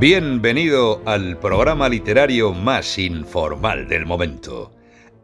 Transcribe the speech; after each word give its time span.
Bienvenido 0.00 1.02
al 1.06 1.40
programa 1.40 1.88
literario 1.88 2.52
más 2.52 3.00
informal 3.00 3.88
del 3.88 4.06
momento. 4.06 4.72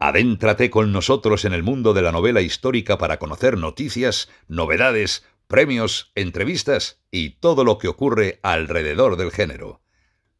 Adéntrate 0.01 0.69
con 0.69 0.91
nosotros 0.91 1.45
en 1.45 1.53
el 1.53 1.63
mundo 1.63 1.93
de 1.93 2.01
la 2.01 2.11
novela 2.11 2.41
histórica 2.41 2.97
para 2.97 3.17
conocer 3.17 3.57
noticias, 3.57 4.29
novedades, 4.49 5.25
premios, 5.47 6.11
entrevistas 6.13 7.01
y 7.09 7.37
todo 7.37 7.63
lo 7.63 7.77
que 7.77 7.87
ocurre 7.87 8.41
alrededor 8.43 9.15
del 9.15 9.31
género. 9.31 9.79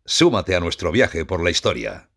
Súmate 0.04 0.54
a 0.54 0.60
nuestro 0.60 0.92
viaje 0.92 1.24
por 1.24 1.42
la 1.42 1.52
historia. 1.52 2.10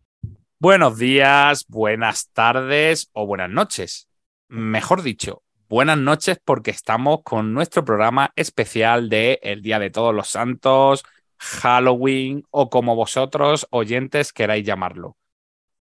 Buenos 0.59 0.97
días, 0.97 1.67
buenas 1.69 2.31
tardes 2.33 3.09
o 3.13 3.27
buenas 3.27 3.49
noches. 3.49 4.09
Mejor 4.49 5.03
dicho, 5.03 5.43
buenas 5.69 5.97
noches 5.97 6.37
porque 6.43 6.71
estamos 6.71 7.21
con 7.23 7.53
nuestro 7.53 7.85
programa 7.85 8.33
especial 8.35 9.07
de 9.07 9.39
El 9.41 9.61
Día 9.61 9.79
de 9.79 9.89
Todos 9.89 10.13
los 10.13 10.27
Santos, 10.27 11.05
Halloween 11.39 12.43
o 12.51 12.69
como 12.69 12.95
vosotros 12.95 13.67
oyentes 13.71 14.33
queráis 14.33 14.65
llamarlo. 14.65 15.17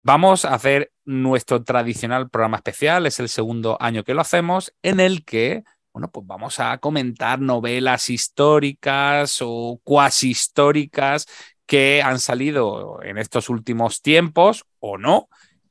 Vamos 0.02 0.44
a 0.44 0.54
hacer 0.54 0.92
nuestro 1.04 1.64
tradicional 1.64 2.30
programa 2.30 2.58
especial, 2.58 3.06
es 3.06 3.18
el 3.18 3.28
segundo 3.28 3.76
año 3.80 4.04
que 4.04 4.14
lo 4.14 4.20
hacemos, 4.20 4.72
en 4.82 5.00
el 5.00 5.24
que, 5.24 5.64
bueno, 5.92 6.10
pues 6.10 6.26
vamos 6.26 6.60
a 6.60 6.78
comentar 6.78 7.40
novelas 7.40 8.10
históricas 8.10 9.38
o 9.40 9.80
cuasi 9.82 10.30
históricas 10.30 11.26
que 11.66 12.02
han 12.02 12.20
salido 12.20 13.02
en 13.02 13.18
estos 13.18 13.48
últimos 13.48 14.00
tiempos 14.00 14.64
o 14.78 14.98
no, 14.98 15.28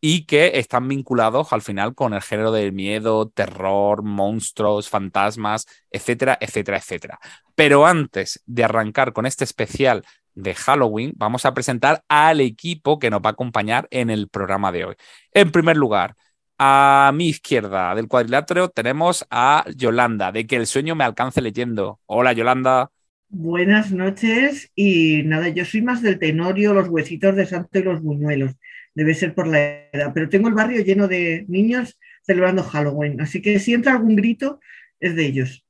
y 0.07 0.27
que 0.27 0.59
están 0.59 0.87
vinculados 0.87 1.51
al 1.51 1.63
final 1.63 1.95
con 1.95 2.13
el 2.13 2.21
género 2.21 2.51
del 2.51 2.73
miedo, 2.73 3.27
terror, 3.27 4.03
monstruos, 4.03 4.87
fantasmas, 4.87 5.65
etcétera, 5.89 6.37
etcétera, 6.39 6.77
etcétera. 6.77 7.19
Pero 7.55 7.87
antes 7.87 8.39
de 8.45 8.63
arrancar 8.63 9.13
con 9.13 9.25
este 9.25 9.45
especial 9.45 10.03
de 10.35 10.53
Halloween, 10.53 11.13
vamos 11.15 11.47
a 11.47 11.55
presentar 11.55 12.03
al 12.07 12.39
equipo 12.39 12.99
que 12.99 13.09
nos 13.09 13.19
va 13.21 13.29
a 13.29 13.33
acompañar 13.33 13.87
en 13.89 14.11
el 14.11 14.29
programa 14.29 14.71
de 14.71 14.85
hoy. 14.85 14.95
En 15.31 15.51
primer 15.51 15.75
lugar, 15.75 16.15
a 16.59 17.11
mi 17.15 17.29
izquierda 17.29 17.95
del 17.95 18.07
cuadrilátero 18.07 18.69
tenemos 18.69 19.25
a 19.31 19.65
Yolanda, 19.75 20.31
de 20.31 20.45
que 20.45 20.57
el 20.57 20.67
sueño 20.67 20.93
me 20.93 21.03
alcance 21.03 21.41
leyendo. 21.41 21.99
Hola, 22.05 22.31
Yolanda. 22.33 22.91
Buenas 23.29 23.91
noches 23.91 24.71
y 24.75 25.23
nada, 25.23 25.49
yo 25.49 25.65
soy 25.65 25.81
más 25.81 26.03
del 26.03 26.19
tenorio, 26.19 26.75
los 26.75 26.89
huesitos 26.89 27.35
de 27.35 27.47
santo 27.47 27.79
y 27.79 27.81
los 27.81 28.03
buñuelos. 28.03 28.51
Debe 28.95 29.13
ser 29.13 29.35
por 29.35 29.45
la 29.47 29.59
edad, 29.91 30.11
pero 30.13 30.29
tengo 30.29 30.47
el 30.47 30.53
barrio 30.53 30.81
lleno 30.81 31.07
de 31.07 31.45
niños 31.47 31.99
celebrando 32.23 32.63
Halloween, 32.63 33.21
así 33.21 33.41
que 33.41 33.59
si 33.59 33.73
entra 33.73 33.91
algún 33.91 34.15
grito 34.15 34.59
es 34.99 35.15
de 35.15 35.25
ellos. 35.25 35.63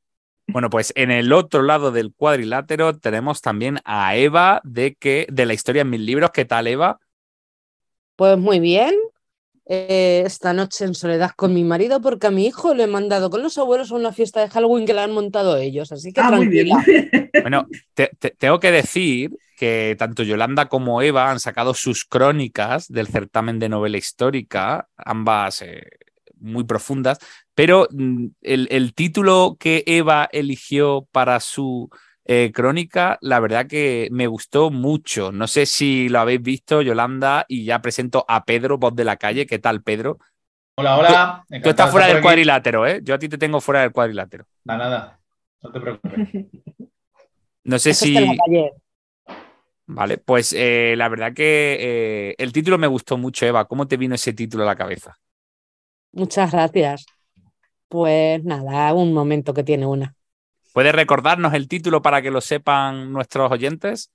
Bueno, 0.47 0.69
pues 0.69 0.93
en 0.95 1.09
el 1.09 1.33
otro 1.33 1.63
lado 1.63 1.91
del 1.91 2.13
cuadrilátero 2.13 2.97
tenemos 2.97 3.41
también 3.41 3.79
a 3.83 4.15
Eva 4.15 4.61
de 4.63 4.93
que 4.93 5.25
de 5.31 5.47
la 5.47 5.55
historia 5.55 5.81
en 5.81 5.89
mil 5.89 6.05
libros. 6.05 6.29
¿Qué 6.31 6.45
tal, 6.45 6.67
Eva? 6.67 6.99
Pues 8.15 8.37
muy 8.37 8.59
bien. 8.59 8.93
Eh, 9.67 10.21
esta 10.23 10.53
noche 10.53 10.85
en 10.85 10.93
soledad 10.93 11.31
con 11.35 11.51
mi 11.51 11.63
marido 11.63 11.99
porque 11.99 12.27
a 12.27 12.31
mi 12.31 12.45
hijo 12.45 12.75
le 12.75 12.83
he 12.83 12.87
mandado 12.87 13.31
con 13.31 13.41
los 13.41 13.57
abuelos 13.57 13.91
a 13.91 13.95
una 13.95 14.11
fiesta 14.11 14.41
de 14.41 14.49
Halloween 14.49 14.85
que 14.85 14.93
la 14.93 15.03
han 15.03 15.11
montado 15.11 15.57
ellos, 15.57 15.91
así 15.91 16.13
que 16.13 16.21
Ah, 16.21 16.29
muy 16.29 16.47
tranquila. 16.47 16.83
bien. 16.85 17.31
Bueno, 17.41 17.67
te- 17.95 18.11
te- 18.19 18.29
tengo 18.31 18.59
que 18.59 18.71
decir 18.71 19.31
que 19.55 19.95
tanto 19.97 20.23
Yolanda 20.23 20.67
como 20.67 21.01
Eva 21.01 21.31
han 21.31 21.39
sacado 21.39 21.73
sus 21.73 22.05
crónicas 22.05 22.87
del 22.87 23.07
certamen 23.07 23.59
de 23.59 23.69
novela 23.69 23.97
histórica, 23.97 24.87
ambas 24.97 25.61
eh, 25.61 25.87
muy 26.39 26.63
profundas, 26.65 27.19
pero 27.53 27.87
mm, 27.91 28.27
el, 28.41 28.67
el 28.69 28.93
título 28.93 29.57
que 29.59 29.83
Eva 29.87 30.27
eligió 30.31 31.07
para 31.11 31.39
su 31.39 31.89
eh, 32.27 32.51
crónica, 32.51 33.19
la 33.21 33.39
verdad 33.39 33.67
que 33.67 34.09
me 34.11 34.25
gustó 34.25 34.71
mucho. 34.71 35.31
No 35.31 35.45
sé 35.47 35.67
si 35.67 36.09
lo 36.09 36.19
habéis 36.19 36.41
visto, 36.41 36.81
Yolanda, 36.81 37.45
y 37.47 37.65
ya 37.65 37.81
presento 37.81 38.25
a 38.27 38.45
Pedro, 38.45 38.79
voz 38.79 38.95
de 38.95 39.05
la 39.05 39.17
calle. 39.17 39.45
¿Qué 39.45 39.59
tal, 39.59 39.83
Pedro? 39.83 40.17
Hola, 40.77 40.97
hola. 40.97 41.45
Tú 41.63 41.69
estás 41.69 41.91
fuera 41.91 42.07
del 42.07 42.17
aquí. 42.17 42.23
cuadrilátero, 42.23 42.87
¿eh? 42.87 42.99
Yo 43.03 43.13
a 43.13 43.19
ti 43.19 43.29
te 43.29 43.37
tengo 43.37 43.61
fuera 43.61 43.81
del 43.81 43.91
cuadrilátero. 43.91 44.45
Nada, 44.63 44.89
nada. 44.89 45.19
No 45.61 45.71
te 45.71 45.79
preocupes. 45.79 46.29
No 47.63 47.79
sé 47.79 47.91
Eso 47.91 48.05
está 48.05 48.19
en 48.19 48.31
si... 48.31 48.71
Vale, 49.87 50.17
pues 50.17 50.53
eh, 50.53 50.95
la 50.97 51.09
verdad 51.09 51.33
que 51.33 51.77
eh, 51.79 52.35
el 52.37 52.51
título 52.51 52.77
me 52.77 52.87
gustó 52.87 53.17
mucho, 53.17 53.45
Eva. 53.45 53.65
¿Cómo 53.65 53.87
te 53.87 53.97
vino 53.97 54.15
ese 54.15 54.33
título 54.33 54.63
a 54.63 54.67
la 54.67 54.75
cabeza? 54.75 55.17
Muchas 56.11 56.51
gracias. 56.51 57.05
Pues 57.87 58.43
nada, 58.43 58.93
un 58.93 59.13
momento 59.13 59.53
que 59.53 59.63
tiene 59.63 59.85
una. 59.85 60.15
¿Puedes 60.73 60.93
recordarnos 60.93 61.53
el 61.53 61.67
título 61.67 62.01
para 62.01 62.21
que 62.21 62.31
lo 62.31 62.41
sepan 62.41 63.13
nuestros 63.13 63.51
oyentes? 63.51 64.11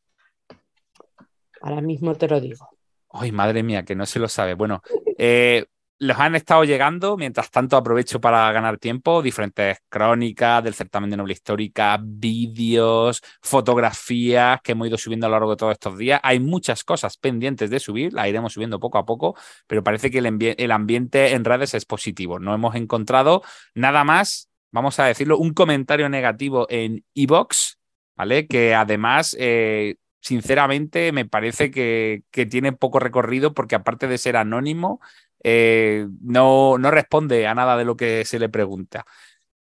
Ahora 1.63 1.81
mismo 1.81 2.15
te 2.15 2.29
lo 2.29 2.41
digo. 2.41 2.69
Ay, 3.13 3.33
madre 3.33 3.63
mía, 3.63 3.85
que 3.85 3.95
no 3.95 4.07
se 4.07 4.19
lo 4.19 4.29
sabe. 4.29 4.55
Bueno, 4.55 4.83
eh, 5.19 5.67
los 6.01 6.19
han 6.19 6.35
estado 6.35 6.65
llegando, 6.65 7.19
mientras 7.19 7.51
tanto 7.51 7.77
aprovecho 7.77 8.23
para 8.23 8.51
ganar 8.53 8.79
tiempo, 8.79 9.21
diferentes 9.21 9.79
crónicas 9.91 10.65
del 10.65 10.73
certamen 10.73 11.11
de 11.11 11.19
novela 11.19 11.35
histórica, 11.35 12.01
vídeos, 12.03 13.21
fotografías 13.43 14.61
que 14.63 14.73
hemos 14.73 14.89
ido 14.89 14.97
subiendo 14.97 15.27
a 15.27 15.29
lo 15.29 15.35
largo 15.35 15.51
de 15.51 15.57
todos 15.59 15.73
estos 15.73 15.99
días. 15.99 16.19
Hay 16.23 16.41
muchas 16.41 16.85
cosas 16.85 17.19
pendientes 17.19 17.69
de 17.69 17.79
subir, 17.79 18.15
las 18.15 18.29
iremos 18.29 18.55
subiendo 18.55 18.81
poco 18.81 18.97
a 18.97 19.05
poco, 19.05 19.37
pero 19.67 19.85
parece 19.85 20.11
que 20.11 20.19
el, 20.19 20.55
el 20.57 20.71
ambiente 20.71 21.33
en 21.35 21.45
redes 21.45 21.75
es 21.75 21.85
positivo. 21.85 22.39
No 22.39 22.55
hemos 22.55 22.75
encontrado 22.77 23.43
nada 23.75 24.03
más, 24.03 24.49
vamos 24.73 24.99
a 25.01 25.05
decirlo, 25.05 25.37
un 25.37 25.53
comentario 25.53 26.09
negativo 26.09 26.67
en 26.71 27.05
Evox, 27.15 27.79
¿vale? 28.17 28.47
Que 28.47 28.75
además... 28.75 29.37
eh, 29.39 29.97
sinceramente 30.23 31.13
me 31.13 31.25
parece 31.25 31.71
que, 31.71 32.25
que 32.31 32.45
tiene 32.45 32.73
poco 32.73 32.99
recorrido 32.99 33.55
porque 33.55 33.75
aparte 33.75 34.07
de 34.07 34.19
ser 34.19 34.37
anónimo, 34.37 35.01
eh, 35.43 36.07
no, 36.23 36.79
no 36.79 36.91
responde 36.91 37.47
a 37.47 37.55
nada 37.55 37.77
de 37.77 37.85
lo 37.85 37.97
que 37.97 38.25
se 38.25 38.39
le 38.39 38.49
pregunta. 38.49 39.05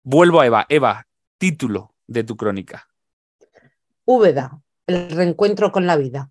Vuelvo 0.03 0.41
a 0.41 0.47
Eva. 0.47 0.67
Eva, 0.69 1.07
título 1.39 1.95
de 2.07 2.25
tu 2.25 2.37
crónica. 2.37 2.89
Úbeda, 4.05 4.61
el 4.87 5.11
reencuentro 5.11 5.71
con 5.73 5.87
la 5.87 5.97
vida. 5.97 6.31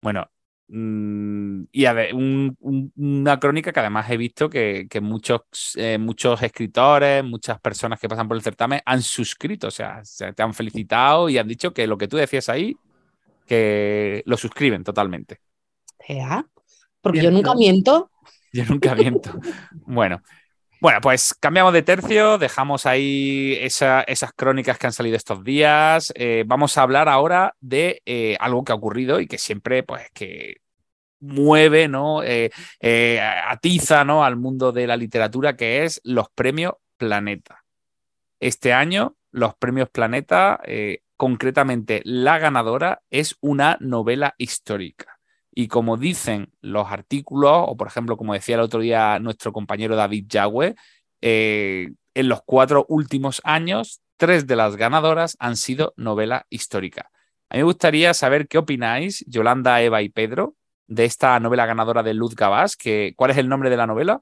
Bueno, 0.00 0.26
mm, 0.68 1.62
y 1.72 1.84
a 1.86 1.92
ver, 1.92 2.14
un- 2.14 2.56
un- 2.60 2.92
una 2.96 3.40
crónica 3.40 3.72
que 3.72 3.80
además 3.80 4.10
he 4.10 4.16
visto 4.16 4.48
que, 4.48 4.86
que 4.88 5.00
muchos, 5.00 5.40
eh, 5.76 5.98
muchos 5.98 6.42
escritores, 6.42 7.24
muchas 7.24 7.60
personas 7.60 7.98
que 8.00 8.08
pasan 8.08 8.28
por 8.28 8.36
el 8.36 8.42
certamen 8.42 8.80
han 8.84 9.02
suscrito, 9.02 9.68
o 9.68 9.70
sea, 9.70 10.04
se 10.04 10.32
te 10.32 10.42
han 10.42 10.54
felicitado 10.54 11.28
y 11.28 11.38
han 11.38 11.48
dicho 11.48 11.72
que 11.72 11.86
lo 11.86 11.98
que 11.98 12.08
tú 12.08 12.16
decías 12.16 12.48
ahí, 12.48 12.76
que 13.46 14.22
lo 14.26 14.36
suscriben 14.36 14.84
totalmente. 14.84 15.40
Porque 17.00 17.20
Bien, 17.20 17.32
yo 17.32 17.36
nunca 17.36 17.52
¿no? 17.54 17.58
miento. 17.60 18.10
Yo 18.52 18.64
nunca 18.64 18.94
miento. 18.94 19.30
Bueno, 19.86 20.22
bueno, 20.80 21.00
pues 21.00 21.34
cambiamos 21.40 21.72
de 21.72 21.82
tercio, 21.82 22.38
dejamos 22.38 22.86
ahí 22.86 23.56
esa- 23.60 24.02
esas 24.02 24.32
crónicas 24.32 24.78
que 24.78 24.86
han 24.86 24.92
salido 24.92 25.16
estos 25.16 25.42
días. 25.42 26.12
Eh, 26.14 26.44
vamos 26.46 26.78
a 26.78 26.82
hablar 26.82 27.08
ahora 27.08 27.54
de 27.60 28.00
eh, 28.06 28.36
algo 28.38 28.64
que 28.64 28.72
ha 28.72 28.76
ocurrido 28.76 29.20
y 29.20 29.26
que 29.26 29.38
siempre, 29.38 29.82
pues, 29.82 30.06
que 30.14 30.58
mueve, 31.20 31.88
¿no? 31.88 32.22
Eh, 32.22 32.50
atiza, 33.48 34.04
¿no? 34.04 34.24
Al 34.24 34.36
mundo 34.36 34.70
de 34.72 34.86
la 34.86 34.96
literatura, 34.96 35.56
que 35.56 35.84
es 35.84 36.00
los 36.04 36.28
premios 36.30 36.74
Planeta. 36.96 37.64
Este 38.40 38.72
año, 38.72 39.16
los 39.32 39.54
premios 39.56 39.88
Planeta, 39.90 40.60
concretamente 41.16 42.02
la 42.04 42.38
ganadora, 42.38 43.02
es 43.10 43.36
una 43.40 43.76
novela 43.80 44.34
histórica. 44.38 45.17
Y 45.60 45.66
como 45.66 45.96
dicen 45.96 46.52
los 46.60 46.86
artículos, 46.86 47.50
o 47.66 47.76
por 47.76 47.88
ejemplo, 47.88 48.16
como 48.16 48.32
decía 48.32 48.54
el 48.54 48.60
otro 48.60 48.78
día 48.78 49.18
nuestro 49.18 49.52
compañero 49.52 49.96
David 49.96 50.26
Yagüe, 50.28 50.76
eh, 51.20 51.90
en 52.14 52.28
los 52.28 52.42
cuatro 52.46 52.86
últimos 52.88 53.40
años, 53.42 54.00
tres 54.16 54.46
de 54.46 54.54
las 54.54 54.76
ganadoras 54.76 55.36
han 55.40 55.56
sido 55.56 55.94
novela 55.96 56.46
histórica. 56.48 57.10
A 57.50 57.56
mí 57.56 57.58
me 57.58 57.64
gustaría 57.64 58.14
saber 58.14 58.46
qué 58.46 58.58
opináis, 58.58 59.24
Yolanda, 59.26 59.82
Eva 59.82 60.00
y 60.00 60.10
Pedro, 60.10 60.54
de 60.86 61.06
esta 61.06 61.40
novela 61.40 61.66
ganadora 61.66 62.04
de 62.04 62.14
Luz 62.14 62.36
Gabás. 62.36 62.76
Que, 62.76 63.14
¿Cuál 63.16 63.32
es 63.32 63.36
el 63.38 63.48
nombre 63.48 63.68
de 63.68 63.78
la 63.78 63.88
novela? 63.88 64.20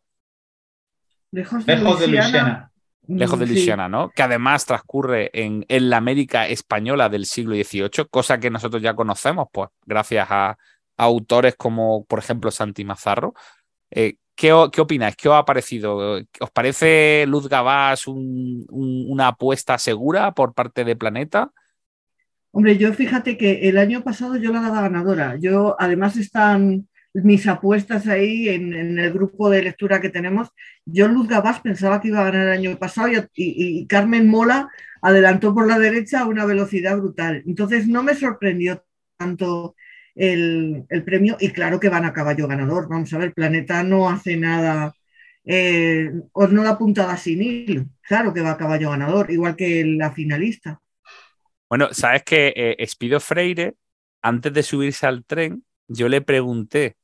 Lejos 1.33 1.67
de 1.67 1.77
Lejos 1.77 2.01
de 2.01 2.09
Luisiana. 2.09 2.31
Luisiana. 2.33 2.73
Lejos 3.09 3.39
de 3.39 3.45
Mm, 3.45 3.49
sí. 3.49 3.55
Luisiana, 3.55 3.89
¿no? 3.91 4.09
Que 4.09 4.23
además 4.23 4.65
transcurre 4.65 5.29
en, 5.35 5.67
en 5.69 5.91
la 5.91 5.99
América 5.99 6.49
española 6.49 7.11
del 7.11 7.27
siglo 7.27 7.55
XVIII, 7.55 8.07
cosa 8.11 8.41
que 8.41 8.49
nosotros 8.49 8.83
ya 8.83 8.95
conocemos, 8.95 9.49
pues 9.53 9.69
gracias 9.85 10.27
a 10.31 10.57
autores 10.97 11.57
como, 11.57 12.05
por 12.07 12.19
ejemplo, 12.19 12.51
Santi 12.51 12.85
Mazarro. 12.85 13.35
Eh, 13.91 14.17
¿qué, 14.35 14.53
¿Qué 14.73 14.81
opináis? 14.81 15.17
¿Qué 15.17 15.29
os 15.29 15.35
ha 15.37 15.45
parecido? 15.45 16.19
¿Os 16.41 16.51
parece 16.53 17.25
Luz 17.27 17.49
Gabás 17.49 18.07
un- 18.07 18.67
un- 18.71 19.07
una 19.09 19.29
apuesta 19.29 19.79
segura 19.79 20.33
por 20.33 20.55
parte 20.55 20.85
de 20.85 20.97
Planeta? 20.97 21.53
Hombre, 22.53 22.79
yo 22.79 22.93
fíjate 22.95 23.37
que 23.37 23.69
el 23.69 23.77
año 23.77 24.03
pasado 24.03 24.37
yo 24.37 24.53
la 24.53 24.63
daba 24.63 24.81
ganadora. 24.83 25.37
Yo, 25.39 25.77
además, 25.79 26.17
están 26.17 26.89
mis 27.13 27.47
apuestas 27.47 28.07
ahí 28.09 28.49
en, 28.49 28.75
el 28.99 29.13
grupo 29.13 29.51
de 29.51 29.63
lectura 29.63 30.01
que 30.01 30.09
tenemos. 30.11 30.49
Yo, 30.87 31.09
Luz 31.09 31.29
Gabás, 31.29 31.61
pensaba 31.61 32.01
que 32.01 32.09
iba 32.09 32.21
a 32.21 32.25
ganar 32.25 32.47
el 32.49 32.53
año 32.53 32.79
pasado 32.79 33.09
y 33.35 33.87
Carmen 33.87 34.29
Mola 34.29 34.69
adelantó 35.03 35.55
por 35.55 35.67
la 35.67 35.79
derecha 35.79 36.21
a 36.21 36.27
una 36.27 36.47
velocidad 36.47 36.97
brutal. 36.97 37.43
Entonces, 37.47 37.89
no 37.89 38.03
me 38.03 38.15
sorprendió 38.15 38.85
tanto 39.19 39.77
el, 40.17 40.87
premio 41.05 41.37
y 41.39 41.51
claro 41.51 41.79
que 41.79 41.89
van 41.89 42.05
a 42.05 42.13
caballo 42.13 42.49
ganador. 42.49 42.89
Vamos 42.89 43.13
a 43.13 43.19
ver, 43.19 43.33
Planeta 43.33 43.83
no 43.83 44.09
hace 44.09 44.37
nada, 44.37 44.95
eh, 45.45 46.11
o 46.33 46.47
no 46.49 46.65
da 46.65 46.79
puntada 46.79 47.17
sin 47.17 47.43
hilo. 47.43 47.85
Claro 48.03 48.33
que 48.33 48.41
va 48.41 48.53
a 48.53 48.57
caballo 48.57 48.91
ganador, 48.91 49.31
igual 49.31 49.55
que 49.55 49.85
la 49.85 50.11
finalista. 50.11 50.81
Bueno, 51.69 51.89
sabes 51.93 52.23
que 52.25 52.53
eh, 52.57 52.77
Espido 52.79 53.21
Freire, 53.21 53.75
antes 54.23 54.53
de 54.53 54.63
subirse 54.63 55.07
al 55.07 55.25
tren, 55.25 55.65
yo 55.89 56.09
le 56.09 56.21
pregunté 56.23 56.97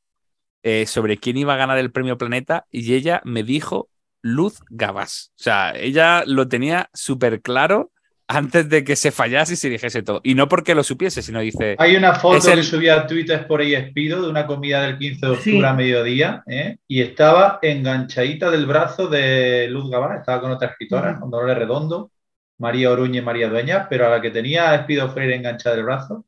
eh, 0.62 0.86
sobre 0.86 1.18
quién 1.18 1.36
iba 1.36 1.54
a 1.54 1.58
ganar 1.58 1.78
el 1.78 1.92
premio 1.92 2.18
Planeta 2.18 2.66
y 2.70 2.94
ella 2.94 3.20
me 3.24 3.42
dijo 3.42 3.90
Luz 4.22 4.60
Gabas. 4.70 5.32
O 5.38 5.42
sea, 5.42 5.72
ella 5.76 6.24
lo 6.26 6.48
tenía 6.48 6.88
súper 6.94 7.42
claro 7.42 7.91
antes 8.36 8.68
de 8.68 8.84
que 8.84 8.96
se 8.96 9.10
fallase 9.12 9.54
y 9.54 9.56
se 9.56 9.68
dijese 9.68 10.02
todo. 10.02 10.20
Y 10.24 10.34
no 10.34 10.48
porque 10.48 10.74
lo 10.74 10.82
supiese, 10.82 11.22
sino 11.22 11.40
dice. 11.40 11.76
Hay 11.78 11.96
una 11.96 12.14
foto 12.14 12.38
Es 12.38 12.46
el- 12.46 12.56
que 12.56 12.62
subí 12.62 12.88
a 12.88 13.06
Twitter 13.06 13.46
por 13.46 13.60
ahí 13.60 13.74
Espido 13.74 14.22
de 14.22 14.28
una 14.30 14.46
comida 14.46 14.82
del 14.82 14.98
15 14.98 15.26
de 15.26 15.32
octubre 15.32 15.58
Sí. 15.58 15.64
a 15.64 15.72
mediodía 15.74 16.42
¿eh? 16.46 16.76
y 16.88 17.00
estaba 17.02 17.58
enganchadita 17.62 18.50
del 18.50 18.66
brazo 18.66 19.06
de 19.08 19.68
Luz 19.68 19.90
Gabán, 19.90 20.18
estaba 20.18 20.40
con 20.40 20.50
otra 20.52 20.68
escritora, 20.68 21.12
Ujú. 21.12 21.20
con 21.20 21.30
Dolores 21.30 21.58
Redondo, 21.58 22.10
María 22.58 22.90
Oruña 22.90 23.18
y 23.20 23.24
María 23.24 23.48
Dueñas, 23.48 23.86
pero 23.90 24.06
a 24.06 24.10
la 24.10 24.20
que 24.20 24.30
tenía 24.30 24.70
a 24.70 24.74
Espido 24.76 25.08
Freire 25.10 25.34
enganchada 25.36 25.74
del 25.76 25.84
brazo 25.84 26.24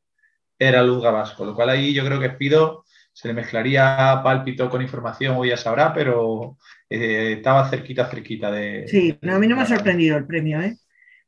era 0.59 0.83
Luz 0.83 1.03
Gabás, 1.03 1.33
con 1.33 1.47
lo 1.49 1.55
cual 1.55 1.71
ahí 1.71 1.93
yo 1.95 2.05
creo 2.05 2.19
que 2.21 2.27
Espido 2.27 2.85
se 3.13 3.29
le 3.29 3.35
mezclaría 3.35 4.21
pálpito 4.25 4.69
con 4.69 4.83
información, 4.83 5.37
hoy 5.37 5.51
ya 5.51 5.57
sabrá, 5.57 5.93
pero 5.95 6.57
eh, 6.91 7.35
estaba 7.37 7.69
cerquita, 7.69 8.07
cerquita 8.07 8.51
de. 8.51 8.87
Sí, 8.89 9.17
no, 9.23 9.37
a 9.37 9.39
mí 9.39 9.47
no 9.47 9.55
me 9.55 9.63
ha 9.63 9.67
sorprendido 9.67 10.17
el 10.17 10.27
premio, 10.27 10.61
¿eh? 10.61 10.77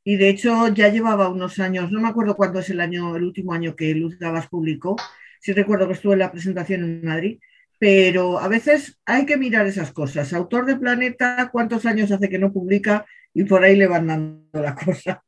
Y 0.09 0.15
de 0.15 0.29
hecho 0.29 0.69
ya 0.69 0.89
llevaba 0.89 1.29
unos 1.29 1.59
años, 1.59 1.91
no 1.91 2.01
me 2.01 2.07
acuerdo 2.07 2.37
cuándo 2.37 2.61
es 2.61 2.71
el 2.71 2.81
año, 2.81 3.17
el 3.17 3.25
último 3.25 3.53
año 3.53 3.75
que 3.75 3.93
Luz 3.93 4.17
Gabas 4.21 4.47
publicó, 4.47 4.95
sí 5.41 5.53
recuerdo 5.53 5.89
que 5.89 5.95
estuve 5.95 6.13
en 6.13 6.21
la 6.21 6.31
presentación 6.31 6.85
en 6.85 7.05
Madrid, 7.05 7.41
pero 7.77 8.39
a 8.39 8.47
veces 8.47 9.01
hay 9.05 9.27
que 9.27 9.37
mirar 9.37 9.67
esas 9.67 9.91
cosas. 9.91 10.33
Autor 10.33 10.65
de 10.65 10.77
Planeta, 10.77 11.51
¿cuántos 11.51 11.87
años 11.87 12.13
hace 12.13 12.29
que 12.29 12.39
no 12.39 12.53
publica? 12.53 13.05
Y 13.35 13.43
por 13.43 13.65
ahí 13.65 13.75
le 13.75 13.89
van 13.89 14.07
dando 14.07 14.63
la 14.63 14.77
cosa. 14.77 15.25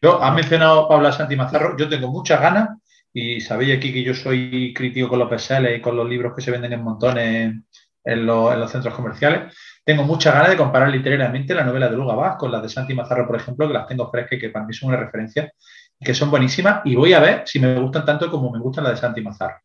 Yo, 0.00 0.22
has 0.22 0.34
mencionado 0.36 0.88
Paula 0.88 1.10
Santi 1.10 1.34
Mazarro, 1.34 1.76
yo 1.76 1.88
tengo 1.88 2.06
muchas 2.08 2.40
ganas 2.40 2.78
y 3.12 3.40
sabéis 3.40 3.76
aquí 3.76 3.92
que 3.92 4.04
yo 4.04 4.14
soy 4.14 4.72
crítico 4.72 5.08
con 5.08 5.18
los 5.18 5.28
bestsellers 5.28 5.78
y 5.78 5.80
con 5.80 5.96
los 5.96 6.08
libros 6.08 6.32
que 6.32 6.42
se 6.42 6.52
venden 6.52 6.74
en 6.74 6.84
montones 6.84 7.56
en 8.04 8.26
los 8.26 8.70
centros 8.70 8.94
comerciales. 8.94 9.52
Tengo 9.86 10.02
muchas 10.02 10.34
ganas 10.34 10.50
de 10.50 10.56
comparar 10.56 10.88
literariamente 10.88 11.54
la 11.54 11.62
novela 11.62 11.88
de 11.88 11.96
Luga 11.96 12.16
Vaz 12.16 12.34
con 12.36 12.50
las 12.50 12.60
de 12.60 12.68
Santi 12.68 12.92
Mazarro, 12.92 13.24
por 13.24 13.36
ejemplo, 13.36 13.68
que 13.68 13.72
las 13.72 13.86
tengo 13.86 14.10
frescas 14.10 14.36
y 14.36 14.40
que 14.40 14.50
para 14.50 14.66
mí 14.66 14.74
son 14.74 14.88
una 14.88 14.98
referencia 14.98 15.52
y 16.00 16.04
que 16.04 16.12
son 16.12 16.28
buenísimas 16.28 16.80
y 16.84 16.96
voy 16.96 17.12
a 17.12 17.20
ver 17.20 17.44
si 17.46 17.60
me 17.60 17.78
gustan 17.80 18.04
tanto 18.04 18.28
como 18.28 18.50
me 18.50 18.58
gustan 18.58 18.82
las 18.82 18.94
de 18.94 18.98
Santi 18.98 19.20
Mazarro, 19.20 19.60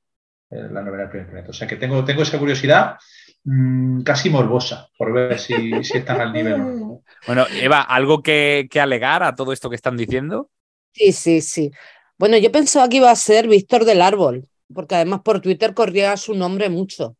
eh, 0.52 0.68
la 0.72 0.84
novela 0.84 1.04
del 1.04 1.10
primer 1.10 1.28
planeta. 1.28 1.50
O 1.50 1.54
sea 1.54 1.68
que 1.68 1.76
tengo, 1.76 2.06
tengo 2.06 2.22
esa 2.22 2.38
curiosidad 2.38 2.98
mm, 3.46 4.02
casi 4.04 4.30
morbosa 4.30 4.90
por 4.96 5.12
ver 5.12 5.40
si, 5.40 5.84
si 5.84 5.98
están 5.98 6.22
al 6.22 6.32
nivel. 6.32 6.54
o 6.54 6.58
no. 6.58 7.02
Bueno, 7.26 7.46
Eva, 7.60 7.82
¿algo 7.82 8.22
que, 8.22 8.68
que 8.70 8.80
alegar 8.80 9.24
a 9.24 9.34
todo 9.34 9.52
esto 9.54 9.72
que 9.72 9.76
están 9.76 9.98
diciendo? 9.98 10.52
Sí, 10.92 11.14
sí, 11.14 11.42
sí. 11.42 11.72
Bueno, 12.20 12.38
yo 12.38 12.52
pensaba 12.52 12.88
que 12.88 12.98
iba 12.98 13.10
a 13.10 13.16
ser 13.16 13.48
Víctor 13.48 13.86
del 13.86 14.04
Árbol, 14.04 14.48
porque 14.72 14.94
además 14.94 15.22
por 15.24 15.42
Twitter 15.42 15.74
corría 15.74 16.16
su 16.16 16.36
nombre 16.36 16.70
mucho. 16.70 17.18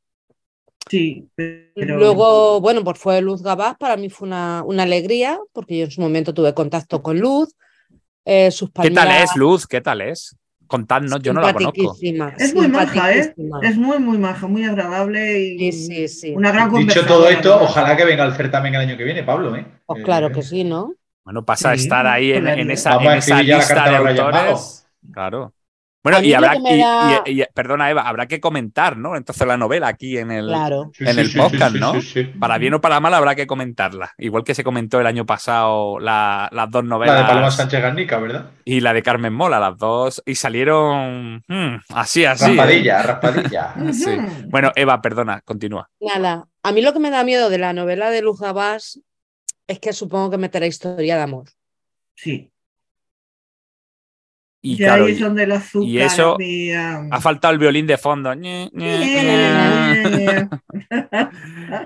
Sí, 0.90 1.30
pero 1.36 1.98
Luego, 1.98 2.60
bueno, 2.60 2.84
pues 2.84 3.00
fue 3.00 3.22
Luz 3.22 3.42
Gabás, 3.42 3.78
para 3.78 3.96
mí 3.98 4.10
fue 4.10 4.28
una, 4.28 4.64
una 4.66 4.84
alegría, 4.84 5.40
porque 5.54 5.78
yo 5.78 5.86
en 5.86 5.92
su 5.92 6.02
momento 6.02 6.34
tuve 6.34 6.54
contacto 6.54 7.02
con 7.02 7.20
Luz. 7.20 7.56
eh, 8.26 8.52
sus 8.52 8.72
¿Qué 8.82 8.92
tal 8.92 9.12
es, 9.12 9.36
Luz? 9.36 9.68
¿Qué 9.68 9.82
tal 9.82 10.02
es? 10.02 10.36
Contadnos, 10.68 11.22
yo 11.22 11.34
no 11.34 11.42
la 11.42 11.54
conozco. 11.54 11.98
es 12.38 12.56
muy 12.56 12.68
maja, 12.70 13.14
¿eh? 13.14 13.34
Es 13.62 13.78
muy, 13.78 14.00
muy 14.00 14.18
maja, 14.18 14.48
muy 14.48 14.64
agradable 14.64 15.40
y 15.40 15.72
Sí, 15.72 15.86
sí, 15.86 16.08
sí. 16.08 16.34
una 16.34 16.52
gran 16.52 16.74
Dicho 16.74 17.06
todo 17.06 17.28
esto, 17.28 17.62
ojalá 17.62 17.98
que 17.98 18.06
venga 18.06 18.24
el 18.24 18.34
certamen 18.34 18.74
el 18.76 18.82
año 18.82 18.98
que 18.98 19.04
viene, 19.04 19.24
Pablo. 19.24 19.56
¿eh? 19.56 19.66
Pues 19.86 20.00
Eh, 20.00 20.04
claro 20.04 20.32
que 20.32 20.42
sí, 20.42 20.64
¿no? 20.64 20.94
Bueno, 21.26 21.44
pasa 21.46 21.72
a 21.72 21.74
estar 21.74 22.08
ahí 22.08 22.32
en, 22.32 22.48
en 22.48 22.72
esa, 22.72 22.96
en 22.96 23.02
esa 23.02 23.18
escribir 23.18 23.46
ya 23.48 23.56
la 23.58 23.60
lista 23.60 23.90
de 23.90 24.20
autores. 24.22 24.88
Claro. 25.12 25.54
Bueno, 26.04 26.20
y 26.22 26.34
habrá, 26.34 26.54
que 26.54 26.60
me 26.62 26.78
y- 26.78 26.80
da- 26.82 27.24
y- 27.28 27.42
y- 27.42 27.46
perdona, 27.54 27.90
Eva, 27.92 28.02
habrá 28.02 28.26
que 28.26 28.40
comentar, 28.40 28.98
¿no? 28.98 29.16
Entonces 29.16 29.46
la 29.48 29.56
novela 29.56 29.88
aquí 29.88 30.18
en 30.18 30.32
el, 30.32 30.48
Claro. 30.48 30.92
En 31.00 31.14
sí, 31.14 31.20
el 31.20 31.30
sí, 31.30 31.38
podcast, 31.38 31.74
sí, 31.76 31.80
¿no? 31.80 31.94
sí, 31.94 32.02
sí. 32.02 32.24
Para 32.24 32.58
bien 32.58 32.74
o 32.74 32.82
para 32.82 33.00
mal 33.00 33.14
habrá 33.14 33.36
que 33.36 33.46
comentarla. 33.46 34.12
Igual 34.18 34.44
que 34.44 34.56
se 34.56 34.64
comentó 34.64 35.00
el 35.00 35.06
año 35.06 35.28
pasado 35.28 36.00
la- 36.00 36.50
las 36.52 36.72
dos 36.72 36.84
La 36.84 36.90
novelas. 36.90 37.18
de 37.20 37.26
Paloma 37.26 37.52
Sánchez 37.52 37.82
Garnica, 37.82 38.18
¿verdad? 38.18 38.50
y 38.66 38.80
la 38.80 38.94
de 38.94 39.04
Carmen 39.04 39.34
Mola, 39.34 39.60
las 39.60 39.78
dos. 39.78 40.24
Y 40.26 40.34
salieron 40.36 41.44
hmm, 41.48 41.76
así, 41.90 42.26
así. 42.26 42.46
¿eh? 42.46 42.48
raspadilla, 42.56 43.04
raspadilla. 43.04 43.74
Sí. 43.94 44.18
Bueno, 44.48 44.72
Eva, 44.76 45.02
perdona, 45.02 45.42
continúa. 45.42 45.88
Nada, 46.00 46.48
a 46.64 46.72
mí 46.72 46.82
lo 46.82 46.94
que 46.94 47.00
me 47.00 47.12
da 47.12 47.24
miedo 47.24 47.50
de 47.52 47.58
la 47.60 47.74
novela 47.74 48.10
de 48.10 48.22
Luz 48.24 48.40
Gabás 48.40 49.00
es 49.68 49.80
que 49.80 49.94
supongo 49.94 50.32
que 50.32 50.38
meterá 50.38 50.66
historia 50.66 51.16
de 51.18 51.22
amor. 51.22 51.46
Sí, 52.16 52.51
Y 54.64 54.78
ya 54.78 54.88
claro, 54.88 55.06
ahí 55.06 55.14
y- 55.14 55.20
son 55.20 55.40
azúcar. 55.52 55.90
y 55.90 56.00
eso 56.00 56.36
mía. 56.38 57.02
ha 57.10 57.20
faltado 57.22 57.52
el 57.54 57.60
violín 57.60 57.88
de 57.88 57.98
fondo. 57.98 58.32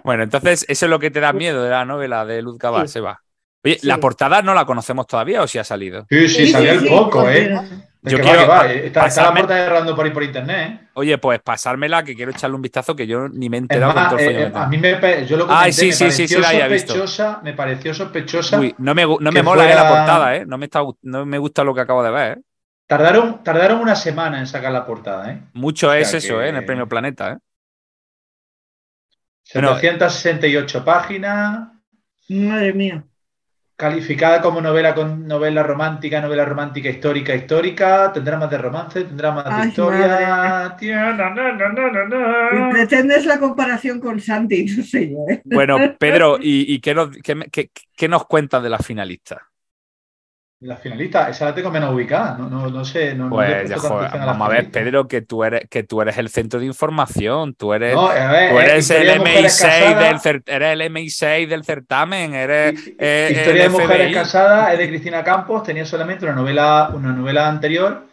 Bueno, 0.04 0.24
entonces, 0.24 0.66
¿eso 0.68 0.86
es 0.86 0.90
lo 0.90 1.00
que 1.00 1.12
te 1.12 1.20
da 1.20 1.34
miedo 1.34 1.64
de 1.64 1.70
la 1.70 1.86
novela 1.86 2.26
de 2.26 2.42
Luz 2.42 2.58
Cabas, 2.58 2.92
Sí. 2.92 3.00
Eva? 3.00 3.22
Oye, 3.64 3.80
Sí. 3.80 3.88
¿la 3.88 3.98
portada 3.98 4.42
no 4.42 4.54
la 4.54 4.66
conocemos 4.66 5.08
todavía 5.08 5.42
o 5.42 5.48
si 5.48 5.58
ha 5.58 5.64
salido? 5.64 6.06
Sí, 6.10 6.28
sí, 6.28 6.46
Sí, 6.46 6.52
salió 6.52 6.72
sí, 6.72 6.78
el 6.78 6.84
sí, 6.84 6.90
poco, 6.90 7.30
¿eh? 7.30 7.50
Yo 8.08 8.18
que 8.18 8.24
quiero 8.24 8.40
va, 8.48 8.62
que 8.62 8.68
va, 8.68 8.72
eh, 8.74 8.86
Está, 8.88 9.08
está 9.08 9.24
la 9.24 9.32
puerta 9.32 9.58
errando 9.66 9.96
por 9.96 10.06
ahí 10.06 10.12
por 10.12 10.24
internet, 10.24 10.80
¿eh? 10.84 10.88
Oye, 10.94 11.18
pues 11.18 11.40
pasármela 11.42 12.04
que 12.04 12.14
quiero 12.14 12.30
echarle 12.32 12.56
un 12.56 12.62
vistazo 12.62 12.96
que 12.96 13.08
yo 13.08 13.28
ni 13.28 13.50
me 13.50 13.58
he 13.58 13.60
enterado 13.62 13.94
con 13.94 14.04
más, 14.04 14.12
todo 14.12 14.20
el 14.20 14.36
eh, 14.36 14.42
eh, 14.44 14.52
a 14.54 14.68
mí 14.68 14.78
me, 14.78 15.26
yo 15.26 15.38
lo 15.38 15.48
comenté, 15.48 15.66
Ay, 15.66 15.74
sí, 15.74 15.88
me 15.88 15.92
sí, 15.94 16.12
sí, 16.12 16.28
sí, 16.28 16.36
pareció 16.36 16.40
la 16.42 16.50
había 16.50 16.68
visto. 16.68 16.94
sospechosa, 16.94 17.40
me 17.44 17.54
pareció 17.54 17.94
sospechosa. 17.96 18.60
Uy, 18.60 18.76
no 18.78 18.94
me, 18.94 19.02
no 19.06 19.32
me 19.32 19.42
mola 19.42 19.72
eh, 19.72 19.74
la 19.74 19.88
portada, 19.90 20.36
¿eh? 20.36 20.46
No 20.46 20.60
me, 20.60 20.66
está, 20.66 20.84
no 21.02 21.26
me 21.26 21.38
gusta 21.40 21.64
lo 21.64 21.74
que 21.74 21.82
acabo 21.82 22.04
de 22.04 22.12
ver, 22.12 22.38
¿eh? 22.38 22.42
Tardaron, 22.88 23.44
tardaron 23.44 23.80
una 23.82 23.96
semana 23.96 24.40
en 24.40 24.48
sacar 24.48 24.72
la 24.72 24.86
portada, 24.86 25.32
¿eh? 25.32 25.42
Mucho 25.54 25.88
O 25.88 25.92
sea 25.92 26.00
es 26.02 26.14
eso, 26.14 26.38
que- 26.40 26.46
¿eh? 26.46 26.50
En 26.50 26.56
el 26.58 26.66
premio 26.66 26.88
Planeta, 26.88 27.32
¿eh? 27.34 27.38
Bueno, 29.54 29.76
768 29.76 30.84
páginas, 30.84 31.70
Madre 32.30 32.74
mía. 32.74 33.04
calificada 33.76 34.42
como 34.42 34.60
novela 34.62 34.96
con 34.96 35.28
novela 35.28 35.62
romántica, 35.62 36.20
novela 36.22 36.46
romántica 36.46 36.90
histórica, 36.90 37.36
histórica, 37.36 38.12
tendrá 38.14 38.38
más 38.38 38.50
de 38.50 38.58
romance, 38.58 39.04
tendrá 39.04 39.32
más 39.32 39.46
de 39.46 39.68
historia. 39.68 40.76
Tía, 40.80 41.14
na, 41.14 41.30
na, 41.30 41.54
na, 41.54 41.70
na, 41.70 41.92
na, 41.92 42.06
na. 42.06 42.70
Y 42.70 42.72
pretendes 42.74 43.26
la 43.26 43.40
comparación 43.40 44.00
con 44.00 44.20
Santi, 44.20 44.66
no 44.66 44.84
sé 44.84 45.12
yo, 45.12 45.18
¿eh? 45.30 45.42
Bueno, 45.46 45.78
Pedro, 46.00 46.38
¿y, 46.42 46.74
y 46.74 46.80
qué, 46.80 46.96
nos, 46.96 47.10
qué, 47.24 47.36
me- 47.36 47.50
qué- 47.50 47.70
qué 47.96 48.08
nos 48.08 48.26
cuentas 48.26 48.64
de 48.64 48.70
la 48.70 48.80
finalista? 48.80 49.48
La 50.66 50.78
finalista, 50.78 51.30
esa 51.30 51.46
la 51.46 51.54
tengo 51.56 51.70
menos 51.70 51.94
ubicada, 51.94 52.38
no, 52.38 52.50
no, 52.50 52.68
no 52.70 52.84
sé. 52.84 53.14
No, 53.14 53.26
no 53.26 53.30
Pues, 53.36 53.50
puesto 53.50 53.68
ya, 53.70 53.78
joder, 53.90 54.10
vamos 54.26 54.48
a 54.48 54.50
ver. 54.50 54.72
Pedro, 54.72 55.08
que 55.08 55.22
tú 55.22 55.44
eres, 55.44 55.70
que 55.70 55.84
tú 55.84 56.02
eres 56.02 56.18
el 56.18 56.30
centro 56.30 56.60
de 56.60 56.66
información, 56.66 57.54
tú 57.54 57.74
eres, 57.74 57.96
No, 57.96 58.08
ver, 58.08 58.50
tú 58.50 58.60
eh, 58.60 58.62
eres 58.62 58.74
el 58.74 58.80
historia 58.80 59.12
de 59.14 59.20
mujeres 59.20 59.62
MI6 59.62 59.96
del, 60.24 60.42
eres 60.48 60.74
el 60.74 60.82
MI6 60.82 61.48
del 61.48 61.64
certamen, 61.64 62.34
eres 62.34 62.88
hi- 62.88 62.96
eh, 63.00 63.28
Historia 63.32 63.64
de 63.64 63.70
mujeres 63.70 64.14
casadas 64.14 64.74
es 64.74 64.80
de 64.80 64.88
Cristina 64.88 65.24
Campos, 65.24 65.64
tenía 65.64 65.86
solamente 65.86 66.26
una 66.26 66.36
novela, 66.36 66.90
una 66.94 67.12
novela 67.14 67.48
anterior 67.48 68.08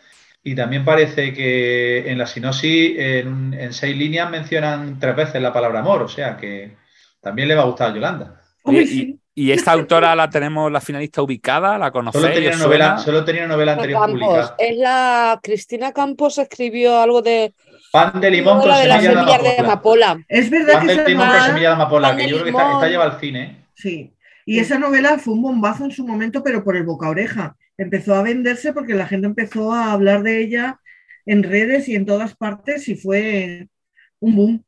y 0.45 0.55
también 0.55 0.85
parece 0.85 1.33
que 1.33 2.11
en 2.11 2.19
la 2.19 2.27
sinopsis, 2.27 2.99
en, 2.99 3.55
en 3.55 3.73
seis 3.73 3.97
líneas, 3.97 4.29
mencionan 4.31 4.99
tres 4.99 5.15
veces 5.17 5.41
la 5.41 5.53
palabra 5.53 5.81
amor, 5.81 6.03
o 6.03 6.09
sea 6.09 6.37
que 6.37 6.77
también 7.21 7.49
le 7.49 7.55
va 7.55 7.63
a 7.63 7.67
gustar 7.67 7.91
a 7.91 7.95
Yolanda. 7.95 8.41
Oye, 8.65 8.83
y. 8.83 9.22
y 9.35 9.53
esta 9.53 9.73
autora 9.73 10.15
la 10.15 10.29
tenemos, 10.31 10.71
la 10.71 10.81
finalista 10.81 11.23
ubicada, 11.23 11.79
la 11.79 11.87
Solo 11.87 11.93
conocéis, 11.93 12.35
tenía, 12.35 12.51
¿Os 12.51 12.57
una 12.57 12.65
novela, 12.65 12.85
suena? 12.87 12.99
solo 12.99 13.25
tenía 13.25 13.45
una 13.45 13.55
novela 13.55 13.73
anterior 13.73 14.01
Campos, 14.01 14.21
publicada. 14.21 14.55
es 14.59 14.77
la 14.79 15.41
Cristina 15.43 15.93
Campos 15.93 16.39
escribió 16.39 16.99
algo 17.01 17.23
de 17.23 17.55
Pan 17.91 18.21
de 18.21 18.31
limón 18.31 18.59
con 18.61 18.69
la 18.69 18.79
de 18.79 18.89
las 18.89 19.03
semilla 19.03 19.21
de 19.21 19.27
semillas 19.27 19.43
de 19.43 19.59
amapola. 19.63 20.07
amapola. 20.11 20.25
Es 20.29 20.51
verdad 20.51 20.73
Pan 20.75 20.87
que 20.87 20.95
de 20.97 21.09
limón 21.09 21.29
con 21.29 21.41
semilla 21.41 21.69
de 21.69 21.75
amapola, 21.75 22.09
Pan 22.09 22.17
que 22.17 22.23
de 22.25 22.29
yo 22.31 22.41
creo 22.41 22.45
que 22.57 22.63
está, 22.63 22.89
lleva 22.89 23.05
al 23.05 23.21
cine. 23.21 23.43
¿eh? 23.45 23.65
sí. 23.75 24.15
Y 24.45 24.59
esa 24.59 24.77
novela 24.79 25.19
fue 25.19 25.35
un 25.35 25.43
bombazo 25.43 25.85
en 25.85 25.93
su 25.93 26.05
momento, 26.07 26.43
pero 26.43 26.65
por 26.65 26.77
el 26.77 26.83
boca 26.83 27.09
oreja. 27.09 27.55
Empezó 27.79 28.15
a 28.17 28.23
venderse 28.23 28.73
porque 28.73 28.95
la 28.95 29.07
gente 29.07 29.27
empezó 29.29 29.73
a 29.73 29.93
hablar 29.93 30.23
de 30.25 30.41
ella 30.41 30.81
en 31.27 31.45
redes 31.45 31.89
y 31.89 31.95
en 31.95 32.07
todas 32.07 32.35
partes 32.35 32.89
y 32.89 32.97
fue 32.97 33.69
un 34.19 34.35
boom. 34.35 34.65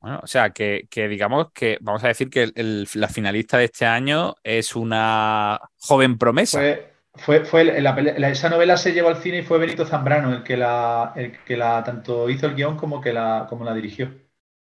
Bueno, 0.00 0.20
o 0.22 0.26
sea, 0.26 0.50
que, 0.50 0.86
que 0.90 1.08
digamos 1.08 1.50
que 1.52 1.78
vamos 1.80 2.04
a 2.04 2.08
decir 2.08 2.30
que 2.30 2.44
el- 2.44 2.52
el- 2.54 2.88
la 2.94 3.08
finalista 3.08 3.58
de 3.58 3.64
este 3.64 3.84
año 3.86 4.34
es 4.42 4.76
una 4.76 5.60
joven 5.80 6.18
promesa. 6.18 6.58
Fue, 6.58 6.92
fue, 7.14 7.44
fue 7.44 7.60
el- 7.62 7.82
la 7.82 7.94
la- 8.00 8.28
esa 8.30 8.48
novela 8.48 8.76
se 8.76 8.92
llevó 8.92 9.08
al 9.08 9.16
cine 9.16 9.38
y 9.38 9.42
fue 9.42 9.58
Benito 9.58 9.84
Zambrano 9.84 10.32
el 10.32 10.42
que 10.44 10.56
la, 10.56 11.12
el 11.16 11.32
que 11.44 11.56
la 11.56 11.82
tanto 11.82 12.30
hizo 12.30 12.46
el 12.46 12.54
guion 12.54 12.76
como 12.76 13.00
que 13.00 13.12
la, 13.12 13.46
como 13.48 13.64
la 13.64 13.74
dirigió. 13.74 14.12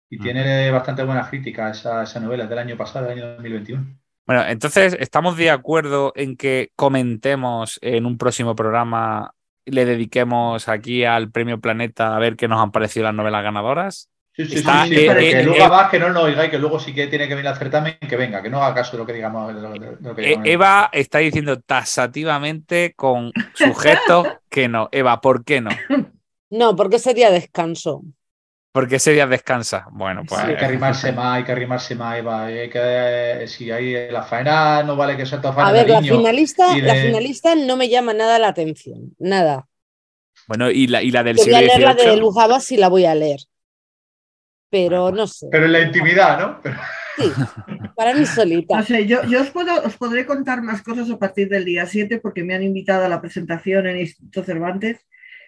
Y 0.09 0.19
Mm. 0.19 0.23
tiene 0.23 0.71
bastante 0.71 1.03
buenas 1.03 1.29
críticas 1.29 1.79
esa, 1.79 2.05
esa 2.05 2.21
novela, 2.21 2.47
del 2.47 2.59
año 2.59 2.77
pasado, 2.77 3.07
del 3.09 3.19
año 3.19 3.35
2021. 3.35 3.85
Bueno, 4.27 4.45
entonces 4.47 4.97
estamos 5.01 5.37
de 5.37 5.51
acuerdo 5.51 6.13
en 6.15 6.37
que 6.37 6.71
comentemos 6.77 7.79
en 7.83 8.07
un 8.07 8.17
próximo 8.17 8.55
programa 8.55 9.35
le 9.67 9.85
dediquemos 9.87 10.69
aquí 10.69 11.05
al 11.05 11.31
Premio 11.31 11.59
Planeta 11.61 12.15
a 12.15 12.19
ver 12.19 12.37
qué 12.37 12.49
nos 12.49 12.61
han 12.63 12.71
parecido 12.71 13.05
las 13.05 13.15
novelas 13.15 13.43
ganadoras. 13.43 14.11
Sí, 14.37 14.45
sí, 14.47 14.57
Está, 14.57 14.85
sí, 14.85 14.97
sí, 14.97 15.01
eh, 15.01 15.07
pero 15.07 15.21
eh, 15.21 15.31
que 15.31 15.43
luego 15.45 15.65
eh, 15.65 15.69
va, 15.69 15.89
que 15.89 15.99
no 16.01 16.09
lo 16.09 16.23
oiga 16.23 16.45
y 16.45 16.51
que 16.51 16.59
luego 16.59 16.81
sí 16.81 16.93
que 16.93 17.07
tiene 17.07 17.29
que 17.29 17.35
venir 17.37 17.49
al 17.49 17.57
certamen, 17.57 17.99
que 18.01 18.17
venga, 18.17 18.43
que 18.43 18.51
no 18.51 18.63
haga 18.63 18.75
caso 18.75 18.93
de 18.93 18.99
lo 18.99 19.07
que 19.07 19.13
digamos. 19.13 19.55
de 19.55 19.61
lo- 19.61 19.73
de 19.73 19.97
lo 20.01 20.15
que 20.15 20.23
E- 20.23 20.27
digamos. 20.31 20.49
Eva 20.49 20.91
está 20.93 21.19
diciendo 21.19 21.61
tasativamente 21.61 22.95
con 22.97 23.33
sujetos 23.55 24.27
que 24.51 24.69
no. 24.69 24.89
Eva, 24.91 25.21
¿por 25.21 25.45
qué 25.45 25.61
no? 25.61 25.71
No, 26.51 26.75
porque 26.77 26.99
sería 26.99 27.31
descanso. 27.31 28.03
Porque 28.73 28.97
ese 28.97 29.13
día 29.13 29.29
descansa. 29.29 29.87
Bueno, 29.93 30.23
pues. 30.29 30.41
Sí, 30.41 30.49
hay 30.49 30.57
que 30.57 30.65
arrimarse 30.65 31.13
más, 31.13 31.37
hay 31.37 31.45
que 31.45 31.53
arrimarse 31.53 31.95
más, 31.95 32.19
Eva. 32.19 32.47
Hay 32.47 32.69
que, 32.71 32.81
eh, 33.45 33.47
si 33.49 33.71
hay 33.71 34.11
la 34.11 34.23
faena, 34.25 34.83
no 34.83 34.97
vale 34.97 35.17
que 35.17 35.27
sea 35.27 35.41
toda 35.41 35.55
faena 35.55 35.71
A 35.71 35.73
ver, 35.73 35.89
la 35.89 36.01
niño. 36.01 36.17
finalista, 36.17 36.77
y 36.77 36.81
la 36.81 36.95
finalista 36.97 37.55
no 37.55 37.77
me 37.77 37.89
llama 37.89 38.15
nada 38.15 38.39
la 38.41 38.49
atención. 38.49 39.15
Nada. 39.21 39.69
Bueno, 40.49 40.71
y 40.71 40.89
la, 40.89 41.03
y 41.03 41.11
la 41.11 41.23
del 41.23 41.37
Yo 41.37 41.45
voy 41.45 41.55
siglo 41.55 41.59
a 41.59 41.61
leer 41.69 41.81
la 41.83 41.95
de 41.95 42.03
XVIII. 42.03 42.21
Lujaba 42.21 42.61
si 42.61 42.77
la 42.77 42.89
voy 42.89 43.05
a 43.05 43.15
leer. 43.15 43.39
Pero 44.75 45.13
no 45.13 45.25
sé. 45.29 45.47
Pero 45.53 45.67
en 45.67 45.73
la 45.73 45.83
intimidad, 45.83 46.41
¿no? 46.41 46.61
Pero- 46.61 46.77
Sí, 47.17 47.31
para 47.95 48.13
mí 48.13 48.27
solita. 48.27 48.79
No 48.79 48.83
sé, 48.83 49.07
yo, 49.07 49.23
yo 49.27 49.41
os, 49.43 49.51
puedo, 49.51 49.73
os 49.85 49.97
podré 49.97 50.27
contar 50.27 50.63
más 50.63 50.83
cosas 50.83 51.09
a 51.13 51.17
partir 51.17 51.49
del 51.49 51.65
día 51.65 51.87
7 51.87 52.19
porque 52.19 52.43
me 52.43 52.57
han 52.57 52.65
invitado 52.65 53.05
a 53.05 53.09
la 53.09 53.21
presentación 53.21 53.87
en 53.87 53.95
el 53.95 54.01
Instituto 54.01 54.43
Cervantes 54.43 55.07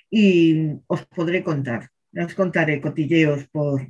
y 0.09 0.75
os 0.87 1.05
podré 1.07 1.43
contar. 1.43 1.89
Os 2.17 2.35
contaré 2.37 2.81
cotilleos 2.81 3.49
por... 3.49 3.85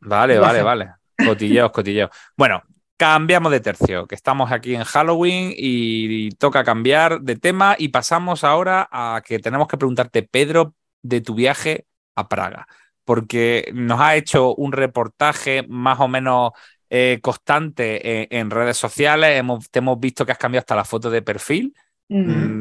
Vale, 0.00 0.40
vale, 0.40 0.62
vale. 0.62 0.90
Cotilleos, 1.24 1.70
cotilleos. 1.70 2.10
Bueno, 2.36 2.60
cambiamos 2.96 3.52
de 3.52 3.60
tercio, 3.60 4.08
que 4.08 4.16
estamos 4.16 4.50
aquí 4.50 4.74
en 4.74 4.82
Halloween 4.82 5.52
y 5.56 6.30
toca 6.30 6.64
cambiar 6.64 7.20
de 7.20 7.36
tema 7.36 7.76
y 7.78 7.90
pasamos 7.90 8.42
ahora 8.42 8.88
a 8.90 9.22
que 9.24 9.38
tenemos 9.38 9.68
que 9.68 9.76
preguntarte, 9.78 10.24
Pedro, 10.24 10.74
de 11.02 11.20
tu 11.20 11.36
viaje 11.36 11.86
a 12.16 12.28
Praga, 12.28 12.66
porque 13.04 13.70
nos 13.74 14.00
ha 14.00 14.16
hecho 14.16 14.54
un 14.54 14.72
reportaje 14.72 15.64
más 15.68 16.00
o 16.00 16.08
menos 16.08 16.52
eh, 16.90 17.18
constante 17.22 18.22
en, 18.32 18.40
en 18.40 18.50
redes 18.50 18.76
sociales, 18.76 19.38
hemos, 19.38 19.70
te 19.70 19.78
hemos 19.80 19.98
visto 20.00 20.24
que 20.26 20.32
has 20.32 20.38
cambiado 20.38 20.60
hasta 20.62 20.76
la 20.76 20.84
foto 20.84 21.10
de 21.10 21.22
perfil 21.22 21.74
Mm. 22.08 22.52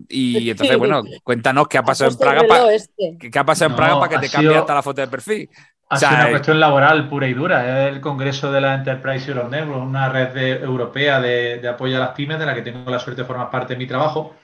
mm, 0.00 0.04
y 0.10 0.50
entonces, 0.50 0.76
bueno, 0.76 1.02
cuéntanos 1.22 1.66
qué 1.68 1.78
ha 1.78 1.82
pasado 1.82 2.10
en 2.10 2.18
Praga, 2.18 2.42
pa- 2.46 2.54
reloj 2.56 2.70
este. 2.72 3.16
qué, 3.18 3.30
qué 3.30 3.38
ha 3.38 3.44
pasado 3.44 3.70
en 3.70 3.76
Praga 3.76 3.98
para 3.98 4.10
que 4.20 4.26
te 4.26 4.30
cambie 4.30 4.50
sido- 4.50 4.60
hasta 4.60 4.74
la 4.74 4.82
foto 4.82 5.00
de 5.00 5.08
perfil. 5.08 5.48
Ha 5.90 5.94
O 5.94 5.98
sea, 5.98 6.08
sido 6.10 6.20
una 6.20 6.28
eh, 6.28 6.30
cuestión 6.32 6.60
laboral 6.60 7.08
pura 7.08 7.26
y 7.28 7.32
dura. 7.34 7.86
Es 7.88 7.94
el 7.94 8.00
Congreso 8.02 8.52
de 8.52 8.60
la 8.60 8.74
Enterprise 8.74 9.30
Europe 9.30 9.48
Network, 9.50 9.82
una 9.82 10.08
red 10.10 10.28
de- 10.34 10.52
europea 10.62 11.20
de, 11.20 11.58
de 11.58 11.68
apoyo 11.68 11.96
a 11.96 12.00
las 12.00 12.10
pymes, 12.10 12.38
de 12.38 12.44
la 12.46 12.54
que 12.54 12.62
tengo 12.62 12.90
la 12.90 12.98
suerte 12.98 13.22
de 13.22 13.26
formar 13.26 13.50
parte 13.50 13.72
de 13.74 13.78
mi 13.78 13.86
trabajo 13.86 14.34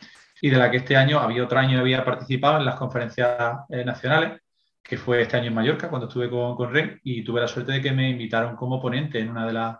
y 0.40 0.48
de 0.50 0.56
la 0.56 0.70
que 0.70 0.78
este 0.78 0.96
año, 0.96 1.18
había 1.20 1.44
otro 1.44 1.58
año, 1.58 1.78
había 1.80 2.04
participado 2.04 2.56
en 2.58 2.64
las 2.64 2.76
conferencias 2.76 3.36
eh, 3.68 3.84
nacionales, 3.84 4.40
que 4.84 4.98
fue 4.98 5.22
este 5.22 5.38
año 5.38 5.48
en 5.48 5.54
Mallorca, 5.54 5.88
cuando 5.88 6.08
estuve 6.08 6.28
con, 6.28 6.54
con 6.54 6.72
REN, 6.72 7.00
y 7.02 7.24
tuve 7.24 7.40
la 7.40 7.48
suerte 7.48 7.72
de 7.72 7.80
que 7.80 7.90
me 7.90 8.10
invitaron 8.10 8.54
como 8.54 8.80
ponente 8.80 9.18
en 9.18 9.30
una 9.30 9.46
de, 9.46 9.52
las 9.54 9.78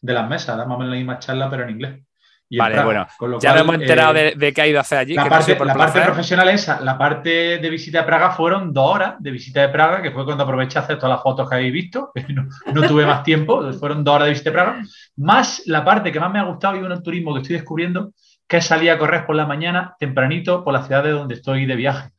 de 0.00 0.12
las 0.14 0.28
mesas, 0.28 0.56
más 0.56 0.66
o 0.66 0.78
menos 0.78 0.88
la 0.88 0.96
misma 0.96 1.18
charla, 1.18 1.50
pero 1.50 1.64
en 1.64 1.70
inglés. 1.70 2.00
Y 2.48 2.58
Vale, 2.58 2.74
Praga, 2.74 2.84
bueno, 2.84 3.06
con 3.18 3.30
lo 3.30 3.40
Ya 3.40 3.50
cual, 3.50 3.62
hemos 3.62 3.74
enterado 3.76 4.14
eh, 4.14 4.24
de, 4.24 4.34
de 4.34 4.52
qué 4.52 4.62
ha 4.62 4.66
ido 4.66 4.78
a 4.78 4.82
hacer 4.82 4.98
allí. 4.98 5.14
la 5.14 5.24
que 5.24 5.30
parte, 5.30 5.64
la 5.64 5.74
parte 5.74 6.00
profesional 6.02 6.48
es 6.50 6.62
esa. 6.62 6.80
La 6.80 6.98
parte 6.98 7.58
de 7.58 7.70
visita 7.70 8.00
de 8.00 8.04
Praga 8.04 8.30
fueron 8.32 8.74
dos 8.74 8.94
horas 8.94 9.14
de 9.20 9.30
visita 9.30 9.62
de 9.62 9.68
Praga, 9.70 10.02
que 10.02 10.10
fue 10.10 10.24
cuando 10.24 10.44
aproveché 10.44 10.78
a 10.78 10.82
hacer 10.82 10.96
todas 10.96 11.16
las 11.16 11.22
fotos 11.22 11.48
que 11.48 11.54
habéis 11.54 11.72
visto. 11.72 12.10
No, 12.28 12.48
no 12.72 12.88
tuve 12.88 13.06
más 13.06 13.22
tiempo, 13.22 13.70
fueron 13.74 14.02
dos 14.04 14.14
horas 14.14 14.26
de 14.26 14.32
visita 14.32 14.50
de 14.50 14.54
Praga. 14.54 14.82
Más 15.16 15.62
la 15.66 15.84
parte 15.84 16.10
que 16.10 16.20
más 16.20 16.30
me 16.30 16.38
ha 16.38 16.44
gustado 16.44 16.76
y 16.76 16.80
un 16.80 17.02
turismo 17.02 17.34
que 17.34 17.40
estoy 17.40 17.56
descubriendo, 17.56 18.12
que 18.46 18.60
salir 18.60 18.90
a 18.90 18.98
correr 18.98 19.24
por 19.24 19.34
la 19.34 19.46
mañana, 19.46 19.94
tempranito, 19.98 20.62
por 20.62 20.74
la 20.74 20.82
ciudad 20.82 21.04
de 21.04 21.10
donde 21.10 21.34
estoy 21.34 21.64
de 21.64 21.76
viaje. 21.76 22.10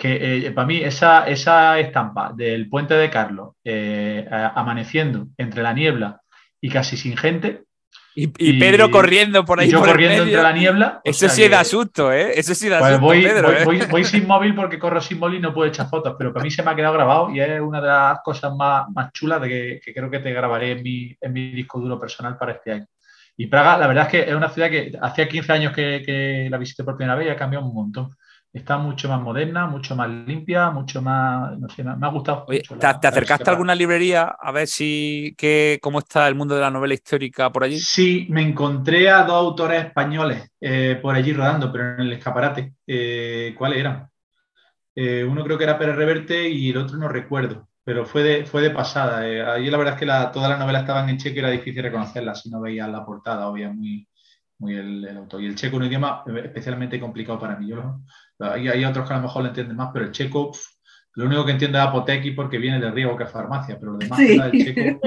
Que 0.00 0.46
eh, 0.46 0.50
para 0.52 0.66
mí 0.66 0.78
esa, 0.78 1.28
esa 1.28 1.78
estampa 1.78 2.32
del 2.34 2.70
puente 2.70 2.94
de 2.94 3.10
Carlos, 3.10 3.50
eh, 3.62 4.26
amaneciendo 4.54 5.26
entre 5.36 5.62
la 5.62 5.74
niebla 5.74 6.20
y 6.58 6.70
casi 6.70 6.96
sin 6.96 7.18
gente, 7.18 7.64
Y, 8.14 8.24
y 8.38 8.56
y- 8.56 8.58
Pedro 8.58 8.90
corriendo 8.90 9.44
por 9.44 9.60
ahí 9.60 9.68
y 9.68 9.70
yo 9.72 9.78
por 9.78 9.88
el 9.88 9.92
corriendo 9.94 10.24
medio. 10.24 10.38
entre 10.38 10.42
la 10.42 10.52
niebla. 10.58 11.00
Eso 11.04 11.28
sí 11.28 11.48
da 11.48 11.58
que- 11.58 11.64
susto, 11.66 12.10
¿eh? 12.12 12.32
Eso 12.34 12.54
sí 12.54 12.68
da 12.70 12.78
pues 12.78 12.92
susto, 12.92 13.04
voy, 13.06 13.22
Pedro. 13.22 13.48
voy- 13.48 13.56
¿eh? 13.56 13.64
voy- 13.64 13.80
voy 13.90 14.04
sin 14.22 14.26
móvil 14.26 14.54
porque 14.54 14.78
corro 14.78 15.00
sin 15.02 15.18
móvil 15.18 15.36
y 15.38 15.40
no 15.42 15.52
puedo 15.52 15.68
echar 15.68 15.88
fotos, 15.88 16.14
pero 16.18 16.32
para 16.32 16.44
mí 16.44 16.50
se 16.50 16.62
me 16.62 16.70
ha 16.70 16.74
quedado 16.74 16.94
grabado 16.94 17.30
y 17.34 17.40
es 17.40 17.60
una 17.60 17.80
de 17.82 17.86
las 17.88 18.18
cosas 18.24 18.54
más, 18.56 18.86
más 18.94 19.12
chulas 19.12 19.40
de 19.42 19.48
que, 19.48 19.80
que 19.84 19.92
creo 19.94 20.10
que 20.10 20.18
te 20.20 20.32
grabaré 20.32 20.72
en 20.72 20.82
mi, 20.82 21.14
en 21.20 21.32
mi 21.32 21.50
disco 21.52 21.78
duro 21.78 22.00
personal 22.00 22.36
para 22.38 22.52
este 22.52 22.72
año. 22.72 22.86
Y 23.36 23.46
Praga, 23.46 23.76
la 23.78 23.86
verdad 23.86 24.04
es 24.06 24.10
que 24.10 24.30
es 24.30 24.34
una 24.34 24.48
ciudad 24.50 24.70
que 24.70 24.92
hacía 25.00 25.28
15 25.28 25.52
años 25.52 25.72
que, 25.74 26.02
que 26.04 26.48
la 26.50 26.58
visité 26.58 26.84
por 26.84 26.96
primera 26.96 27.14
vez 27.16 27.26
y 27.26 27.30
ha 27.30 27.36
cambiado 27.36 27.64
un 27.66 27.74
montón. 27.74 28.10
Está 28.52 28.78
mucho 28.78 29.08
más 29.08 29.20
moderna, 29.20 29.66
mucho 29.66 29.94
más 29.94 30.08
limpia, 30.10 30.70
mucho 30.70 31.00
más, 31.00 31.56
no 31.58 31.68
sé, 31.68 31.84
me, 31.84 31.92
ha 32.04 32.08
gustado. 32.10 32.44
Oye, 32.48 32.58
mucho 32.58 32.76
¿te, 32.76 32.86
la- 32.86 32.98
te 32.98 33.06
la 33.06 33.10
acercaste 33.10 33.48
a 33.48 33.52
alguna 33.52 33.74
librería 33.76 34.24
a 34.24 34.50
ver 34.50 34.66
si 34.66 35.34
qué, 35.38 35.78
cómo 35.80 36.00
está 36.00 36.26
el 36.26 36.34
mundo 36.34 36.56
de 36.56 36.60
la 36.62 36.70
novela 36.70 36.94
histórica 36.94 37.50
por 37.52 37.62
allí? 37.62 37.78
Sí, 37.78 38.26
me 38.30 38.42
encontré 38.42 39.08
a 39.08 39.22
dos 39.22 39.36
autores 39.36 39.84
españoles 39.84 40.50
eh, 40.60 40.98
por 41.00 41.14
allí 41.14 41.32
rodando, 41.32 41.70
pero 41.70 41.94
en 41.94 42.00
el 42.00 42.12
escaparate. 42.14 42.74
Eh, 42.86 43.54
¿Cuáles 43.56 43.78
eran? 43.78 44.08
Eh, 44.94 45.24
uno 45.24 45.44
creo 45.44 45.56
que 45.58 45.64
era 45.64 45.78
Pérez 45.78 45.96
Reverte 45.96 46.48
y 46.48 46.70
el 46.70 46.76
otro 46.78 46.96
no 46.98 47.08
recuerdo, 47.08 47.68
pero 47.84 48.04
fue 48.04 48.22
de, 48.22 48.46
fue 48.46 48.62
de 48.62 48.70
pasada. 48.70 49.20
Ahí 49.54 49.70
la 49.70 49.78
verdad 49.78 49.94
es 49.94 50.00
que 50.00 50.06
la- 50.06 50.30
todas 50.32 50.50
las 50.50 50.58
novelas 50.58 50.82
estaban 50.82 51.08
en 51.08 51.18
checo 51.18 51.36
y 51.36 51.38
era 51.40 51.50
difícil 51.50 51.82
reconocerlas 51.82 52.42
si 52.42 52.50
no 52.50 52.60
veías 52.60 52.88
la 52.90 53.04
portada 53.04 53.48
o 53.48 53.52
veías 53.52 53.74
muy, 53.74 54.08
muy 54.58 54.74
el, 54.76 55.04
el 55.06 55.16
autor. 55.18 55.42
Y 55.42 55.46
el 55.46 55.54
checo 55.56 55.76
es 55.76 55.80
un 55.82 55.86
idioma 55.88 56.24
especialmente 56.44 57.00
complicado 57.00 57.38
para 57.38 57.56
mí. 57.56 57.68
Yo 57.68 57.76
lo- 57.76 58.02
hay, 58.40 58.68
hay 58.68 58.84
otros 58.84 59.06
que 59.06 59.14
a 59.14 59.16
lo 59.18 59.22
mejor 59.24 59.42
lo 59.42 59.48
entienden 59.48 59.76
más, 59.76 59.90
pero 59.92 60.04
el 60.06 60.12
checo, 60.12 60.50
pf, 60.52 60.64
lo 61.14 61.26
único 61.26 61.44
que 61.44 61.52
entiendo 61.52 61.78
es 61.78 61.84
Apoteki 61.84 62.32
porque 62.32 62.58
viene 62.58 62.80
de 62.80 62.90
Riego, 62.90 63.16
que 63.16 63.24
es 63.24 63.30
farmacia, 63.30 63.78
pero 63.78 63.92
lo 63.92 63.98
demás 63.98 64.18
Sí. 64.18 64.26
del 64.26 64.56
checo, 64.56 65.00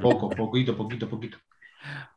poco, 0.00 0.34
poquito, 0.36 0.76
poquito, 0.76 1.08
poquito. 1.08 1.38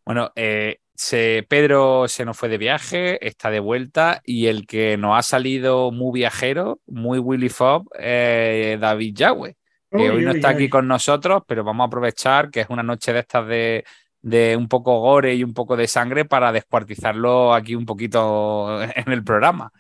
Bueno, 0.06 0.32
eh, 0.36 0.80
se- 0.96 1.46
Pedro 1.50 2.08
se 2.08 2.26
nos 2.26 2.38
fue 2.38 2.50
de 2.50 2.58
viaje, 2.58 3.26
está 3.26 3.50
de 3.50 3.60
vuelta 3.60 4.22
y 4.26 4.48
el 4.48 4.66
que 4.68 4.98
nos 4.98 5.18
ha 5.18 5.22
salido 5.22 5.92
muy 5.92 6.20
viajero, 6.20 6.80
muy 6.88 7.20
Willy 7.20 7.50
Fob, 7.50 7.88
eh, 8.00 8.78
David 8.80 9.16
Yahweh, 9.16 9.56
que 9.96 10.10
Uy, 10.10 10.10
hoy 10.10 10.24
no 10.24 10.32
uy, 10.32 10.38
está 10.38 10.50
aquí 10.50 10.70
con 10.70 10.88
nosotros, 10.88 11.44
pero 11.48 11.64
vamos 11.64 11.86
a 11.86 11.88
aprovechar 11.88 12.50
que 12.50 12.62
es 12.62 12.70
una 12.70 12.84
noche 12.84 13.14
de 13.14 13.20
estas 13.20 13.48
de, 13.48 13.84
de 14.22 14.56
un 14.58 14.68
poco 14.68 15.00
gore 15.00 15.36
y 15.36 15.44
un 15.44 15.54
poco 15.54 15.76
de 15.78 15.88
sangre 15.88 16.26
para 16.26 16.52
descuartizarlo 16.52 17.54
aquí 17.54 17.76
un 17.76 17.86
poquito 17.86 18.82
en 18.84 19.12
el 19.12 19.24
programa. 19.24 19.72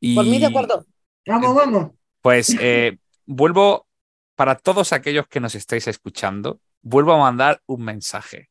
Y, 0.00 0.14
Por 0.14 0.24
mí, 0.24 0.38
de 0.38 0.46
acuerdo. 0.46 0.84
Vamos, 1.26 1.54
vamos. 1.54 1.90
Pues 2.20 2.56
eh, 2.60 2.98
vuelvo, 3.24 3.86
para 4.34 4.56
todos 4.56 4.92
aquellos 4.92 5.26
que 5.28 5.40
nos 5.40 5.54
estáis 5.54 5.86
escuchando, 5.88 6.60
vuelvo 6.82 7.12
a 7.12 7.18
mandar 7.18 7.62
un 7.66 7.84
mensaje. 7.84 8.50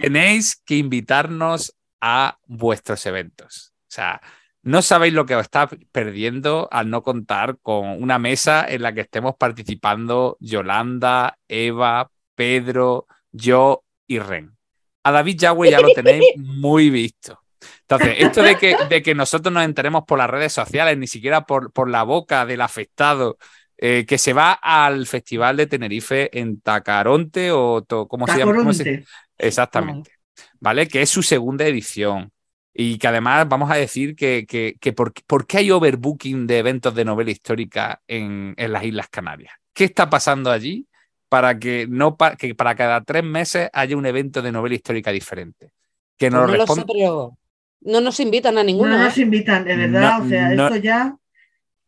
Tenéis 0.00 0.56
que 0.64 0.76
invitarnos 0.76 1.74
a 2.00 2.38
vuestros 2.46 3.06
eventos. 3.06 3.72
O 3.82 3.94
sea, 3.94 4.20
no 4.62 4.80
sabéis 4.80 5.12
lo 5.12 5.26
que 5.26 5.36
os 5.36 5.42
está 5.42 5.68
perdiendo 5.90 6.68
al 6.70 6.88
no 6.88 7.02
contar 7.02 7.58
con 7.60 8.02
una 8.02 8.18
mesa 8.18 8.64
en 8.68 8.82
la 8.82 8.92
que 8.92 9.02
estemos 9.02 9.34
participando 9.36 10.36
Yolanda, 10.40 11.38
Eva, 11.48 12.10
Pedro, 12.34 13.06
yo 13.32 13.84
y 14.06 14.18
Ren. 14.18 14.56
A 15.04 15.10
David 15.10 15.38
Yahweh 15.38 15.70
ya 15.70 15.80
lo 15.80 15.88
tenéis 15.88 16.24
muy 16.36 16.90
visto. 16.90 17.41
Entonces, 17.82 18.16
esto 18.18 18.42
de 18.42 18.56
que, 18.56 18.76
de 18.88 19.02
que 19.02 19.14
nosotros 19.14 19.52
nos 19.52 19.64
enteremos 19.64 20.04
por 20.06 20.18
las 20.18 20.30
redes 20.30 20.52
sociales, 20.52 20.96
ni 20.98 21.06
siquiera 21.06 21.46
por, 21.46 21.72
por 21.72 21.88
la 21.90 22.02
boca 22.02 22.46
del 22.46 22.60
afectado, 22.60 23.36
eh, 23.76 24.04
que 24.06 24.18
se 24.18 24.32
va 24.32 24.52
al 24.52 25.06
Festival 25.06 25.56
de 25.56 25.66
Tenerife 25.66 26.36
en 26.38 26.60
Tacaronte 26.60 27.50
o 27.50 27.82
to- 27.82 28.06
¿cómo 28.08 28.26
se 28.26 28.38
llama? 28.38 28.54
¿Cómo 28.54 28.72
se- 28.72 28.84
Tacoronte. 28.84 29.08
Exactamente. 29.38 30.12
¿Vale? 30.60 30.86
Que 30.88 31.02
es 31.02 31.10
su 31.10 31.22
segunda 31.22 31.66
edición. 31.66 32.30
Y 32.74 32.96
que 32.96 33.06
además 33.08 33.46
vamos 33.48 33.70
a 33.70 33.74
decir 33.74 34.16
que, 34.16 34.46
que, 34.48 34.76
que 34.80 34.92
por, 34.94 35.12
por 35.26 35.46
qué 35.46 35.58
hay 35.58 35.70
overbooking 35.70 36.46
de 36.46 36.58
eventos 36.58 36.94
de 36.94 37.04
novela 37.04 37.30
histórica 37.30 38.00
en, 38.06 38.54
en 38.56 38.72
las 38.72 38.82
Islas 38.84 39.08
Canarias. 39.10 39.52
¿Qué 39.74 39.84
está 39.84 40.08
pasando 40.08 40.50
allí 40.50 40.86
para 41.28 41.58
que, 41.58 41.86
no 41.88 42.16
pa- 42.16 42.34
que 42.36 42.54
para 42.54 42.74
cada 42.74 43.02
tres 43.02 43.24
meses 43.24 43.68
haya 43.74 43.94
un 43.96 44.06
evento 44.06 44.40
de 44.40 44.52
novela 44.52 44.74
histórica 44.74 45.10
diferente? 45.12 45.72
Que 46.16 46.30
Pues 46.30 46.32
nos 46.32 46.40
no 46.42 46.46
lo 46.46 46.52
sé, 46.52 46.58
responda. 46.60 46.84
pero 46.90 47.38
no 47.84 48.00
nos 48.00 48.18
invitan 48.20 48.56
a 48.58 48.60
No 48.62 48.64
ninguno. 48.66 48.96
nos 48.98 49.16
¿eh? 49.18 49.22
invitan, 49.22 49.64
de 49.64 49.76
verdad. 49.76 50.18
No, 50.18 50.24
o 50.24 50.28
sea, 50.28 50.48
no. 50.50 50.64
esto 50.66 50.76
ya. 50.76 51.16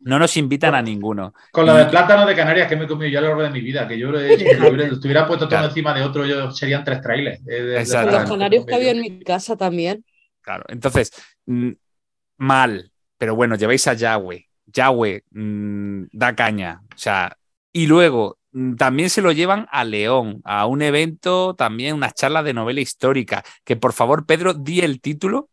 No 0.01 0.19
nos 0.19 0.37
invitan 0.37 0.75
a 0.75 0.83
ninguno. 0.83 1.33
Con 1.51 1.65
lo 1.65 1.75
del 1.75 1.87
plátano 1.89 2.27
de 2.27 2.35
Canarias 2.37 2.69
que 2.69 2.77
me 2.77 2.85
he 2.85 2.87
comido 2.87 3.11
yo 3.11 3.19
a 3.21 3.23
lo 3.23 3.29
largo 3.29 3.43
de 3.45 3.51
mi 3.51 3.61
vida, 3.63 3.89
que 3.89 3.99
yo 3.99 4.11
lo 4.11 4.21
he 4.21 4.35
hecho, 4.35 4.45
si 4.51 4.55
lo 4.57 4.69
hubiera- 4.69 4.89
lo 4.89 4.95
estuviera 4.95 5.27
puesto 5.27 5.47
todo 5.47 5.51
Claro. 5.59 5.69
encima 5.69 5.95
de 5.95 6.03
otro, 6.03 6.27
yo 6.27 6.51
serían 6.51 6.85
tres 6.85 7.01
trailers. 7.01 7.41
eh, 7.41 7.43
de- 7.47 7.63
de 7.63 7.81
Exacto. 7.81 8.11
Los 8.19 8.29
canarios 8.31 8.67
que 8.67 8.75
había 8.75 8.91
en 8.91 9.01
mi 9.01 9.21
casa 9.21 9.57
también. 9.57 10.05
Claro. 10.43 10.65
Entonces, 10.69 11.11
mm, 11.47 11.71
mal. 12.39 12.91
Pero 13.17 13.35
bueno, 13.35 13.57
lleváis 13.57 13.87
a 13.87 13.95
Yahweh. 13.95 14.47
Yahweh 14.67 15.23
mm, 15.31 16.05
da 16.13 16.35
caña. 16.35 16.83
O 16.95 16.99
sea, 16.99 17.37
y 17.73 17.87
luego 17.87 18.39
mm, 18.53 18.75
también 18.75 19.09
se 19.09 19.23
lo 19.23 19.33
llevan 19.33 19.67
a 19.71 19.85
León, 19.85 20.41
a 20.45 20.67
un 20.67 20.83
evento, 20.83 21.55
también 21.55 21.95
unas 21.95 22.15
charlas 22.15 22.45
de 22.45 22.53
novela 22.53 22.81
histórica. 22.81 23.43
Que 23.65 23.77
por 23.77 23.93
favor, 23.95 24.27
Pedro, 24.27 24.53
di 24.55 24.81
el 24.81 25.01
título. 25.01 25.49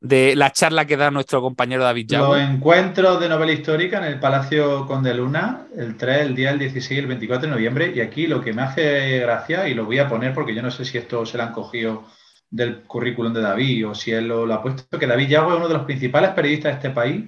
De 0.00 0.36
la 0.36 0.52
charla 0.52 0.84
que 0.84 0.96
da 0.96 1.10
nuestro 1.10 1.40
compañero 1.40 1.84
David 1.84 2.08
Los 2.08 2.38
Yagüe? 2.38 2.42
encuentros 2.42 3.20
de 3.20 3.28
novela 3.28 3.52
histórica 3.52 3.98
en 3.98 4.04
el 4.04 4.20
Palacio 4.20 4.86
Conde 4.86 5.14
Luna, 5.14 5.66
el 5.76 5.96
3, 5.96 6.18
el 6.22 6.34
día 6.34 6.50
el 6.50 6.58
16 6.58 6.90
y 6.92 7.00
el 7.02 7.06
24 7.06 7.48
de 7.48 7.54
noviembre. 7.54 7.92
Y 7.94 8.00
aquí 8.00 8.26
lo 8.26 8.40
que 8.40 8.52
me 8.52 8.62
hace 8.62 9.18
gracia, 9.20 9.68
y 9.68 9.74
lo 9.74 9.84
voy 9.84 9.98
a 9.98 10.08
poner 10.08 10.34
porque 10.34 10.54
yo 10.54 10.62
no 10.62 10.70
sé 10.70 10.84
si 10.84 10.98
esto 10.98 11.24
se 11.26 11.36
lo 11.36 11.44
han 11.44 11.52
cogido 11.52 12.04
del 12.50 12.82
currículum 12.82 13.32
de 13.32 13.40
David 13.40 13.88
o 13.88 13.94
si 13.94 14.12
él 14.12 14.28
lo, 14.28 14.46
lo 14.46 14.54
ha 14.54 14.62
puesto, 14.62 14.98
que 14.98 15.06
David 15.06 15.28
Yagüe 15.28 15.52
es 15.52 15.58
uno 15.58 15.68
de 15.68 15.74
los 15.74 15.84
principales 15.84 16.30
periodistas 16.30 16.72
de 16.72 16.76
este 16.76 16.90
país 16.90 17.24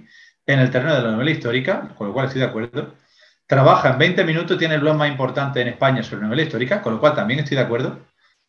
en 0.46 0.58
el 0.60 0.70
terreno 0.70 0.94
de 0.94 1.02
la 1.02 1.10
novela 1.12 1.30
histórica, 1.30 1.88
con 1.96 2.08
lo 2.08 2.12
cual 2.12 2.26
estoy 2.26 2.40
de 2.40 2.46
acuerdo. 2.46 2.94
Trabaja 3.46 3.90
en 3.90 3.98
20 3.98 4.24
minutos, 4.24 4.58
tiene 4.58 4.74
el 4.74 4.80
blog 4.80 4.96
más 4.96 5.10
importante 5.10 5.60
en 5.60 5.68
España 5.68 6.02
sobre 6.02 6.22
novela 6.22 6.42
histórica, 6.42 6.82
con 6.82 6.94
lo 6.94 7.00
cual 7.00 7.14
también 7.14 7.40
estoy 7.40 7.56
de 7.56 7.62
acuerdo. 7.62 7.98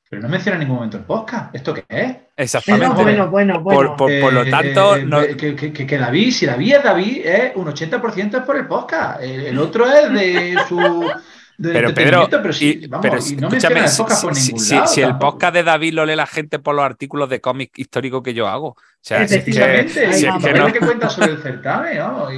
Pero 0.09 0.23
no 0.23 0.27
menciona 0.29 0.55
en 0.55 0.61
ningún 0.61 0.77
momento 0.77 0.97
el 0.97 1.03
podcast. 1.03 1.53
¿Esto 1.55 1.71
qué 1.73 1.85
es? 1.87 2.15
Exactamente. 2.35 2.87
Bueno, 2.87 3.03
bueno, 3.03 3.29
bueno, 3.29 3.59
bueno. 3.61 3.95
Por, 3.95 4.09
por- 4.09 4.19
por 4.21 4.33
lo 4.33 4.41
Eh, 4.41 4.49
tanto, 4.49 4.95
eh, 4.95 5.03
no- 5.05 5.21
que, 5.21 5.55
que- 5.55 5.71
que- 5.71 5.85
que 5.85 5.97
David, 5.99 6.31
si 6.31 6.45
David 6.47 6.73
es 6.77 6.83
David, 6.83 7.21
es 7.25 7.51
un 7.55 7.67
80% 7.67 8.37
es 8.39 8.43
por 8.43 8.57
el 8.57 8.65
podcast. 8.65 9.21
El, 9.21 9.41
el 9.45 9.59
otro 9.59 9.85
es 9.85 10.11
de 10.11 10.57
su. 10.67 10.77
De 11.59 11.73
Pero 11.73 11.93
Pedro, 11.93 12.27
pero, 12.29 12.53
sí, 12.53 12.79
y- 12.83 12.87
vamos, 12.87 13.03
pero 13.05 13.17
y 13.17 13.35
no 13.35 13.47
escúchame, 13.49 13.87
si, 13.87 13.95
si- 13.95 14.47
ningún 14.51 14.59
si- 14.65 14.75
lado. 14.75 14.87
si 14.87 15.01
el 15.01 15.17
podcast 15.17 15.53
de 15.53 15.63
David 15.63 15.93
lo 15.93 16.05
lee 16.05 16.15
la 16.15 16.25
gente 16.25 16.57
por 16.59 16.73
los 16.73 16.85
artículos 16.85 17.29
de 17.29 17.41
cómic 17.41 17.77
histórico 17.77 18.23
que 18.23 18.33
yo 18.33 18.47
hago. 18.47 18.67
O 18.69 18.75
sea, 19.01 19.25
si 19.27 19.35
es 19.35 19.43
que- 19.45 19.51
si 19.53 19.59
y 19.59 19.61
es 19.61 20.23
el 20.23 20.33
que 20.33 20.39
papel 20.39 20.57
no- 20.57 20.73
que 20.73 20.79
cuenta 20.79 21.09
sobre 21.09 21.31
el 21.31 21.37
certamen, 21.41 21.97
¿no? 21.97 22.31
Y, 22.33 22.37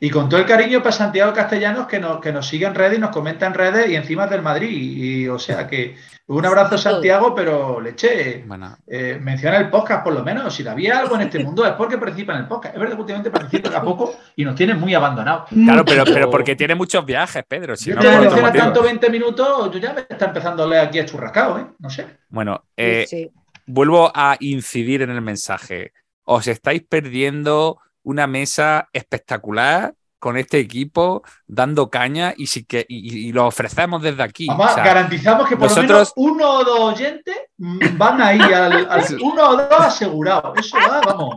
y- 0.00 0.06
y 0.06 0.10
con 0.10 0.28
todo 0.28 0.40
el 0.40 0.46
cariño 0.46 0.82
para 0.82 0.92
Santiago 0.92 1.32
Castellanos 1.34 1.86
que 1.86 1.98
nos, 2.00 2.18
que 2.20 2.32
nos 2.32 2.46
sigue 2.48 2.66
en 2.66 2.74
redes 2.74 2.96
y 2.98 3.00
nos 3.00 3.10
comenta 3.10 3.46
en 3.46 3.54
redes 3.54 3.90
y 3.90 3.96
encima 3.96 4.24
es 4.24 4.30
del 4.30 4.42
Madrid. 4.42 4.70
Y, 4.70 5.28
o 5.28 5.38
sea 5.38 5.66
que 5.66 5.96
un 6.26 6.46
abrazo 6.46 6.78
Santiago, 6.78 7.34
pero 7.34 7.80
leche, 7.80 8.44
Bueno, 8.46 8.76
eh, 8.86 9.18
menciona 9.20 9.56
el 9.56 9.68
podcast 9.70 10.04
por 10.04 10.12
lo 10.14 10.22
menos. 10.22 10.54
Si 10.54 10.66
había 10.66 10.98
algo 10.98 11.16
en 11.16 11.22
este 11.22 11.38
mundo 11.44 11.64
es 11.66 11.72
porque 11.72 11.98
participa 11.98 12.32
en 12.34 12.40
el 12.40 12.46
podcast. 12.46 12.74
Es 12.74 12.80
verdad 12.80 12.94
que 12.94 13.00
últimamente 13.00 13.30
participa 13.30 13.76
a 13.76 13.82
poco 13.82 14.14
y 14.36 14.44
nos 14.44 14.54
tiene 14.54 14.74
muy 14.74 14.94
abandonados. 14.94 15.48
claro, 15.50 15.84
pero, 15.84 16.04
pero 16.04 16.30
porque 16.30 16.54
tiene 16.56 16.74
muchos 16.74 17.04
viajes, 17.06 17.42
Pedro. 17.48 17.74
Si 17.74 17.88
Yo 17.90 17.96
no, 17.96 18.02
te 18.02 18.06
por 18.08 18.16
otro 18.16 18.22
menciona 18.30 18.46
motivo. 18.48 18.61
Tanto 18.64 18.82
20 18.82 19.10
minutos, 19.10 19.70
yo 19.72 19.78
ya 19.78 19.92
me 19.92 20.00
está 20.08 20.26
empezando 20.26 20.64
a 20.64 20.66
leer 20.66 20.86
aquí 20.86 20.98
a 20.98 21.04
churrascao, 21.06 21.58
¿eh? 21.58 21.66
No 21.78 21.90
sé. 21.90 22.18
Bueno, 22.28 22.64
eh, 22.76 23.06
Sí. 23.08 23.30
vuelvo 23.66 24.10
a 24.14 24.36
incidir 24.40 25.02
en 25.02 25.10
el 25.10 25.20
mensaje. 25.22 25.92
Os 26.24 26.46
estáis 26.46 26.82
perdiendo 26.88 27.78
una 28.04 28.26
mesa 28.26 28.88
espectacular 28.92 29.94
con 30.18 30.36
este 30.36 30.60
equipo, 30.60 31.24
dando 31.48 31.90
caña 31.90 32.32
y, 32.36 32.46
sí 32.46 32.64
que, 32.64 32.86
y, 32.88 33.28
y 33.28 33.32
lo 33.32 33.44
ofrecemos 33.46 34.00
desde 34.02 34.22
aquí. 34.22 34.46
Vamos, 34.46 34.70
O 34.70 34.74
sea, 34.74 34.84
garantizamos 34.84 35.48
que 35.48 35.56
por 35.56 35.68
lo 35.68 35.82
menos 35.82 36.12
uno 36.14 36.48
o 36.48 36.64
dos 36.64 36.80
oyentes 36.94 37.36
van 37.58 38.22
ahí 38.22 38.38
al, 38.40 38.86
al- 38.88 39.04
uno 39.20 39.48
o 39.48 39.56
dos 39.56 39.80
asegurados. 39.80 40.56
Eso 40.58 40.76
va, 40.78 41.00
vamos. 41.00 41.34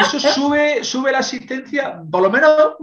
Eso 0.00 0.20
sube, 0.20 0.84
sube 0.84 1.10
la 1.10 1.18
asistencia, 1.18 2.00
por 2.08 2.22
lo 2.22 2.30
menos 2.30 2.74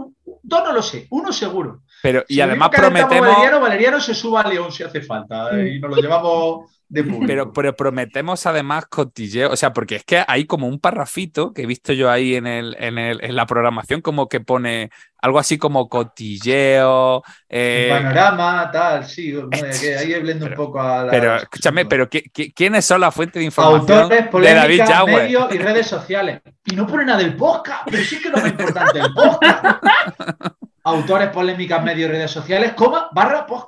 dos 0.42 0.62
no 0.62 0.72
lo 0.72 0.82
sé, 0.82 1.06
uno 1.10 1.32
seguro. 1.32 1.80
Pero, 2.06 2.24
y 2.28 2.34
Si 2.34 2.40
además 2.40 2.70
prometemos. 2.74 3.26
Valeriano, 3.28 3.60
Valeriano 3.60 4.00
se 4.00 4.14
suba 4.14 4.42
a 4.42 4.48
León 4.48 4.70
si 4.72 4.82
hace 4.82 5.00
falta 5.00 5.50
eh, 5.58 5.74
y 5.74 5.80
nos 5.80 5.90
lo 5.90 5.96
llevamos 6.00 6.70
de 6.88 7.02
público. 7.02 7.24
Pero, 7.26 7.52
pero 7.52 7.74
prometemos 7.74 8.46
además 8.46 8.86
cotilleo, 8.86 9.50
o 9.50 9.56
sea, 9.56 9.72
porque 9.72 9.96
es 9.96 10.04
que 10.04 10.22
hay 10.26 10.44
como 10.46 10.68
un 10.68 10.78
parrafito 10.78 11.52
que 11.52 11.62
he 11.62 11.66
visto 11.66 11.92
yo 11.92 12.08
ahí 12.08 12.36
en, 12.36 12.46
el, 12.46 12.76
en, 12.78 12.96
el, 12.98 13.24
en 13.24 13.34
la 13.34 13.44
programación, 13.44 14.00
como 14.02 14.28
que 14.28 14.38
pone 14.38 14.90
algo 15.20 15.40
así 15.40 15.58
como 15.58 15.88
cotilleo. 15.88 17.24
eh, 17.48 17.88
Panorama, 17.90 18.70
tal, 18.72 19.04
sí. 19.04 19.34
que 19.80 19.96
ahí 19.96 20.14
hablando 20.14 20.44
un 20.44 20.50
Pero- 20.52 20.64
poco 20.64 20.80
a 20.80 21.02
la. 21.04 21.10
pero 21.10 21.36
escúchame, 21.36 21.86
pero 21.86 22.08
¿qué- 22.08 22.30
qué- 22.32 22.52
¿quiénes 22.52 22.84
son 22.84 23.00
la 23.00 23.10
fuente 23.10 23.40
de 23.40 23.46
información 23.46 24.02
Autores, 24.02 24.30
de 24.30 24.54
David 24.54 24.78
polémicas, 24.78 25.06
medios 25.06 25.54
y 25.54 25.58
redes 25.58 25.86
sociales. 25.88 26.40
Y 26.66 26.76
no 26.76 26.86
pone 26.86 27.04
nada 27.04 27.18
del 27.18 27.34
podcast, 27.34 27.82
pero 27.90 28.04
sí 28.04 28.20
que 28.22 28.30
no 28.30 28.36
es 28.38 28.46
importante 28.46 29.00
el 29.00 29.12
podcast. 29.12 29.82
Autores, 30.86 31.28
polémicas, 31.30 31.82
medios 31.84 32.08
y 32.08 32.12
redes 32.12 32.30
sociales, 32.30 32.72
coma, 32.74 33.08
barra. 33.12 33.46
Por 33.46 33.66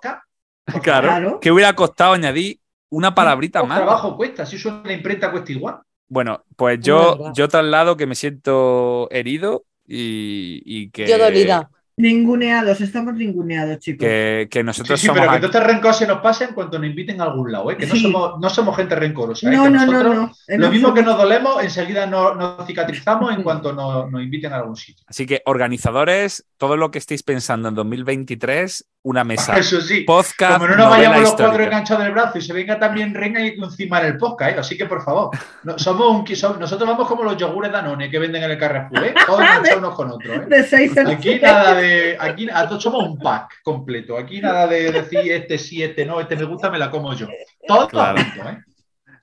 Claro, 0.83 1.09
Claro. 1.09 1.41
que 1.41 1.51
hubiera 1.51 1.73
costado 1.75 2.13
añadir 2.13 2.61
una 2.91 3.15
palabrita 3.15 3.63
más. 3.63 3.79
trabajo 3.79 4.17
cuesta, 4.17 4.47
si 4.47 4.57
eso 4.57 4.69
en 4.69 4.83
la 4.85 4.93
imprenta 4.93 5.31
cuesta 5.31 5.53
igual. 5.53 5.81
Bueno, 6.09 6.43
pues 6.57 6.79
Es 6.79 6.87
yo, 6.87 7.33
yo 7.35 7.49
traslado 7.49 7.97
que 7.97 8.07
me 8.07 8.15
siento 8.15 9.09
herido 9.11 9.65
y, 9.87 10.63
y 10.65 10.91
que, 10.91 11.07
Yo 11.07 11.19
dolida. 11.19 11.71
Ninguneados, 11.99 12.81
estamos 12.81 13.15
ninguneados, 13.15 13.79
chicos. 13.81 14.07
que, 14.07 14.63
nosotros 14.65 15.01
sí, 15.01 15.07
somos 15.07 15.21
pero 15.21 15.33
que 15.33 15.37
aquí- 15.39 15.47
todo 15.49 15.59
este 15.61 15.73
rencor 15.73 15.95
se 15.95 16.07
nos 16.07 16.21
pase 16.21 16.45
en 16.45 16.55
cuanto 16.55 16.79
nos 16.79 16.87
inviten 16.89 17.21
a 17.21 17.25
algún 17.25 17.51
lado, 17.53 17.71
¿eh? 17.71 17.77
que 17.77 17.87
no, 17.87 17.95
Sí. 17.95 18.03
somos, 18.03 18.39
no 18.41 18.49
somos 18.51 18.77
gente 18.77 18.95
rencorosa. 18.95 19.49
¿eh? 19.49 19.57
no, 19.57 19.69
no, 19.69 19.85
no, 19.85 20.03
no. 20.15 20.33
en 20.47 20.61
Lo 20.61 20.71
mismo 20.71 20.95
que 20.95 21.03
nos 21.03 21.17
dolemos, 21.19 21.63
enseguida 21.63 22.07
nos, 22.07 22.37
nos 22.37 22.67
cicatrizamos 22.67 23.35
en 23.35 23.43
cuanto 23.43 23.73
nos, 23.73 24.11
nos 24.11 24.23
inviten 24.23 24.53
a 24.53 24.57
algún 24.57 24.77
sitio. 24.77 25.05
Así 25.09 25.27
que, 25.27 25.43
organizadores, 25.45 26.47
todo 26.57 26.77
lo 26.77 26.91
que 26.91 26.99
estéis 26.99 27.23
pensando 27.23 27.69
en 27.69 27.75
2023, 27.75 28.87
una 29.03 29.25
mesa. 29.25 29.57
Eso 29.59 29.81
sí. 29.81 30.03
Podcast, 30.03 30.55
Como 30.59 30.69
no 30.69 30.77
nos 30.77 30.91
vayamos 30.91 31.21
los 31.23 31.35
cuatro 31.35 31.63
enganchados 31.65 32.05
del 32.05 32.13
brazo 32.13 32.39
y 32.39 32.43
se 32.43 32.53
venga 32.53 32.79
también 32.79 33.15
Renga 33.15 33.41
y 33.41 33.49
encima 33.61 34.01
en 34.01 34.07
el 34.07 34.17
podcast, 34.19 34.57
¿eh? 34.57 34.61
Así 34.61 34.77
que 34.77 34.87
por 34.87 35.03
favor, 35.05 35.31
no- 35.65 35.79
somos 35.79 36.09
un, 36.11 36.25
nosotros 36.61 36.89
vamos 36.89 37.09
como 37.09 37.25
los 37.25 37.37
yogures 37.37 37.73
Danone 37.73 38.11
que 38.11 38.19
venden 38.19 38.43
en 38.45 38.51
el 38.53 38.59
Carrefour, 38.59 39.05
¿eh? 39.05 39.15
Todos 39.27 39.41
enganchados 39.41 39.79
unos 39.79 39.95
con 39.95 40.11
otros, 40.11 40.37
¿eh? 40.37 40.47
De 40.49 40.63
seis 40.65 40.93
Aquí 40.99 41.39
nada 41.41 41.75
de. 41.75 41.88
Aquí 42.21 42.49
a 42.53 42.69
todos 42.69 42.83
somos 42.83 43.05
un 43.05 43.19
pack 43.19 43.61
completo. 43.63 44.17
Aquí 44.19 44.41
nada 44.41 44.67
de 44.67 44.91
decir 44.93 45.31
este 45.33 45.59
sí, 45.59 45.83
este 45.83 46.05
no, 46.07 46.21
este 46.21 46.37
me 46.37 46.45
gusta, 46.45 46.71
me 46.71 46.79
la 46.79 46.91
como 46.91 47.15
yo. 47.15 47.27
Todo 47.67 47.89
Claro. 47.89 48.19
junto, 48.23 48.49
¿eh? 48.49 48.59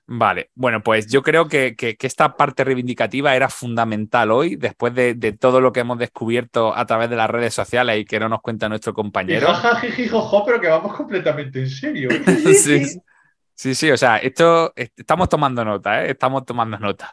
Vale, 0.08 0.50
bueno, 0.54 0.82
pues 0.84 1.08
yo 1.10 1.20
creo 1.20 1.48
que, 1.48 1.74
que- 1.74 1.96
que 1.96 2.06
esta 2.06 2.36
parte 2.36 2.62
reivindicativa 2.62 3.34
era 3.34 3.48
fundamental 3.48 4.30
hoy, 4.30 4.54
después 4.54 4.94
de, 4.94 5.14
de 5.14 5.32
todo 5.32 5.60
lo 5.60 5.72
que 5.72 5.80
hemos 5.80 5.98
descubierto 5.98 6.76
a 6.76 6.86
través 6.86 7.10
de 7.10 7.16
las 7.16 7.28
redes 7.28 7.52
sociales 7.54 7.98
y 7.98 8.04
que 8.04 8.20
no 8.20 8.28
nos 8.28 8.40
cuenta 8.40 8.68
nuestro 8.68 8.94
compañero. 8.94 9.48
jaja, 9.48 9.80
jiji, 9.80 10.06
jojo, 10.08 10.44
pero 10.46 10.60
que 10.60 10.68
vamos 10.68 10.94
completamente 10.94 11.58
en 11.60 11.68
serio. 11.70 12.08
Sí, 12.54 12.84
Sí, 13.58 13.74
sí. 13.74 13.90
o 13.90 13.96
sea, 13.96 14.18
esto 14.18 14.72
est- 14.76 15.00
estamos 15.00 15.28
tomando 15.28 15.64
nota, 15.64 16.04
¿eh? 16.04 16.10
Estamos 16.10 16.44
tomando 16.44 16.78
nota. 16.78 17.12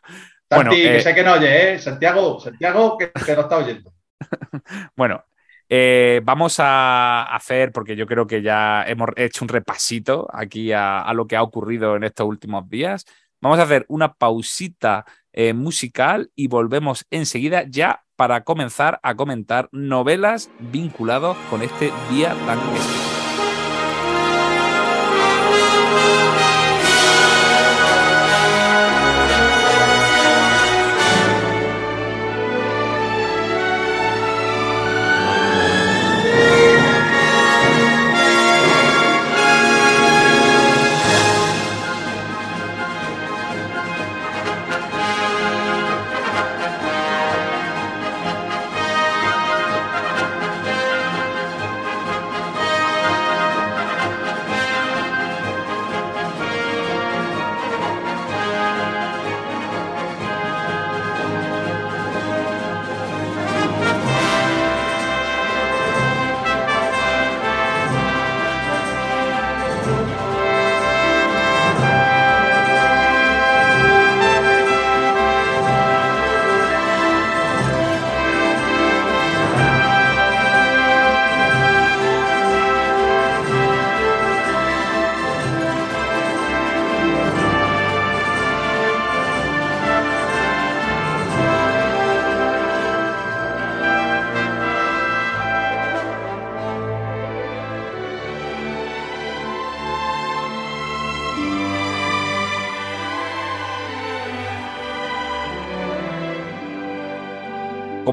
Bueno, 0.50 0.72
eh, 0.74 0.84
que 0.98 1.00
sé 1.02 1.16
que 1.16 1.24
no 1.24 1.34
oye, 1.34 1.74
¿eh? 1.74 1.80
Santiago, 1.80 2.40
Santiago, 2.40 2.96
que, 2.98 3.12
que 3.12 3.34
no 3.36 3.42
está 3.42 3.58
oyendo. 3.58 3.92
Bueno, 4.96 5.24
eh, 5.70 6.22
vamos 6.24 6.60
a 6.60 7.24
hacer, 7.24 7.72
porque 7.72 7.96
yo 7.96 8.06
creo 8.06 8.28
que 8.28 8.42
ya 8.42 8.84
hemos 8.88 9.10
hecho 9.16 9.46
un 9.46 9.50
repasito 9.50 10.28
aquí 10.34 10.72
a, 10.72 11.12
lo 11.14 11.28
que 11.28 11.36
ha 11.36 11.44
ocurrido 11.44 11.96
en 11.96 12.04
estos 12.04 12.28
últimos 12.28 12.70
días. 12.70 13.06
Vamos 13.42 13.60
a 13.60 13.64
hacer 13.64 13.86
una 13.90 14.14
pausita 14.14 15.06
eh, 15.32 15.54
musical 15.54 16.32
y 16.36 16.48
volvemos 16.48 17.06
enseguida 17.10 17.64
ya 17.68 18.04
para 18.16 18.44
comenzar 18.44 19.00
a 19.04 19.16
comentar 19.16 19.70
novelas 19.72 20.50
vinculados 20.60 21.38
con 21.50 21.62
este 21.62 21.92
día 22.10 22.36
tan 22.46 22.60
especial. 22.60 23.13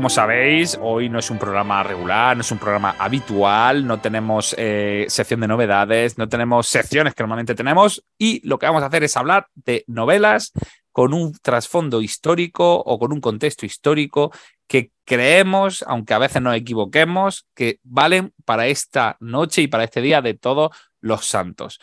Como 0.01 0.09
sabéis, 0.09 0.79
hoy 0.81 1.11
no 1.11 1.19
es 1.19 1.31
un 1.31 1.39
programa 1.39 1.83
regular, 1.83 2.35
no 2.35 2.41
es 2.41 2.51
un 2.51 2.57
programa 2.57 2.97
habitual, 2.99 3.87
no 3.87 4.01
tenemos 4.01 4.55
eh, 4.57 5.05
sección 5.11 5.41
de 5.41 5.49
novedades, 5.49 6.17
no 6.17 6.27
tenemos 6.27 6.69
secciones 6.69 7.15
que 7.15 7.23
normalmente 7.23 7.55
tenemos 7.55 8.03
y 8.17 8.41
lo 8.49 8.59
que 8.59 8.65
vamos 8.65 8.83
a 8.83 8.87
hacer 8.87 9.05
es 9.05 9.15
hablar 9.19 9.49
de 9.55 9.85
novelas 9.89 10.53
con 10.91 11.13
un 11.13 11.35
trasfondo 11.35 12.01
histórico 12.01 12.77
o 12.77 12.99
con 12.99 13.13
un 13.13 13.21
contexto 13.21 13.67
histórico 13.67 14.33
que 14.67 14.91
creemos, 15.05 15.85
aunque 15.87 16.15
a 16.15 16.19
veces 16.19 16.41
nos 16.41 16.57
equivoquemos, 16.57 17.47
que 17.55 17.79
valen 17.83 18.33
para 18.47 18.69
esta 18.69 19.19
noche 19.21 19.61
y 19.61 19.69
para 19.69 19.85
este 19.85 20.01
día 20.01 20.23
de 20.23 20.33
todos 20.33 20.71
los 21.03 21.27
santos. 21.27 21.79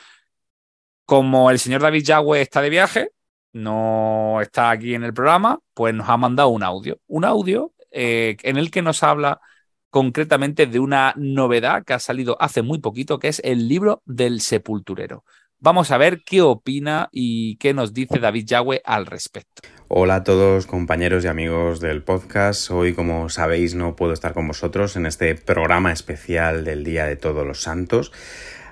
Como 1.06 1.52
el 1.52 1.60
señor 1.60 1.84
David 1.84 2.04
Yagüe 2.04 2.42
está 2.42 2.64
de 2.64 2.72
viaje, 2.72 3.12
no 3.54 4.42
está 4.42 4.72
aquí 4.72 4.96
en 4.96 5.04
el 5.04 5.14
programa, 5.14 5.60
pues 5.76 5.94
nos 5.94 6.10
ha 6.10 6.18
mandado 6.18 6.50
un 6.50 6.64
audio. 6.64 7.00
Un 7.06 7.24
audio 7.24 7.74
eh, 7.92 8.38
en 8.44 8.58
el 8.58 8.72
que 8.72 8.82
nos 8.82 9.04
habla 9.04 9.42
concretamente 9.90 10.68
de 10.68 10.80
una 10.80 11.14
novedad 11.16 11.84
que 11.84 11.94
ha 11.94 12.00
salido 12.00 12.38
hace 12.40 12.62
muy 12.62 12.80
poquito, 12.80 13.20
que 13.20 13.30
es 13.30 13.42
el 13.44 13.68
libro 13.68 14.02
del 14.06 14.42
sepulturero. 14.42 15.24
Vamos 15.60 15.90
a 15.90 15.98
ver 15.98 16.22
qué 16.24 16.44
opina 16.44 17.10
y 17.12 17.58
qué 17.58 17.74
nos 17.74 17.92
dice 17.92 18.20
David 18.20 18.46
Yagüe 18.46 18.82
al 18.86 19.08
respecto. 19.08 19.64
Hola 19.88 20.16
a 20.18 20.24
todos 20.24 20.68
compañeros 20.68 21.26
y 21.26 21.28
amigos 21.28 21.80
del 21.80 22.04
podcast. 22.04 22.70
Hoy, 22.70 22.94
como 22.94 23.30
sabéis, 23.30 23.74
no 23.74 23.96
puedo 23.96 24.14
estar 24.14 24.36
con 24.36 24.48
vosotros 24.48 24.96
en 24.98 25.08
este 25.08 25.34
programa 25.34 25.92
especial 25.92 26.64
del 26.64 26.84
Día 26.84 27.06
de 27.06 27.16
Todos 27.16 27.48
los 27.48 27.62
Santos. 27.64 28.12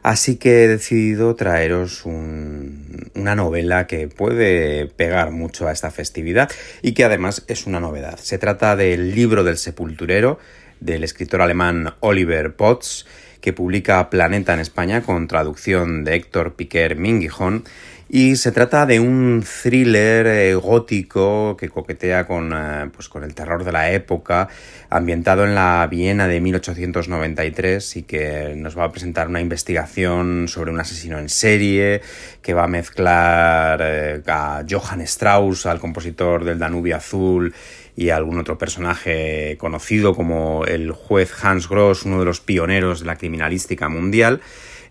Así 0.05 0.35
que 0.35 0.63
he 0.63 0.67
decidido 0.67 1.35
traeros 1.35 2.05
una 2.05 3.33
novela 3.33 3.87
que 3.87 4.07
puede 4.07 4.85
pegar 4.85 5.31
mucho 5.31 5.67
a 5.67 5.71
esta 5.71 5.89
festividad 5.89 6.51
y 6.83 6.91
que 6.91 7.05
además 7.05 7.43
es 7.47 7.65
una 7.65 7.79
novedad. 7.79 8.19
Se 8.19 8.37
trata 8.37 8.75
del 8.75 9.15
libro 9.15 9.43
del 9.43 9.57
sepulturero 9.57 10.37
del 10.79 11.03
escritor 11.03 11.41
alemán 11.41 11.95
Oliver 12.01 12.55
Potts 12.55 13.07
que 13.41 13.51
publica 13.51 14.11
Planeta 14.11 14.53
en 14.53 14.59
España 14.59 15.01
con 15.01 15.27
traducción 15.27 16.03
de 16.03 16.13
Héctor 16.13 16.53
Piquer 16.53 16.97
Minguijón 16.97 17.63
y 18.07 18.35
se 18.35 18.51
trata 18.51 18.85
de 18.85 18.99
un 18.99 19.43
thriller 19.63 20.27
eh, 20.27 20.55
gótico 20.55 21.57
que 21.57 21.69
coquetea 21.69 22.27
con, 22.27 22.53
eh, 22.53 22.89
pues 22.93 23.09
con 23.09 23.23
el 23.23 23.33
terror 23.33 23.63
de 23.63 23.71
la 23.71 23.91
época, 23.91 24.47
ambientado 24.91 25.43
en 25.43 25.55
la 25.55 25.87
Viena 25.89 26.27
de 26.27 26.39
1893 26.39 27.97
y 27.97 28.03
que 28.03 28.53
nos 28.55 28.77
va 28.77 28.83
a 28.83 28.91
presentar 28.91 29.27
una 29.27 29.41
investigación 29.41 30.47
sobre 30.47 30.71
un 30.71 30.79
asesino 30.79 31.17
en 31.17 31.29
serie, 31.29 32.01
que 32.43 32.53
va 32.53 32.65
a 32.65 32.67
mezclar 32.67 33.79
eh, 33.81 34.21
a 34.27 34.63
Johann 34.69 35.01
Strauss, 35.01 35.65
al 35.65 35.79
compositor 35.79 36.43
del 36.43 36.59
Danubio 36.59 36.95
Azul, 36.97 37.55
y 37.97 38.09
algún 38.09 38.37
otro 38.37 38.57
personaje 38.57 39.55
conocido 39.57 40.13
como 40.13 40.65
el 40.65 40.91
juez 40.91 41.31
Hans 41.43 41.67
Gross, 41.69 42.03
uno 42.03 42.19
de 42.19 42.25
los 42.25 42.41
pioneros 42.41 42.99
de 42.99 43.05
la 43.07 43.15
criminalística 43.15 43.89
mundial 43.89 44.41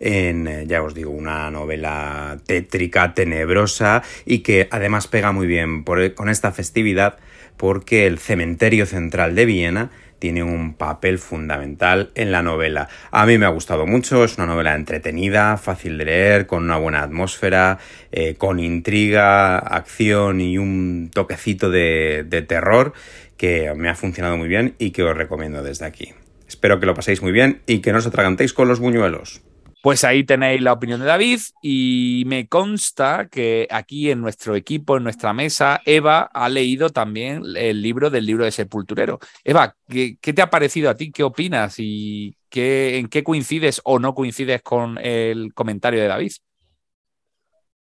en, 0.00 0.46
eh, 0.46 0.64
ya 0.66 0.82
os 0.82 0.94
digo, 0.94 1.10
una 1.10 1.50
novela 1.50 2.38
tétrica, 2.46 3.14
tenebrosa 3.14 4.02
y 4.24 4.40
que 4.40 4.68
además 4.70 5.06
pega 5.06 5.32
muy 5.32 5.46
bien 5.46 5.84
con 5.84 6.28
esta 6.28 6.52
festividad 6.52 7.18
porque 7.56 8.06
el 8.06 8.18
cementerio 8.18 8.86
central 8.86 9.34
de 9.34 9.46
Viena 9.46 9.90
tiene 10.18 10.42
un 10.42 10.74
papel 10.74 11.18
fundamental 11.18 12.10
en 12.14 12.32
la 12.32 12.42
novela. 12.42 12.88
A 13.10 13.26
mí 13.26 13.36
me 13.36 13.46
ha 13.46 13.50
gustado 13.50 13.86
mucho, 13.86 14.24
es 14.24 14.38
una 14.38 14.46
novela 14.46 14.74
entretenida, 14.74 15.58
fácil 15.58 15.98
de 15.98 16.06
leer, 16.06 16.46
con 16.46 16.64
una 16.64 16.78
buena 16.78 17.02
atmósfera, 17.02 17.78
eh, 18.10 18.34
con 18.36 18.58
intriga, 18.58 19.58
acción 19.58 20.40
y 20.40 20.56
un 20.56 21.10
toquecito 21.12 21.68
de, 21.68 22.24
de 22.26 22.42
terror 22.42 22.94
que 23.36 23.74
me 23.76 23.90
ha 23.90 23.94
funcionado 23.94 24.38
muy 24.38 24.48
bien 24.48 24.74
y 24.78 24.92
que 24.92 25.02
os 25.02 25.14
recomiendo 25.14 25.62
desde 25.62 25.84
aquí. 25.84 26.14
Espero 26.48 26.80
que 26.80 26.86
lo 26.86 26.94
paséis 26.94 27.20
muy 27.20 27.32
bien 27.32 27.60
y 27.66 27.80
que 27.80 27.92
no 27.92 27.98
os 27.98 28.06
atragantéis 28.06 28.54
con 28.54 28.66
los 28.66 28.80
buñuelos. 28.80 29.42
Pues 29.84 30.02
ahí 30.02 30.24
tenéis 30.24 30.62
la 30.62 30.72
opinión 30.72 30.98
de 30.98 31.04
David 31.04 31.40
y 31.60 32.22
me 32.24 32.48
consta 32.48 33.28
que 33.30 33.68
aquí 33.70 34.10
en 34.10 34.22
nuestro 34.22 34.56
equipo, 34.56 34.96
en 34.96 35.04
nuestra 35.04 35.34
mesa, 35.34 35.82
Eva 35.84 36.22
ha 36.32 36.48
leído 36.48 36.88
también 36.88 37.42
el 37.54 37.82
libro 37.82 38.08
del 38.08 38.24
libro 38.24 38.46
de 38.46 38.50
Sepulturero. 38.50 39.18
Eva, 39.44 39.76
¿qué, 39.86 40.16
te 40.16 40.40
ha 40.40 40.48
parecido 40.48 40.88
a 40.88 40.94
ti? 40.94 41.12
¿Qué 41.12 41.22
opinas? 41.22 41.74
¿Y 41.76 42.34
qué, 42.48 42.96
en 42.96 43.08
qué 43.08 43.22
coincides 43.22 43.82
o 43.84 43.98
no 43.98 44.14
coincides 44.14 44.62
con 44.62 44.96
el 44.96 45.52
comentario 45.52 46.00
de 46.00 46.08
David? 46.08 46.32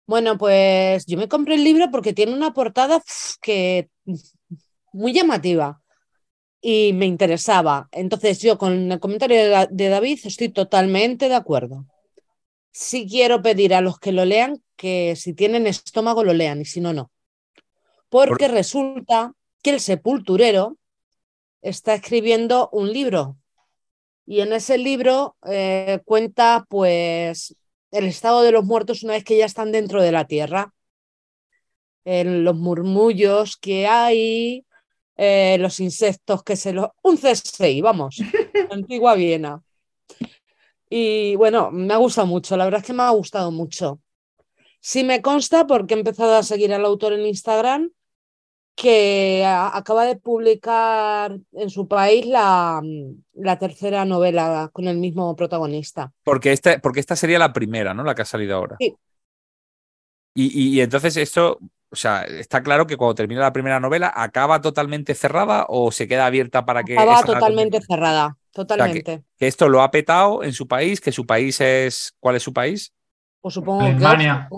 Bueno, 0.06 0.36
pues 0.36 1.06
yo 1.06 1.16
me 1.16 1.26
compré 1.26 1.54
el 1.54 1.64
libro 1.64 1.90
porque 1.90 2.12
tiene 2.12 2.34
una 2.34 2.52
portada 2.52 3.02
que 3.40 3.88
muy 4.92 5.14
llamativa 5.14 5.80
y 6.60 6.92
me 6.92 7.06
interesaba. 7.06 7.88
Entonces 7.92 8.40
yo 8.40 8.58
con 8.58 8.92
el 8.92 9.00
comentario 9.00 9.66
de, 9.70 9.88
David 9.88 10.20
estoy 10.24 10.48
totalmente 10.48 11.28
de 11.28 11.34
acuerdo. 11.34 11.86
Sí 12.70 13.06
quiero 13.08 13.42
pedir 13.42 13.74
a 13.74 13.80
los 13.80 13.98
que 13.98 14.12
lo 14.12 14.24
lean 14.24 14.62
que 14.76 15.16
si 15.16 15.34
tienen 15.34 15.66
estómago 15.66 16.22
lo 16.22 16.32
lean 16.32 16.60
y 16.60 16.64
si 16.64 16.80
no, 16.80 16.92
no. 16.92 17.10
Porque 18.08 18.48
resulta 18.48 19.32
que 19.62 19.70
el 19.70 19.80
sepulturero 19.80 20.78
está 21.62 21.94
escribiendo 21.94 22.68
un 22.72 22.92
libro 22.92 23.36
y 24.24 24.40
en 24.40 24.52
ese 24.52 24.78
libro 24.78 25.36
eh, 25.50 26.00
cuenta 26.04 26.66
pues 26.68 27.56
el 27.90 28.04
estado 28.04 28.42
de 28.42 28.52
los 28.52 28.64
muertos 28.64 29.02
una 29.02 29.14
vez 29.14 29.24
que 29.24 29.38
ya 29.38 29.46
están 29.46 29.72
dentro 29.72 30.02
de 30.02 30.12
la 30.12 30.26
tierra, 30.26 30.74
en 32.04 32.44
los 32.44 32.54
murmullos 32.54 33.56
que 33.56 33.86
hay, 33.86 34.66
eh, 35.20 35.56
los 35.58 35.80
insectos 35.80 36.44
que 36.44 36.54
se 36.54 36.72
los... 36.72 36.86
Un 37.02 37.18
C6, 37.18 37.82
vamos, 37.82 38.22
antigua 38.70 39.16
Viena. 39.16 39.60
Y 40.88 41.34
bueno, 41.34 41.72
me 41.72 41.92
ha 41.92 41.96
gustado 41.96 42.28
mucho, 42.28 42.56
la 42.56 42.64
verdad 42.64 42.80
es 42.80 42.86
que 42.86 42.92
me 42.92 43.02
ha 43.02 43.10
gustado 43.10 43.50
mucho. 43.50 44.00
Sí 44.80 45.02
me 45.02 45.20
consta 45.20 45.66
porque 45.66 45.94
he 45.94 45.98
empezado 45.98 46.36
a 46.36 46.44
seguir 46.44 46.72
al 46.72 46.84
autor 46.84 47.12
en 47.12 47.26
Instagram 47.26 47.90
que 48.76 49.44
acaba 49.44 50.04
de 50.04 50.14
publicar 50.14 51.36
en 51.52 51.68
su 51.68 51.88
país 51.88 52.24
la, 52.24 52.80
la, 53.34 53.58
tercera 53.58 54.04
novela 54.04 54.70
con 54.72 54.86
el 54.86 54.98
mismo 54.98 55.34
protagonista. 55.34 56.12
Porque 56.22 56.52
esta, 56.52 56.78
porque 56.78 57.00
esta 57.00 57.16
sería 57.16 57.40
la 57.40 57.52
primera, 57.52 57.92
¿no? 57.92 58.04
La 58.04 58.14
que 58.14 58.22
ha 58.22 58.24
salido 58.24 58.54
ahora. 58.54 58.76
Sí. 58.78 58.94
Y, 60.34 60.76
y 60.76 60.80
entonces 60.80 61.16
esto 61.16 61.58
o 61.90 61.96
sea, 61.96 62.22
está 62.22 62.62
claro 62.62 62.86
que 62.86 62.96
cuando 62.96 63.14
termina 63.14 63.40
la 63.40 63.52
primera 63.52 63.80
novela, 63.80 64.12
¿acaba 64.14 64.60
totalmente 64.60 65.14
cerrada 65.14 65.64
o 65.68 65.90
se 65.90 66.06
queda 66.06 66.26
abierta 66.26 66.64
para 66.66 66.84
que... 66.84 66.98
Acaba 66.98 67.22
totalmente 67.22 67.80
cerrada, 67.80 68.36
totalmente. 68.52 69.22
que, 69.38 69.46
esto 69.46 69.68
lo 69.68 69.82
ha 69.82 69.90
petado 69.90 70.42
en 70.42 70.52
su 70.52 70.68
país, 70.68 71.00
que 71.00 71.12
su 71.12 71.26
país 71.26 71.60
es... 71.60 72.14
¿Cuál 72.20 72.36
es 72.36 72.42
su 72.42 72.52
país? 72.52 72.92
Pues 73.40 73.54
supongo 73.54 73.82
Alemania. 73.82 74.48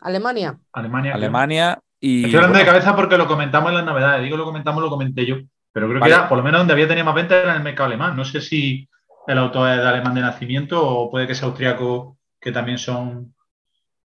Alemania. 0.00 0.58
Alemania. 0.72 1.14
Alemania. 1.14 1.78
Y, 2.00 2.24
Estoy 2.24 2.36
hablando 2.36 2.58
de 2.58 2.64
cabeza 2.64 2.96
porque 2.96 3.18
lo 3.18 3.28
comentamos 3.28 3.70
en 3.70 3.76
las 3.76 3.84
novedades. 3.84 4.24
Digo 4.24 4.36
lo 4.36 4.44
comentamos, 4.44 4.82
lo 4.82 4.90
comenté 4.90 5.26
yo. 5.26 5.36
Pero 5.72 5.88
creo 5.88 6.00
que 6.00 6.08
era, 6.08 6.28
por 6.28 6.38
lo 6.38 6.44
menos 6.44 6.60
donde 6.60 6.72
había 6.72 6.88
tenido 6.88 7.04
más 7.04 7.14
venta 7.14 7.38
era 7.38 7.50
en 7.52 7.58
el 7.58 7.62
mercado 7.62 7.86
alemán. 7.86 8.16
No 8.16 8.24
sé 8.24 8.40
si 8.40 8.88
el 9.26 9.38
autor 9.38 9.70
es 9.70 9.76
de 9.76 9.88
alemán 9.88 10.14
de 10.14 10.20
nacimiento 10.22 10.86
o 10.86 11.10
puede 11.10 11.26
que 11.26 11.34
sea 11.34 11.48
austriaco, 11.48 12.18
que 12.40 12.52
también 12.52 12.78
son 12.78 13.34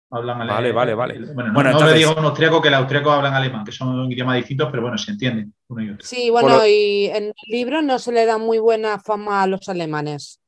hablan 0.10 0.41
alemán. 0.41 0.56
Vale, 0.58 0.72
vale, 0.72 0.93
vale. 0.93 1.34
Bueno, 1.34 1.54
no, 1.54 1.60
entonces... 1.60 1.91
le 1.91 1.98
digo 1.98 2.15
un 2.17 2.26
austriaco 2.26 2.62
que 2.62 2.70
los 2.70 2.80
austriacos 2.80 3.13
hablan 3.13 3.34
alemán, 3.34 3.65
que 3.65 3.72
son 3.72 4.12
idiomas 4.12 4.38
distintos, 4.38 4.70
pero 4.72 4.84
bueno, 4.84 4.98
se 4.98 5.12
entienden 5.12 5.54
uno 5.67 5.84
y 5.84 5.89
otro. 5.89 6.06
Sí, 6.06 6.30
bueno, 6.30 6.65
y 6.65 7.08
en 7.08 7.26
el 7.26 7.34
libro 7.48 7.82
no 7.82 8.00
se 8.00 8.12
le 8.12 8.26
da 8.26 8.38
muy 8.38 8.60
buena 8.60 9.00
fama 9.00 9.43
a 9.43 9.48
los 9.48 9.67
alemanes. 9.70 10.39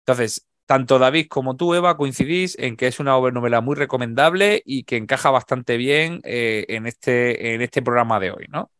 Entonces, 0.00 0.46
tanto 0.66 0.98
David 0.98 1.28
como 1.28 1.56
tú, 1.56 1.74
Eva, 1.74 1.96
coincidís 1.96 2.56
en 2.58 2.76
que 2.76 2.86
es 2.86 3.00
una 3.00 3.12
novela 3.12 3.60
muy 3.60 3.74
recomendable 3.74 4.62
y 4.64 4.84
que 4.84 4.96
encaja 4.96 5.30
bastante 5.30 5.76
bien 5.76 6.20
eh, 6.24 6.66
en, 6.68 6.86
este, 6.86 7.54
en 7.54 7.62
este 7.62 7.82
programa 7.82 8.20
de 8.20 8.30
hoy, 8.30 8.46
¿no? 8.48 8.70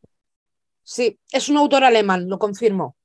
Sí, 0.82 1.18
es 1.32 1.48
un 1.48 1.56
autor 1.56 1.84
alemán, 1.84 2.28
lo 2.28 2.38
confirmo. 2.38 2.96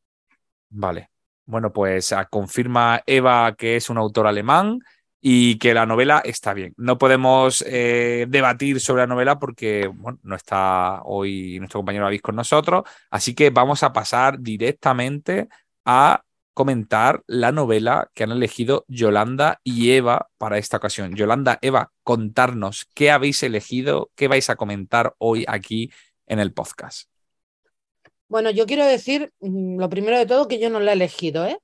Vale. 0.70 1.10
Bueno, 1.46 1.74
pues 1.74 2.14
ah, 2.14 2.26
confirma 2.26 3.02
Eva 3.06 3.56
que 3.58 3.76
es 3.76 3.90
un 3.90 3.98
autor 3.98 4.28
alemán 4.28 4.80
y 5.26 5.58
que 5.58 5.74
la 5.74 5.86
novela 5.86 6.22
está 6.26 6.54
bien. 6.54 6.74
No 6.76 6.98
podemos 6.98 7.64
eh, 7.66 8.26
debatir 8.28 8.82
sobre 8.82 9.04
la 9.04 9.08
novela 9.08 9.40
porque 9.40 9.90
no 10.22 10.36
está 10.36 11.02
hoy 11.06 11.60
nuestro 11.60 11.80
compañero 11.80 12.04
David 12.04 12.20
con 12.20 12.36
nosotros, 12.36 12.84
así 13.10 13.34
que 13.34 13.50
vamos 13.50 13.84
a 13.84 13.94
pasar 13.94 14.42
directamente 14.42 15.48
a 15.86 16.24
comentar 16.54 17.24
la 17.26 17.54
novela 17.54 18.12
que 18.14 18.26
han 18.26 18.32
elegido 18.32 18.84
Yolanda 18.90 19.62
y 19.64 19.92
Eva 19.92 20.28
para 20.38 20.58
esta 20.58 20.76
ocasión. 20.76 21.16
Yolanda, 21.16 21.58
Eva, 21.62 21.94
contarnos 22.04 22.86
qué 22.94 23.10
habéis 23.10 23.44
elegido, 23.44 24.12
qué 24.16 24.28
vais 24.28 24.50
a 24.50 24.58
comentar 24.58 25.16
hoy 25.20 25.46
aquí 25.48 25.90
en 26.28 26.40
el 26.40 26.52
podcast. 26.52 27.08
Bueno, 28.28 28.52
yo 28.52 28.66
quiero 28.66 28.86
decir, 28.86 29.32
mm, 29.40 29.80
lo 29.80 29.88
primero 29.88 30.18
de 30.18 30.26
todo, 30.26 30.50
que 30.50 30.60
yo 30.60 30.70
no 30.70 30.82
la 30.82 30.92
he 30.92 30.96
elegido, 30.96 31.46
¿eh? 31.46 31.60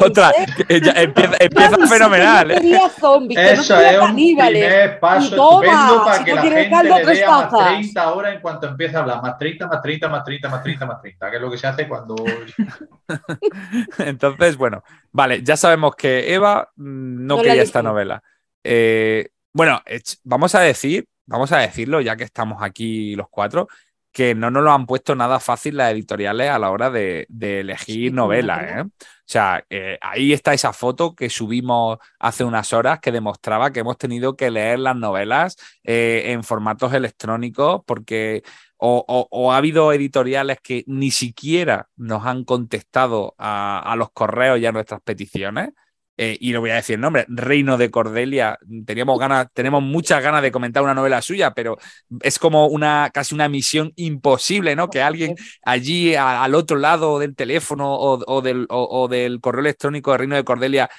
Otra, 0.00 0.32
empieza, 0.68 1.36
empieza 1.40 1.86
fenomenal. 1.86 2.50
¿eh? 2.52 2.60
Eso 2.62 3.80
es 3.80 3.98
un 3.98 4.14
primer 4.14 5.00
paso 5.00 5.34
estupendo 5.34 6.04
para 6.04 6.24
que 6.24 6.34
la 6.34 6.42
gente 6.42 6.82
le 6.84 7.14
dé 7.14 7.26
más 7.26 7.50
30 7.50 8.02
ahora 8.02 8.32
en 8.32 8.40
cuanto 8.40 8.66
empieza 8.68 8.98
a 8.98 9.00
hablar. 9.02 9.22
Más 9.22 9.38
30, 9.38 9.66
más 9.66 9.82
30, 9.82 10.08
más 10.08 10.24
30, 10.24 10.48
más 10.48 10.62
30, 10.62 10.86
más 10.86 11.00
30, 11.00 11.30
que 11.30 11.36
es 11.36 11.42
lo 11.42 11.50
que 11.50 11.58
se 11.58 11.66
hace 11.66 11.88
cuando... 11.88 12.14
Entonces, 13.98 14.56
bueno, 14.56 14.84
vale, 15.10 15.42
ya 15.42 15.56
sabemos 15.56 15.96
que 15.96 16.32
Eva 16.32 16.70
mm, 16.76 17.26
no, 17.26 17.38
quería 17.38 17.62
esta 17.62 17.82
novela. 17.82 18.22
Eh, 18.62 19.30
bueno, 19.52 19.82
vamos 20.24 20.54
a 20.54 20.60
decir, 20.60 21.06
vamos 21.26 21.50
a 21.52 21.58
decirlo, 21.58 22.00
ya 22.00 22.16
que 22.16 22.24
estamos 22.24 22.62
aquí 22.62 23.16
los 23.16 23.28
cuatro, 23.28 23.68
que 24.12 24.34
no 24.34 24.50
nos 24.50 24.62
lo 24.62 24.72
han 24.72 24.86
puesto 24.86 25.14
nada 25.14 25.38
fácil 25.38 25.76
las 25.76 25.92
editoriales 25.92 26.50
a 26.50 26.58
la 26.58 26.70
hora 26.70 26.90
de, 26.90 27.26
elegir 27.40 28.12
novelas. 28.12 28.62
¿eh? 28.62 28.80
O 28.82 28.92
sea, 29.24 29.64
eh, 29.70 29.98
ahí 30.00 30.32
está 30.32 30.52
esa 30.52 30.72
foto 30.72 31.14
que 31.14 31.30
subimos 31.30 31.98
hace 32.18 32.44
unas 32.44 32.72
horas 32.72 32.98
que 33.00 33.12
demostraba 33.12 33.72
que 33.72 33.80
hemos 33.80 33.98
tenido 33.98 34.36
que 34.36 34.50
leer 34.50 34.80
las 34.80 34.96
novelas 34.96 35.56
eh, 35.84 36.24
en 36.26 36.42
formatos 36.42 36.92
electrónicos 36.92 37.82
porque 37.86 38.42
o, 38.82 39.52
ha 39.52 39.56
habido 39.58 39.92
editoriales 39.92 40.58
que 40.62 40.84
ni 40.86 41.10
siquiera 41.10 41.88
nos 41.96 42.24
han 42.24 42.44
contestado 42.44 43.34
a 43.38 43.94
los 43.98 44.10
correos 44.10 44.58
y 44.58 44.64
a 44.64 44.72
nuestras 44.72 45.02
peticiones. 45.02 45.70
Eh, 46.16 46.36
y 46.38 46.52
lo 46.52 46.60
voy 46.60 46.68
a 46.68 46.74
decir 46.74 46.96
el 46.96 47.00
nombre, 47.00 47.24
Reino 47.28 47.78
de 47.78 47.90
Cordelia. 47.90 48.58
Teníamos 48.84 49.18
ganas, 49.18 49.46
tenemos 49.54 49.82
muchas 49.82 50.22
ganas 50.22 50.42
de 50.42 50.52
comentar 50.52 50.82
una 50.82 50.92
novela 50.92 51.22
suya, 51.22 51.52
pero 51.52 51.78
es 52.20 52.38
como 52.38 52.66
una 52.66 53.10
casi 53.12 53.34
una 53.34 53.48
misión 53.48 53.92
imposible, 53.96 54.76
¿no? 54.76 54.90
Que 54.90 55.00
alguien 55.00 55.34
allí 55.64 56.14
al 56.14 56.54
otro 56.54 56.76
lado 56.76 57.18
del 57.18 57.34
teléfono 57.34 57.94
o, 57.94 58.42
del, 58.42 58.66
del, 59.08 59.40
correo 59.40 59.60
electrónico 59.60 60.12
de 60.12 60.18
Reino 60.18 60.36
de 60.36 60.44
Cordelia 60.44 60.90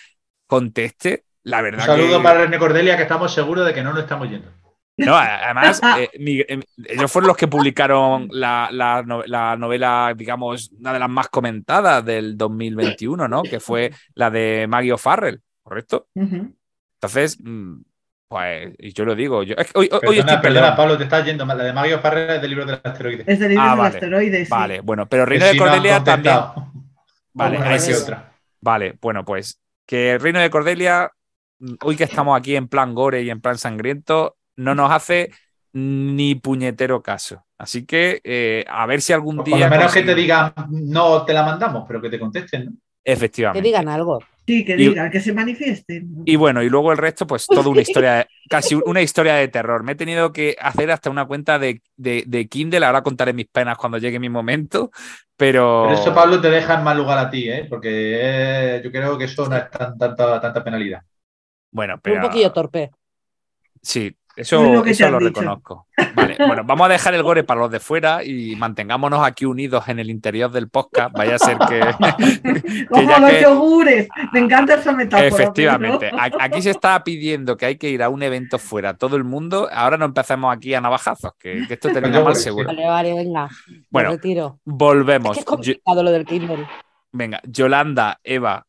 conteste. 0.47 1.25
La 1.43 1.61
verdad. 1.61 1.87
Un 1.87 1.97
saludo 1.97 2.23
para 2.23 2.39
Reino 2.39 2.53
de 2.53 2.59
Cordelia, 2.59 2.97
que 2.97 3.03
estamos 3.03 3.31
seguros 3.31 3.65
de 3.65 3.73
que 3.75 3.83
no 3.83 3.93
nos 3.93 4.01
estamos 4.01 4.27
yendo. 4.27 4.51
No, 5.05 5.15
además, 5.15 5.81
eh, 5.97 6.09
eh, 6.13 6.59
ellos 6.85 7.11
fueron 7.11 7.27
los 7.27 7.37
que 7.37 7.47
publicaron 7.47 8.27
la, 8.31 9.03
novela, 9.57 10.13
digamos, 10.15 10.71
una 10.79 10.93
de 10.93 10.99
las 10.99 11.09
más 11.09 11.29
comentadas 11.29 12.03
del 12.05 12.37
2021, 12.37 13.27
¿no? 13.27 13.43
Que 13.43 13.59
fue 13.59 13.91
la 14.15 14.29
de 14.29 14.67
Maggie 14.67 14.93
O'Farrell, 14.93 15.41
¿correcto? 15.63 16.07
Entonces, 16.15 17.37
mm, 17.41 17.81
pues, 18.27 18.73
yo 18.79 19.03
lo 19.03 19.13
digo. 19.13 19.43
Yo, 19.43 19.55
hoy, 19.75 19.89
perdona, 20.41 20.75
Pablo, 20.75 20.97
te 20.97 21.03
estás 21.03 21.25
yendo. 21.25 21.45
La 21.45 21.55
de 21.55 21.73
Maggie 21.73 21.95
O'Farrell 21.95 22.29
es 22.29 22.41
del 22.41 22.49
libro 22.49 22.65
del 22.65 22.79
asteroide. 22.81 23.23
Es 23.27 23.39
del 23.39 23.49
libro 23.49 23.65
ah, 23.65 23.75
del 23.75 23.85
asteroide, 23.85 24.45
sí. 24.45 24.49
Vale, 24.49 24.79
bueno, 24.81 25.05
pero 25.07 25.25
Reino 25.25 25.45
de 25.47 25.57
Cordelia 25.57 26.03
también. 26.03 26.35
Vale, 27.33 27.57
otra. 28.01 28.33
vale, 28.59 28.97
bueno, 29.01 29.23
pues 29.25 29.61
que 29.85 30.17
Reino 30.17 30.39
de 30.39 30.49
Cordelia, 30.49 31.11
mm, 31.59 31.73
hoy 31.83 31.97
que 31.97 32.05
estamos 32.05 32.37
aquí 32.37 32.55
en 32.55 32.69
plan 32.69 32.95
gore 32.95 33.21
y 33.23 33.29
en 33.29 33.41
plan 33.41 33.57
sangriento, 33.57 34.37
no 34.61 34.75
nos 34.75 34.91
hace 34.91 35.31
ni 35.73 36.35
puñetero 36.35 37.01
caso. 37.01 37.45
Así 37.57 37.85
que 37.85 38.21
eh, 38.23 38.65
a 38.67 38.85
ver 38.85 39.01
si 39.01 39.13
algún 39.13 39.43
día. 39.43 39.67
Por 39.67 39.69
lo 39.69 39.69
menos 39.69 39.93
que 39.93 40.03
te 40.03 40.15
digan, 40.15 40.53
no 40.69 41.25
te 41.25 41.33
la 41.33 41.43
mandamos, 41.43 41.85
pero 41.87 42.01
que 42.01 42.09
te 42.09 42.19
contesten. 42.19 42.79
Efectivamente. 43.03 43.59
Que 43.59 43.67
digan 43.67 43.87
algo. 43.87 44.19
Sí, 44.45 44.65
que 44.65 44.75
digan, 44.75 45.09
que 45.11 45.21
se 45.21 45.33
manifiesten. 45.33 46.23
Y 46.25 46.35
bueno, 46.35 46.61
y 46.61 46.69
luego 46.69 46.91
el 46.91 46.97
resto, 46.97 47.25
pues 47.25 47.45
toda 47.45 47.69
una 47.69 47.81
historia, 47.81 48.27
casi 48.49 48.75
una 48.75 49.01
historia 49.01 49.35
de 49.35 49.47
terror. 49.47 49.83
Me 49.83 49.93
he 49.93 49.95
tenido 49.95 50.33
que 50.33 50.55
hacer 50.59 50.91
hasta 50.91 51.09
una 51.09 51.25
cuenta 51.25 51.57
de, 51.57 51.81
de, 51.95 52.47
Kindle, 52.47 52.85
ahora 52.85 53.03
contaré 53.03 53.33
mis 53.33 53.47
penas 53.47 53.77
cuando 53.77 53.97
llegue 53.97 54.19
mi 54.19 54.29
momento, 54.29 54.91
pero... 55.37 55.85
Pero 55.87 56.01
eso, 56.01 56.13
Pablo, 56.13 56.41
te 56.41 56.49
deja 56.49 56.75
en 56.75 56.83
mal 56.83 56.97
lugar 56.97 57.19
a 57.19 57.29
ti, 57.29 57.49
¿eh? 57.49 57.65
porque 57.69 57.89
eh, 58.19 58.81
yo 58.83 58.91
creo 58.91 59.17
que 59.17 59.25
eso 59.25 59.47
no 59.47 59.55
es 59.55 59.69
tanta, 59.69 60.15
tanta 60.41 60.63
penalidad. 60.63 61.01
Bueno, 61.71 61.99
pero... 62.01 62.17
Un 62.17 62.21
poquillo 62.23 62.51
torpe. 62.51 62.91
Sí, 63.81 64.15
eso, 64.35 64.63
lo, 64.63 65.19
reconozco. 65.19 65.87
bueno, 66.15 66.63
vamos 66.63 66.85
a 66.85 66.89
dejar 66.89 67.13
el 67.13 67.23
gore 67.23 67.43
para 67.43 67.59
los 67.59 67.71
de 67.71 67.79
fuera 67.79 68.23
y 68.23 68.55
mantengámonos 68.55 69.25
aquí 69.25 69.45
unidos 69.45 69.87
en 69.87 69.99
el 69.99 70.09
interior 70.09 70.51
del 70.51 70.69
podcast. 70.69 71.13
Vaya 71.15 71.35
a 71.35 71.39
ser 71.39 71.57
que. 71.57 72.85
Como 72.89 73.19
los 73.19 73.41
yogures. 73.41 74.07
Me 74.31 74.39
encanta 74.39 74.75
esa 74.75 74.93
metáfora. 74.93 75.27
Efectivamente. 75.27 76.11
Aquí 76.17 76.61
se 76.61 76.71
está 76.71 77.03
pidiendo 77.03 77.57
que 77.57 77.65
hay 77.65 77.77
que 77.77 77.89
ir 77.89 78.03
a 78.03 78.09
un 78.09 78.23
evento 78.23 78.57
fuera, 78.57 78.95
todo 78.95 79.17
el 79.17 79.23
mundo. 79.23 79.67
Ahora 79.71 79.97
no 79.97 80.05
empecemos 80.05 80.55
aquí 80.55 80.73
a 80.73 80.81
navajazos, 80.81 81.33
que, 81.37 81.65
esto 81.69 81.89
termina 81.89 82.21
mal 82.21 82.35
seguro. 82.35 82.67
Vale, 82.67 82.87
vale, 82.87 83.13
venga. 83.13 83.49
Bueno, 83.89 84.17
volvemos. 84.63 85.37
Es, 85.37 85.45
complicado 85.45 86.03
lo 86.03 86.11
del 86.11 86.25
Kindle. 86.25 86.67
Venga, 87.11 87.41
Yolanda, 87.43 88.19
Eva, 88.23 88.65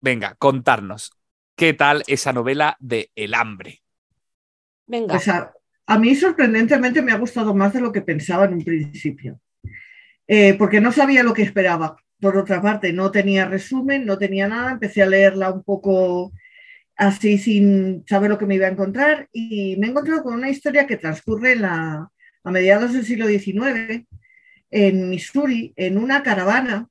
venga, 0.00 0.34
contarnos. 0.38 1.12
¿Qué 1.54 1.74
tal 1.74 2.02
esa 2.06 2.32
novela 2.32 2.76
de 2.80 3.10
El 3.14 3.34
hambre? 3.34 3.82
Venga. 4.90 5.14
Pues 5.14 5.28
a, 5.28 5.98
mí 5.98 6.16
sorprendentemente 6.16 7.00
me 7.00 7.12
ha 7.12 7.16
gustado 7.16 7.54
más 7.54 7.72
de 7.72 7.80
lo 7.80 7.92
que 7.92 8.02
pensaba 8.02 8.46
en 8.46 8.54
un 8.54 8.64
principio, 8.64 9.40
eh, 10.26 10.54
porque 10.54 10.80
no 10.80 10.90
sabía 10.90 11.22
lo 11.22 11.32
que 11.32 11.42
esperaba. 11.42 11.96
Por 12.20 12.36
otra 12.36 12.60
parte, 12.60 12.92
no 12.92 13.12
tenía 13.12 13.46
resumen, 13.46 14.04
no 14.04 14.18
tenía 14.18 14.48
nada, 14.48 14.72
empecé 14.72 15.02
a 15.02 15.06
leerla 15.06 15.52
un 15.52 15.62
poco 15.62 16.32
así 16.96 17.38
sin 17.38 18.04
saber 18.08 18.30
lo 18.30 18.36
que 18.36 18.46
me 18.46 18.56
iba 18.56 18.66
a 18.66 18.70
encontrar 18.70 19.28
y 19.32 19.76
me 19.78 19.86
he 19.86 19.90
encontrado 19.90 20.24
con 20.24 20.34
una 20.34 20.50
historia 20.50 20.88
que 20.88 20.96
transcurre 20.96 21.56
a 21.64 22.10
mediados 22.44 22.92
del 22.92 23.06
siglo 23.06 23.28
XIX 23.28 24.06
en 24.72 25.08
Missouri, 25.08 25.72
en 25.76 25.98
una 25.98 26.24
caravana 26.24 26.88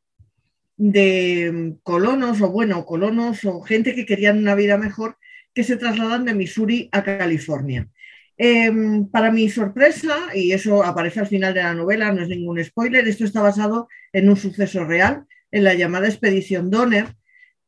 de 0.78 1.76
colonos, 1.84 2.42
o 2.42 2.50
bueno, 2.50 2.86
colonos 2.86 3.44
o 3.44 3.60
gente 3.60 3.94
que 3.94 4.06
querían 4.06 4.38
una 4.38 4.56
vida 4.56 4.78
mejor 4.78 5.18
que 5.60 5.66
se 5.66 5.76
trasladan 5.76 6.24
de 6.24 6.34
Missouri 6.34 6.88
a 6.94 7.04
California. 7.04 7.90
Em, 8.38 9.06
para 9.10 9.30
mi 9.30 9.50
sorpresa, 9.50 10.16
y 10.34 10.54
eso 10.54 10.86
aparece 10.86 11.20
al 11.20 11.28
final 11.28 11.54
de 11.54 11.64
la 11.64 11.74
novela, 11.74 12.14
no 12.14 12.22
es 12.22 12.30
ningún 12.30 12.64
spoiler, 12.64 13.06
esto 13.06 13.26
está 13.26 13.42
basado 13.42 13.90
en 14.14 14.30
un 14.30 14.38
suceso 14.38 14.86
real, 14.86 15.26
en 15.52 15.66
la 15.66 15.74
llamada 15.74 16.08
expedición 16.08 16.70
Donner, 16.70 17.08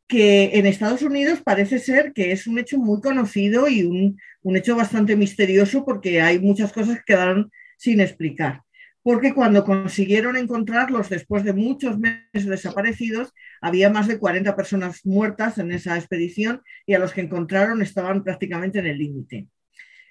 que 0.07 0.51
en 0.53 0.67
Estados 0.67 1.01
Unidos 1.01 1.41
parece 1.43 1.79
ser 1.79 2.13
que 2.13 2.31
es 2.31 2.47
un 2.47 2.59
hecho 2.59 2.77
muy 2.77 3.01
conocido 3.01 3.67
y 3.67 3.83
un, 3.83 4.17
un 4.41 4.55
hecho 4.55 4.77
bastante 4.77 5.17
misterioso 5.17 5.83
porque 5.83 6.21
hay 6.21 6.39
muchas 6.39 6.71
cosas 6.71 6.99
que 6.99 7.13
quedaron 7.13 7.51
sin 7.77 7.99
explicar 7.99 8.61
porque 9.03 9.33
cuando 9.33 9.63
consiguieron 9.63 10.35
encontrarlos 10.35 11.09
después 11.09 11.43
de 11.43 11.53
muchos 11.53 11.97
meses 11.97 12.45
desaparecidos, 12.45 13.33
había 13.61 13.89
más 13.89 14.07
de 14.07 14.19
40 14.19 14.55
personas 14.55 15.05
muertas 15.05 15.57
en 15.57 15.71
esa 15.71 15.97
expedición 15.97 16.61
y 16.85 16.93
a 16.93 16.99
los 16.99 17.13
que 17.13 17.21
encontraron 17.21 17.81
estaban 17.81 18.23
prácticamente 18.23 18.79
en 18.79 18.87
el 18.87 18.97
límite. 18.97 19.47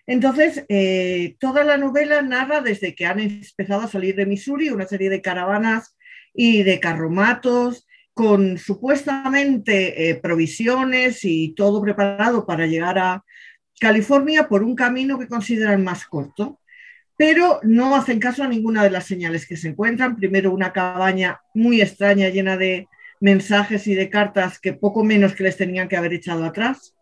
Entonces, 0.07 0.65
eh, 0.69 1.37
toda 1.39 1.63
la 1.63 1.77
novela 1.77 2.21
narra 2.23 2.61
desde 2.61 2.95
que 2.95 3.07
han 3.07 3.21
empezado 3.21 3.83
a 3.83 3.89
salir 3.89 4.17
de 4.17 4.27
Missouri 4.27 4.71
una 4.71 4.87
serie 4.87 5.09
de 5.09 5.23
caravanas 5.23 5.97
y 6.35 6.65
de 6.65 6.81
carromatos 6.81 7.87
con 8.13 8.59
supuestamente 8.59 10.11
eh, 10.11 10.17
provisiones 10.17 11.25
y 11.25 11.55
todo 11.55 11.81
preparado 11.81 12.45
para 12.45 12.67
llegar 12.67 12.99
a 12.99 13.25
California 13.81 14.49
por 14.49 14.65
un 14.65 14.75
camino 14.75 15.19
que 15.19 15.29
consideran 15.29 15.85
más 15.85 16.05
corto 16.07 16.60
pero 17.21 17.61
no 17.63 17.97
hacen 17.97 18.19
caso 18.19 18.43
a 18.43 18.49
ninguna 18.49 18.83
de 18.83 18.89
las 18.89 19.05
señales 19.05 19.47
que 19.47 19.59
se 19.59 19.69
encuentran. 19.69 20.17
Primero, 20.17 20.55
una 20.55 20.73
cabaña 20.73 21.43
muy 21.53 21.83
extraña 21.83 22.31
llena 22.31 22.57
de 22.57 22.89
mensajes 23.21 23.87
y 23.89 23.95
de 23.95 24.09
cartas 24.09 24.59
que 24.59 24.73
poco 24.73 25.05
menos 25.05 25.35
que 25.35 25.43
les 25.43 25.59
tenían 25.59 25.87
que 25.87 25.99
haber 25.99 26.15
echado 26.15 26.47
atrás. 26.47 26.95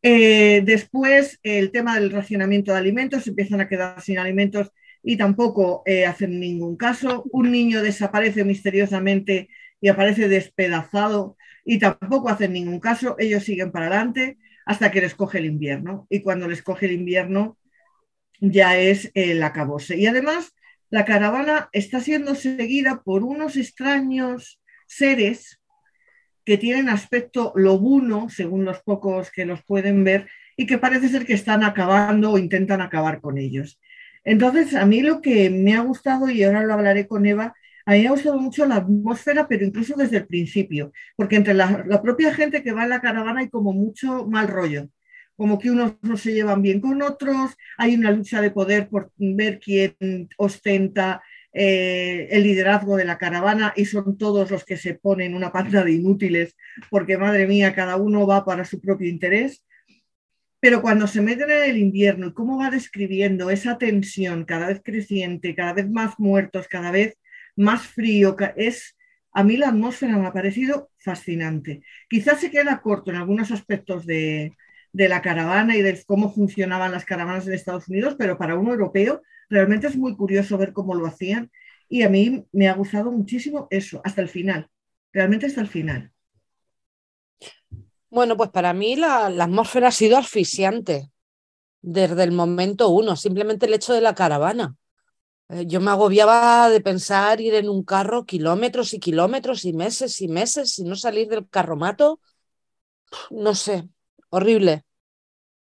Eh, 0.00 0.62
después, 0.64 1.40
el 1.42 1.72
tema 1.72 1.98
del 1.98 2.12
racionamiento 2.12 2.70
de 2.70 2.78
alimentos, 2.78 3.26
empiezan 3.26 3.60
a 3.60 3.68
quedar 3.68 4.00
sin 4.00 4.20
alimentos 4.20 4.70
y 5.02 5.16
tampoco 5.16 5.82
eh, 5.86 6.06
hacen 6.06 6.38
ningún 6.38 6.76
caso. 6.76 7.24
Un 7.32 7.50
niño 7.50 7.82
desaparece 7.82 8.44
misteriosamente 8.44 9.48
y 9.80 9.88
aparece 9.88 10.28
despedazado 10.28 11.36
y 11.64 11.80
tampoco 11.80 12.28
hacen 12.28 12.52
ningún 12.52 12.78
caso. 12.78 13.16
Ellos 13.18 13.42
siguen 13.42 13.72
para 13.72 13.88
adelante 13.88 14.38
hasta 14.66 14.92
que 14.92 15.00
les 15.00 15.16
coge 15.16 15.38
el 15.38 15.46
invierno. 15.46 16.06
Y 16.10 16.20
cuando 16.22 16.46
les 16.46 16.62
coge 16.62 16.86
el 16.86 16.92
invierno, 16.92 17.58
ya 18.40 18.78
es 18.78 19.10
el 19.14 19.42
acabose. 19.42 19.96
Y 19.96 20.06
además, 20.06 20.54
la 20.90 21.04
caravana 21.04 21.68
está 21.72 22.00
siendo 22.00 22.34
seguida 22.34 23.02
por 23.02 23.22
unos 23.22 23.56
extraños 23.56 24.60
seres 24.86 25.60
que 26.44 26.58
tienen 26.58 26.88
aspecto 26.88 27.52
lobuno, 27.56 28.28
según 28.28 28.64
los 28.64 28.80
pocos 28.82 29.30
que 29.32 29.44
los 29.44 29.64
pueden 29.64 30.04
ver, 30.04 30.28
y 30.56 30.66
que 30.66 30.78
parece 30.78 31.08
ser 31.08 31.26
que 31.26 31.34
están 31.34 31.64
acabando 31.64 32.32
o 32.32 32.38
intentan 32.38 32.80
acabar 32.80 33.20
con 33.20 33.36
ellos. 33.36 33.80
Entonces, 34.24 34.74
a 34.74 34.86
mí 34.86 35.02
lo 35.02 35.20
que 35.20 35.50
me 35.50 35.74
ha 35.74 35.80
gustado, 35.80 36.30
y 36.30 36.42
ahora 36.44 36.62
lo 36.62 36.74
hablaré 36.74 37.08
con 37.08 37.26
Eva, 37.26 37.54
a 37.84 37.92
mí 37.92 38.00
me 38.00 38.08
ha 38.08 38.12
gustado 38.12 38.38
mucho 38.40 38.64
la 38.64 38.76
atmósfera, 38.76 39.48
pero 39.48 39.64
incluso 39.64 39.94
desde 39.96 40.18
el 40.18 40.26
principio, 40.26 40.92
porque 41.16 41.36
entre 41.36 41.54
la, 41.54 41.84
la 41.86 42.00
propia 42.00 42.32
gente 42.32 42.62
que 42.62 42.72
va 42.72 42.84
en 42.84 42.90
la 42.90 43.00
caravana 43.00 43.40
hay 43.40 43.48
como 43.48 43.72
mucho 43.72 44.26
mal 44.26 44.48
rollo 44.48 44.88
como 45.36 45.58
que 45.58 45.70
unos 45.70 45.94
no 46.02 46.16
se 46.16 46.32
llevan 46.32 46.62
bien 46.62 46.80
con 46.80 47.02
otros, 47.02 47.56
hay 47.76 47.94
una 47.94 48.10
lucha 48.10 48.40
de 48.40 48.50
poder 48.50 48.88
por 48.88 49.12
ver 49.18 49.60
quién 49.60 49.94
ostenta 50.38 51.22
eh, 51.52 52.28
el 52.30 52.42
liderazgo 52.42 52.96
de 52.96 53.04
la 53.04 53.18
caravana 53.18 53.72
y 53.76 53.86
son 53.86 54.18
todos 54.18 54.50
los 54.50 54.64
que 54.64 54.76
se 54.76 54.94
ponen 54.94 55.34
una 55.34 55.52
panda 55.52 55.84
de 55.84 55.92
inútiles 55.92 56.54
porque, 56.90 57.16
madre 57.18 57.46
mía, 57.46 57.74
cada 57.74 57.96
uno 57.96 58.26
va 58.26 58.44
para 58.44 58.64
su 58.64 58.80
propio 58.80 59.08
interés. 59.08 59.64
Pero 60.60 60.82
cuando 60.82 61.06
se 61.06 61.20
meten 61.20 61.50
en 61.50 61.62
el 61.70 61.76
invierno 61.78 62.26
y 62.26 62.34
cómo 62.34 62.58
va 62.58 62.70
describiendo 62.70 63.50
esa 63.50 63.78
tensión 63.78 64.44
cada 64.44 64.68
vez 64.68 64.80
creciente, 64.84 65.54
cada 65.54 65.72
vez 65.74 65.88
más 65.88 66.18
muertos, 66.18 66.66
cada 66.68 66.90
vez 66.90 67.16
más 67.56 67.86
frío, 67.86 68.36
es 68.56 68.96
a 69.32 69.44
mí 69.44 69.56
la 69.56 69.68
atmósfera 69.68 70.16
me 70.16 70.26
ha 70.26 70.32
parecido 70.32 70.90
fascinante. 70.98 71.82
Quizás 72.08 72.40
se 72.40 72.50
queda 72.50 72.80
corto 72.80 73.10
en 73.10 73.16
algunos 73.18 73.50
aspectos 73.50 74.06
de, 74.06 74.52
de 74.96 75.10
la 75.10 75.20
caravana 75.20 75.76
y 75.76 75.82
de 75.82 76.02
cómo 76.06 76.32
funcionaban 76.32 76.90
las 76.90 77.04
caravanas 77.04 77.46
en 77.46 77.52
Estados 77.52 77.86
Unidos, 77.86 78.14
pero 78.16 78.38
para 78.38 78.58
un 78.58 78.68
europeo 78.68 79.20
realmente 79.50 79.88
es 79.88 79.96
muy 79.96 80.16
curioso 80.16 80.56
ver 80.56 80.72
cómo 80.72 80.94
lo 80.94 81.06
hacían 81.06 81.50
y 81.86 82.02
a 82.02 82.08
mí 82.08 82.46
me 82.50 82.66
ha 82.66 82.74
gustado 82.74 83.12
muchísimo 83.12 83.68
eso, 83.68 84.00
hasta 84.04 84.22
el 84.22 84.30
final, 84.30 84.70
realmente 85.12 85.44
hasta 85.44 85.60
el 85.60 85.68
final. 85.68 86.12
Bueno, 88.08 88.38
pues 88.38 88.48
para 88.48 88.72
mí 88.72 88.96
la, 88.96 89.26
atmósfera 89.26 89.88
ha 89.88 89.92
sido 89.92 90.16
asfixiante 90.16 91.10
desde 91.82 92.24
el 92.24 92.32
momento 92.32 92.88
uno, 92.88 93.16
simplemente 93.16 93.66
el 93.66 93.74
hecho 93.74 93.92
de 93.92 94.00
la 94.00 94.14
caravana. 94.14 94.76
Eh, 95.50 95.66
yo 95.66 95.82
me 95.82 95.90
agobiaba 95.90 96.70
de 96.70 96.80
pensar 96.80 97.42
ir 97.42 97.54
en 97.54 97.68
un 97.68 97.84
carro 97.84 98.24
kilómetros 98.24 98.94
y 98.94 98.98
kilómetros 98.98 99.66
y 99.66 99.74
meses 99.74 100.22
y 100.22 100.28
meses 100.28 100.78
y 100.78 100.84
no 100.84 100.96
salir 100.96 101.28
del 101.28 101.46
carromato. 101.50 102.18
No 103.30 103.54
sé, 103.54 103.86
horrible. 104.30 104.85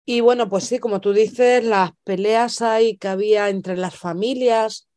Y 0.09 0.21
bueno, 0.21 0.47
pues 0.47 0.63
sí, 0.63 0.79
como 0.79 1.01
tú 1.01 1.11
dices, 1.11 1.65
las 1.65 1.91
peleas 2.05 2.61
ahí 2.61 2.95
que 2.95 3.09
había 3.09 3.49
entre 3.49 3.75
las 3.75 3.93
familias, 3.97 4.87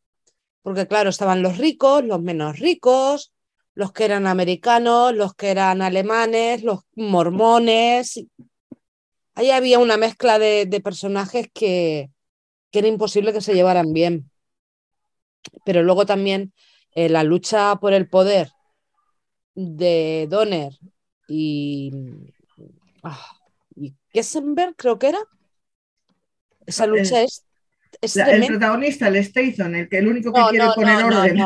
porque 0.62 0.86
claro, 0.86 1.10
estaban 1.10 1.42
los 1.42 1.58
ricos, 1.58 2.04
los 2.04 2.22
menos 2.22 2.60
ricos, 2.60 3.32
los 3.74 3.90
que 3.90 4.04
eran 4.04 4.28
americanos, 4.28 5.12
los 5.12 5.34
que 5.34 5.50
eran 5.50 5.82
alemanes, 5.82 6.62
los 6.62 6.82
mormones. 6.94 8.24
Ahí 9.34 9.50
había 9.50 9.80
una 9.80 9.96
mezcla 9.96 10.38
de, 10.38 10.80
personajes 10.80 11.48
que, 11.52 12.10
que, 12.70 12.78
era 12.78 12.86
imposible 12.86 13.32
que 13.32 13.40
se 13.40 13.54
llevaran 13.54 13.92
bien. 13.92 14.30
Pero 15.64 15.82
luego 15.82 16.06
también 16.06 16.52
eh, 16.94 17.08
la 17.08 17.24
lucha 17.24 17.74
por 17.80 17.94
el 17.94 18.08
poder 18.08 18.52
de 19.56 20.28
Donner 20.30 20.72
y, 21.26 21.90
ah, 23.02 23.39
y 24.12 24.18
Kessenberg, 24.18 24.74
creo 24.76 24.98
que 24.98 25.08
era. 25.08 25.20
Esa 26.66 26.86
lucha 26.86 27.22
es 27.22 27.44
el 28.02 28.46
protagonista, 28.46 29.08
el 29.08 29.24
Statham, 29.24 29.74
el 29.74 29.88
que 29.88 29.98
el 29.98 30.08
único 30.08 30.32
que 30.32 30.40
quiere 30.50 30.66
poner 30.74 31.04
orden. 31.04 31.38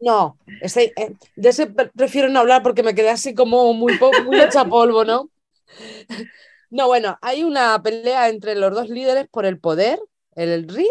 No, 0.00 0.38
eh, 0.46 1.14
de 1.36 1.48
ese 1.48 1.66
prefiero 1.66 2.28
no 2.28 2.40
hablar 2.40 2.62
porque 2.62 2.82
me 2.82 2.94
quedé 2.94 3.10
así 3.10 3.34
como 3.34 3.72
muy, 3.74 3.98
muy 4.24 4.40
hecha 4.40 4.64
polvo, 4.64 5.04
¿no? 5.04 5.30
No, 6.72 6.86
bueno, 6.86 7.18
hay 7.20 7.42
una 7.42 7.82
pelea 7.82 8.28
entre 8.28 8.54
los 8.54 8.72
dos 8.72 8.88
líderes 8.88 9.26
por 9.28 9.44
el 9.44 9.58
poder, 9.58 9.98
el 10.36 10.68
Reed. 10.68 10.86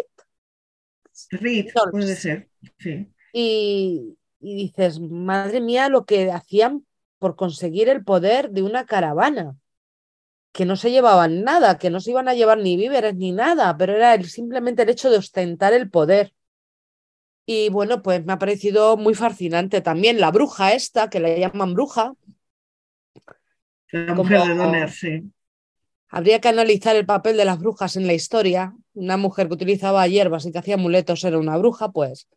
Reed, 1.32 1.68
puede 1.90 2.18
ser, 2.18 2.50
sí. 2.80 3.08
Y, 3.32 4.18
y 4.42 4.56
dices, 4.56 5.00
madre 5.00 5.62
mía, 5.62 5.88
lo 5.88 6.04
que 6.04 6.34
hacían 6.34 6.86
por 7.18 7.38
conseguir 7.38 7.88
el 7.88 8.04
poder 8.04 8.50
de 8.50 8.62
una 8.62 8.86
caravana 8.86 9.56
que 10.52 10.66
no 10.66 10.76
se 10.76 10.92
llevaban 10.92 11.44
nada, 11.44 11.78
que 11.78 11.90
no 11.90 12.00
se 12.00 12.12
iban 12.12 12.28
a 12.28 12.34
llevar 12.34 12.58
ni 12.58 12.76
víveres 12.76 13.16
ni 13.16 13.32
nada, 13.32 13.78
pero 13.78 13.96
era 13.96 14.22
simplemente 14.24 14.84
el 14.84 14.90
hecho 14.90 15.10
de 15.10 15.18
ostentar 15.18 15.74
el 15.74 15.90
poder. 15.90 16.34
Y 17.46 17.70
bueno, 17.70 18.02
pues 18.02 18.24
me 18.26 18.34
ha 18.34 18.40
parecido 18.40 18.98
muy 18.98 19.16
fascinante 19.16 19.82
también 19.82 20.20
la 20.20 20.32
bruja 20.32 20.74
esta, 20.74 21.10
que 21.10 21.20
la 21.20 21.36
llaman 21.36 21.74
bruja. 21.74 22.14
La 23.92 24.14
mujer 24.14 24.42
de 24.44 24.56
Donner, 24.56 24.92
sí. 24.92 25.32
Habría 26.10 26.42
que 26.42 26.48
analizar 26.48 26.96
el 26.96 27.06
papel 27.06 27.38
de 27.38 27.46
las 27.46 27.60
brujas 27.60 27.96
en 27.96 28.08
la 28.08 28.14
historia. 28.14 28.76
Una 28.94 29.18
mujer 29.18 29.48
que 29.48 29.54
utilizaba 29.54 30.08
hierbas 30.08 30.46
y 30.46 30.52
que 30.52 30.60
hacía 30.60 30.76
amuletos 30.76 31.24
era 31.24 31.38
una 31.38 31.58
bruja, 31.58 31.92
pues 31.92 32.28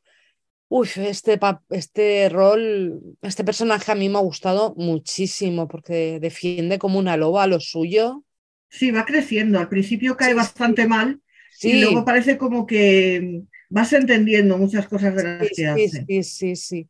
Uy, 0.74 0.88
este, 0.96 1.38
este 1.68 2.30
rol, 2.30 2.98
este 3.20 3.44
personaje 3.44 3.92
a 3.92 3.94
mí 3.94 4.08
me 4.08 4.16
ha 4.16 4.22
gustado 4.22 4.72
muchísimo 4.78 5.68
porque 5.68 6.18
defiende 6.18 6.78
como 6.78 6.98
una 6.98 7.18
loba 7.18 7.46
lo 7.46 7.60
suyo. 7.60 8.24
Sí, 8.70 8.90
va 8.90 9.04
creciendo. 9.04 9.58
Al 9.58 9.68
principio 9.68 10.16
cae 10.16 10.32
bastante 10.32 10.88
mal 10.88 11.20
y 11.60 11.78
luego 11.78 12.06
parece 12.06 12.38
como 12.38 12.66
que 12.66 13.42
vas 13.68 13.92
entendiendo 13.92 14.56
muchas 14.56 14.88
cosas 14.88 15.14
de 15.14 15.24
las 15.24 15.48
que 15.54 15.66
hace. 15.66 16.06
Sí, 16.06 16.22
sí, 16.22 16.56
sí. 16.56 16.88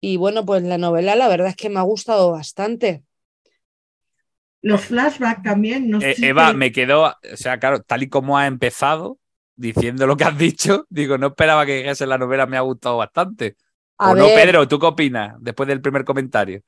Y 0.00 0.16
bueno, 0.16 0.46
pues 0.46 0.62
la 0.62 0.78
novela 0.78 1.16
la 1.16 1.26
verdad 1.26 1.48
es 1.48 1.56
que 1.56 1.70
me 1.70 1.80
ha 1.80 1.82
gustado 1.82 2.30
bastante. 2.30 3.02
Los 4.60 4.82
flashbacks 4.82 5.42
también. 5.42 5.90
No 5.90 6.00
eh, 6.00 6.14
Eva, 6.22 6.52
me 6.52 6.70
quedó, 6.70 7.06
o 7.06 7.36
sea, 7.36 7.58
claro, 7.58 7.82
tal 7.82 8.04
y 8.04 8.08
como 8.08 8.38
ha 8.38 8.46
empezado, 8.46 9.18
diciendo 9.56 10.06
lo 10.06 10.16
que 10.16 10.24
has 10.24 10.36
dicho, 10.36 10.86
digo, 10.90 11.18
no 11.18 11.28
esperaba 11.28 11.66
que 11.66 11.78
dijese 11.78 12.06
la 12.06 12.18
novela, 12.18 12.46
me 12.46 12.56
ha 12.56 12.60
gustado 12.60 12.98
bastante. 12.98 13.56
o 13.96 14.14
no, 14.14 14.26
Pedro, 14.26 14.66
¿tú 14.68 14.78
qué 14.78 14.86
opinas 14.86 15.34
después 15.40 15.68
del 15.68 15.80
primer 15.80 16.04
comentario? 16.04 16.62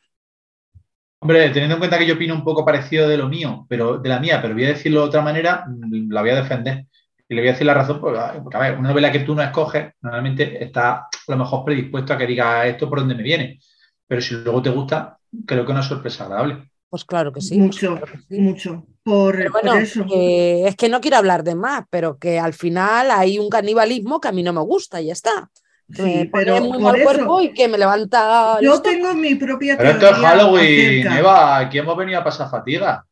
Hombre, 1.21 1.49
teniendo 1.49 1.77
en 1.77 1.79
cuenta 1.79 1.99
que 1.99 2.07
yo 2.07 2.17
opino 2.17 2.35
un 2.35 2.45
poco 2.45 2.67
parecido 2.67 3.09
de 3.09 3.17
lo 3.17 3.29
mío, 3.29 3.65
pero 3.67 3.97
de 3.97 4.09
la 4.11 4.21
mía, 4.21 4.43
pero 4.43 4.53
voy 4.53 4.65
a 4.67 4.69
decirlo 4.69 5.01
de 5.01 5.07
otra 5.07 5.23
manera, 5.23 5.65
mm, 5.67 6.13
la 6.13 6.21
voy 6.21 6.31
a 6.31 6.43
defender. 6.43 6.87
Y 7.27 7.35
le 7.35 7.41
voy 7.41 7.49
a 7.49 7.53
decir 7.53 7.67
la 7.67 7.73
razón, 7.73 7.99
porque, 7.99 8.19
a 8.19 8.61
ver, 8.61 8.79
una 8.79 8.91
novela 8.91 9.11
que 9.11 9.21
tú 9.21 9.35
no 9.35 9.43
escoges, 9.43 9.95
normalmente 10.03 10.63
está 10.63 10.93
a 10.97 11.09
lo 11.29 11.37
mejor 11.39 11.65
predispuesto 11.65 12.13
a 12.13 12.19
que 12.19 12.27
diga 12.27 12.67
esto 12.67 12.91
por 12.91 12.99
donde 12.99 13.15
me 13.15 13.23
viene. 13.23 13.59
Pero 14.07 14.21
si 14.21 14.35
luego 14.35 14.61
te 14.61 14.69
gusta, 14.69 15.17
creo 15.47 15.65
que 15.65 15.73
es 15.73 15.75
una 15.75 15.83
sorpresa 15.83 16.25
agradable. 16.25 16.71
Pues 16.91 17.07
claro 17.07 17.33
que 17.33 17.41
sí. 17.41 17.59
Mucho, 17.59 17.99
mucho. 18.29 18.87
Por, 19.05 19.39
eso. 19.83 20.07
es 20.11 20.77
que 20.77 20.89
no 20.89 21.03
quiero 21.03 21.19
hablar 21.19 21.45
de 21.45 21.55
más, 21.55 21.85
pero 21.91 22.19
que 22.19 22.39
al 22.39 22.55
final 22.55 23.11
hay 23.11 23.39
un 23.39 23.51
canibalismo 23.51 24.19
que 24.19 24.29
a 24.29 24.33
mí 24.33 24.43
no 24.43 24.55
me 24.55 24.63
gusta 24.63 24.99
y 25.03 25.07
ya 25.07 25.13
está. 25.13 25.51
Sí, 25.93 26.31
pero 26.33 26.61
muy 26.63 26.79
mal 26.79 27.03
cuerpo 27.03 27.43
y 27.43 27.53
que 27.53 27.69
me 27.69 27.77
levanta. 27.77 28.59
Yo 28.63 28.81
tengo 28.81 29.13
mi 29.13 29.35
propia. 29.35 29.77
Pero 29.77 29.91
esto 29.91 30.09
es 30.09 30.17
Halloween, 30.17 31.07
Eva, 31.07 31.59
aquí 31.59 31.79
hemos 31.79 31.97
venido 31.99 32.21
a 32.21 32.25
pasar 32.25 32.51
fatiga. 32.51 33.05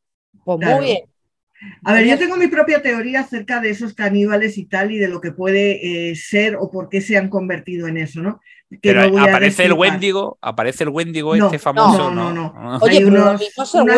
Pues 0.42 0.58
muy 0.58 0.84
bien. 0.84 1.00
A 1.84 1.92
ver, 1.92 2.06
yo 2.06 2.18
tengo 2.18 2.36
mi 2.36 2.48
propia 2.48 2.82
teoría 2.82 3.20
acerca 3.20 3.60
de 3.60 3.70
esos 3.70 3.94
caníbales 3.94 4.58
y 4.58 4.64
tal, 4.64 4.90
y 4.90 4.98
de 4.98 5.08
lo 5.08 5.20
que 5.20 5.30
puede 5.30 6.10
eh, 6.10 6.16
ser 6.16 6.56
o 6.56 6.70
por 6.70 6.88
qué 6.88 7.00
se 7.00 7.16
han 7.16 7.28
convertido 7.28 7.86
en 7.86 7.98
eso, 7.98 8.20
¿no? 8.22 8.40
Pero 8.80 9.18
aparece 9.18 9.64
el 9.64 9.72
Wendigo, 9.72 10.38
aparece 10.40 10.84
el 10.84 10.90
Wendigo 10.90 11.34
este 11.34 11.58
famoso. 11.58 12.10
No, 12.10 12.32
no, 12.32 12.52
no. 12.52 12.78
hay 12.84 13.04
unas 13.04 13.40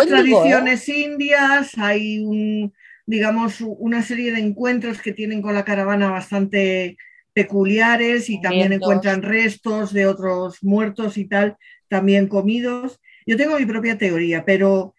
tradiciones 0.09 0.89
indias, 0.89 1.77
hay 1.77 2.21
un, 2.21 2.73
digamos, 3.07 3.61
una 3.61 4.03
serie 4.03 4.33
de 4.33 4.41
encuentros 4.41 5.01
que 5.01 5.13
tienen 5.13 5.43
con 5.43 5.55
la 5.55 5.65
caravana 5.65 6.11
bastante 6.11 6.97
peculiares 7.33 8.31
y 8.31 8.41
también 8.41 8.73
encuentran 8.73 9.23
restos 9.23 9.93
de 9.93 10.07
otros 10.07 10.63
muertos 10.63 11.19
y 11.19 11.27
tal, 11.27 11.57
también 11.89 12.29
comidos. 12.29 13.01
Yo 13.27 13.37
tengo 13.37 13.59
mi 13.59 13.67
propia 13.67 13.99
teoría, 13.99 14.45
pero 14.45 14.95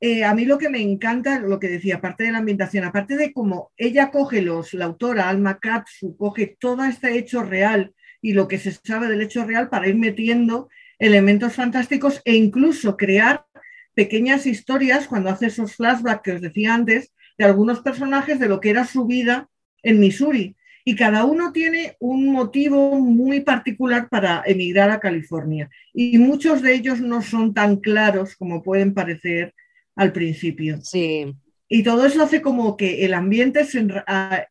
eh, 0.00 0.24
a 0.24 0.34
mí 0.34 0.44
lo 0.44 0.56
que 0.56 0.70
me 0.70 0.80
encanta, 0.80 1.40
lo 1.40 1.58
que 1.58 1.68
decía, 1.68 1.96
aparte 1.96 2.24
de 2.24 2.32
la 2.32 2.38
ambientación, 2.38 2.84
aparte 2.84 3.16
de 3.16 3.32
cómo 3.32 3.72
ella 3.76 4.10
coge 4.10 4.40
los, 4.40 4.72
la 4.72 4.86
autora 4.86 5.28
Alma 5.28 5.58
Katsu, 5.58 6.16
coge 6.16 6.56
todo 6.58 6.84
este 6.84 7.18
hecho 7.18 7.42
real 7.42 7.92
y 8.22 8.32
lo 8.32 8.48
que 8.48 8.58
se 8.58 8.72
sabe 8.72 9.08
del 9.08 9.22
hecho 9.22 9.44
real 9.44 9.68
para 9.68 9.88
ir 9.88 9.96
metiendo 9.96 10.68
elementos 10.98 11.54
fantásticos 11.54 12.20
e 12.24 12.34
incluso 12.34 12.96
crear 12.96 13.46
pequeñas 13.94 14.46
historias 14.46 15.06
cuando 15.08 15.30
hace 15.30 15.46
esos 15.46 15.74
flashbacks 15.76 16.22
que 16.22 16.32
os 16.32 16.40
decía 16.40 16.74
antes 16.74 17.12
de 17.38 17.44
algunos 17.44 17.80
personajes 17.80 18.38
de 18.38 18.48
lo 18.48 18.60
que 18.60 18.70
era 18.70 18.84
su 18.84 19.06
vida 19.06 19.48
en 19.82 19.98
Missouri. 19.98 20.56
Y 20.84 20.94
cada 20.96 21.24
uno 21.24 21.52
tiene 21.52 21.96
un 22.00 22.32
motivo 22.32 22.98
muy 22.98 23.40
particular 23.40 24.08
para 24.08 24.42
emigrar 24.46 24.90
a 24.90 25.00
California. 25.00 25.70
Y 25.92 26.18
muchos 26.18 26.62
de 26.62 26.74
ellos 26.74 27.00
no 27.00 27.22
son 27.22 27.52
tan 27.54 27.76
claros 27.76 28.34
como 28.36 28.62
pueden 28.62 28.94
parecer 28.94 29.54
al 29.94 30.12
principio. 30.12 30.80
Sí. 30.82 31.34
Y 31.68 31.82
todo 31.82 32.06
eso 32.06 32.22
hace 32.22 32.42
como 32.42 32.76
que 32.76 33.04
el 33.04 33.14
ambiente 33.14 33.64
se, 33.64 33.86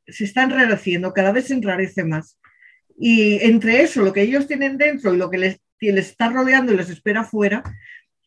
se 0.07 0.23
está 0.23 0.43
enrareciendo, 0.43 1.13
cada 1.13 1.31
vez 1.31 1.47
se 1.47 1.55
enrarece 1.55 2.03
más. 2.03 2.37
Y 2.99 3.43
entre 3.45 3.81
eso, 3.81 4.03
lo 4.03 4.11
que 4.11 4.21
ellos 4.21 4.45
tienen 4.45 4.77
dentro 4.77 5.13
y 5.13 5.17
lo 5.17 5.29
que 5.29 5.37
les, 5.37 5.61
les 5.79 6.09
está 6.09 6.29
rodeando 6.29 6.73
y 6.73 6.77
les 6.77 6.89
espera 6.89 7.21
afuera, 7.21 7.63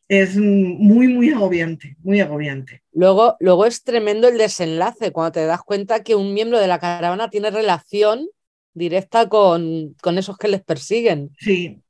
es 0.08 0.36
muy, 0.36 1.08
muy 1.08 1.30
agobiante, 1.30 1.96
muy 2.02 2.20
agobiante. 2.20 2.82
Luego, 2.92 3.36
luego 3.40 3.66
es 3.66 3.82
tremendo 3.82 4.28
el 4.28 4.38
desenlace, 4.38 5.12
cuando 5.12 5.32
te 5.32 5.44
das 5.44 5.62
cuenta 5.62 6.02
que 6.02 6.14
un 6.14 6.34
miembro 6.34 6.58
de 6.58 6.68
la 6.68 6.78
caravana 6.78 7.30
tiene 7.30 7.50
relación 7.50 8.26
directa 8.74 9.28
con, 9.28 9.94
con 10.00 10.18
esos 10.18 10.38
que 10.38 10.48
les 10.48 10.62
persiguen. 10.62 11.30
Sí. 11.38 11.82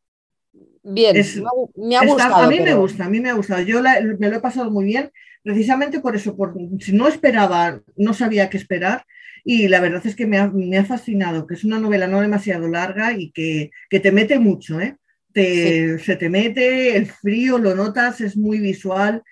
Bien, 0.85 1.16
me, 1.76 1.97
ha 1.97 2.05
gustado. 2.05 2.37
a 2.37 2.49
mí 2.49 2.59
me 2.59 2.74
gusta, 2.74 3.05
a 3.05 3.09
mí 3.09 3.20
me 3.20 3.30
ha 3.30 3.35
gustado. 3.35 3.62
Yo 3.62 3.80
me 3.83 4.28
lo 4.28 4.37
he 4.37 4.41
pasado 4.41 4.70
muy 4.70 4.85
bien, 4.85 5.12
precisamente 5.45 6.01
por 6.01 6.16
eso, 6.16 6.37
por, 6.37 6.55
si 6.80 6.93
no 6.93 7.07
esperaba, 7.07 7.80
no 7.97 8.12
sabía 8.14 8.51
qué 8.51 8.57
esperar, 8.57 9.07
y 9.45 9.68
la 9.68 9.80
verdad 9.80 10.07
es 10.07 10.14
que 10.14 10.26
me 10.26 10.38
ha, 10.38 10.84
fascinado, 10.84 11.47
que 11.47 11.55
es 11.55 11.64
una 11.64 11.78
novela 11.78 12.07
no 12.07 12.20
demasiado 12.20 12.68
larga 12.68 13.12
y 13.12 13.30
que, 13.32 13.70
te 13.90 14.12
mete 14.12 14.38
mucho, 14.38 14.80
¿eh? 14.80 14.97
Se 15.34 16.16
te 16.16 16.28
mete, 16.28 16.97
el 16.97 17.07
frío 17.07 17.59
lo 17.59 17.74
notas, 17.74 18.20
es 18.20 18.36
muy 18.36 18.59
visual, 18.59 19.22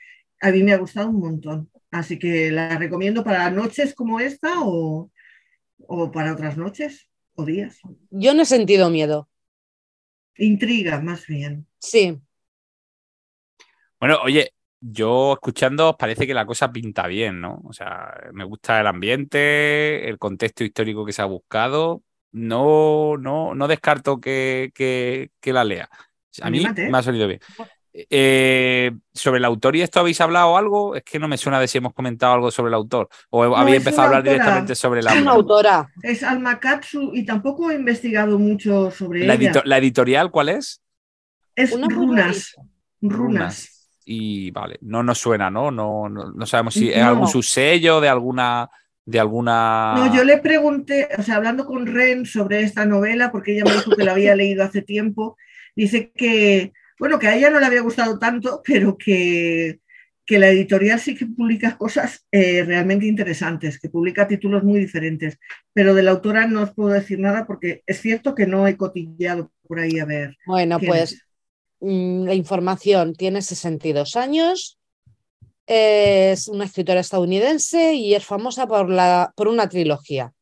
a 0.40 0.50
mí 0.50 0.62
me 0.62 0.72
ha 0.72 0.78
gustado 0.78 1.10
un 1.10 1.20
montón, 1.20 1.70
así 1.90 2.18
que 2.18 2.50
la 2.50 2.78
recomiendo 2.78 3.22
para 3.22 3.50
noches 3.50 3.94
como 3.94 4.18
esta 4.18 4.62
o, 4.62 5.10
o 5.78 6.10
para 6.10 6.32
otras 6.32 6.56
noches 6.56 7.08
o 7.34 7.44
días. 7.44 7.80
Yo 8.10 8.34
no 8.34 8.42
he 8.42 8.46
sentido 8.46 8.90
miedo. 8.90 9.28
Intriga, 10.36 11.00
más 11.00 11.26
bien. 11.26 11.66
Sí. 11.78 12.18
Bueno, 14.00 14.18
oye, 14.24 14.54
yo 14.80 15.34
escuchando 15.34 15.96
parece 15.96 16.26
que 16.26 16.34
la 16.34 16.46
cosa 16.46 16.72
pinta 16.72 17.06
bien, 17.06 17.40
¿no? 17.40 17.60
O 17.64 17.72
sea, 17.72 18.14
me 18.32 18.44
gusta 18.44 18.80
el 18.80 18.86
ambiente, 18.86 20.08
el 20.08 20.18
contexto 20.18 20.64
histórico 20.64 21.04
que 21.04 21.12
se 21.12 21.22
ha 21.22 21.26
buscado. 21.26 22.02
No, 22.32 23.16
no, 23.18 23.54
no 23.54 23.68
descarto 23.68 24.20
que, 24.20 24.70
que, 24.74 25.52
la 25.52 25.64
lea. 25.64 25.88
A 26.40 26.50
mí 26.50 26.64
me 26.76 26.96
ha 26.96 27.02
salido 27.02 27.26
bien. 27.26 27.40
Eh, 27.92 28.92
sobre 29.12 29.38
el 29.38 29.44
autor 29.44 29.74
y 29.74 29.82
esto 29.82 29.98
habéis 29.98 30.20
hablado 30.20 30.56
algo, 30.56 30.94
es 30.94 31.02
que 31.02 31.18
no 31.18 31.26
me 31.26 31.36
suena 31.36 31.58
de 31.58 31.66
si 31.66 31.78
hemos 31.78 31.92
comentado 31.92 32.34
algo 32.34 32.52
sobre 32.52 32.68
el 32.68 32.74
autor 32.74 33.08
o 33.30 33.42
habéis 33.42 33.78
empezado 33.78 34.02
a 34.02 34.06
hablar 34.06 34.22
directamente 34.22 34.76
sobre 34.76 35.02
la 35.02 35.12
Es 35.12 35.20
una 35.20 35.32
autora. 35.32 35.88
Es 36.00 36.22
Alma 36.22 36.60
Katsu 36.60 37.10
y 37.12 37.24
tampoco 37.24 37.68
he 37.70 37.74
investigado 37.74 38.38
mucho 38.38 38.92
sobre 38.92 39.26
la 39.26 39.34
ella. 39.34 39.62
¿La 39.64 39.78
editorial 39.78 40.30
cuál 40.30 40.50
es? 40.50 40.82
Es 41.56 41.72
Runas. 41.72 42.54
Runas 43.00 43.79
y 44.04 44.50
vale, 44.50 44.78
no 44.82 45.02
nos 45.02 45.18
suena, 45.18 45.50
¿no? 45.50 45.70
No, 45.70 46.08
no, 46.08 46.46
sabemos 46.46 46.74
si 46.74 46.90
es 46.90 47.02
algún 47.02 47.28
subsello 47.28 48.00
de 48.00 48.08
alguna, 48.08 48.70
de 49.04 49.20
alguna. 49.20 49.94
No, 49.96 50.14
yo 50.14 50.24
le 50.24 50.38
pregunté, 50.38 51.08
o 51.18 51.22
sea, 51.22 51.36
hablando 51.36 51.66
con 51.66 51.86
Ren 51.86 52.26
sobre 52.26 52.62
esta 52.62 52.86
novela, 52.86 53.30
porque 53.30 53.52
ella 53.52 53.64
me 53.64 53.72
dijo 53.72 53.94
que 53.96 54.04
la 54.04 54.12
había 54.12 54.34
leído 54.34 54.64
hace 54.64 54.82
tiempo, 54.82 55.36
dice 55.76 56.12
que, 56.14 56.72
bueno, 56.98 57.18
que 57.18 57.28
a 57.28 57.36
ella 57.36 57.50
no 57.50 57.60
le 57.60 57.66
había 57.66 57.82
gustado 57.82 58.18
tanto, 58.18 58.62
pero 58.64 58.96
que, 58.96 59.80
que 60.30 60.38
la 60.38 60.48
editorial 60.48 61.00
sí 61.00 61.14
que 61.14 61.26
publica 61.26 61.76
cosas 61.76 62.26
eh, 62.30 62.62
realmente 62.64 63.06
interesantes, 63.06 63.80
que 63.80 63.90
publica 63.90 64.28
títulos 64.28 64.62
muy 64.62 64.78
diferentes, 64.78 65.38
pero 65.72 65.94
de 65.94 66.02
la 66.02 66.12
autora 66.12 66.46
no 66.46 66.62
os 66.62 66.72
puedo 66.72 66.90
decir 66.90 67.18
nada 67.18 67.46
porque 67.46 67.82
es 67.86 68.00
cierto 68.00 68.34
que 68.34 68.46
no 68.46 68.66
he 68.66 68.76
cotilleado 68.76 69.52
por 69.66 69.80
ahí 69.80 69.98
a 69.98 70.04
ver. 70.04 70.36
Bueno, 70.46 70.78
pues 70.78 71.26
la 71.80 72.34
información 72.34 73.14
tiene 73.14 73.42
62 73.42 74.16
años, 74.16 74.78
es 75.66 76.48
una 76.48 76.64
escritora 76.64 77.00
estadounidense 77.00 77.94
y 77.94 78.14
es 78.14 78.24
famosa 78.24 78.66
por, 78.66 78.90
la, 78.90 79.32
por 79.36 79.48
una 79.48 79.68
trilogía. 79.68 80.32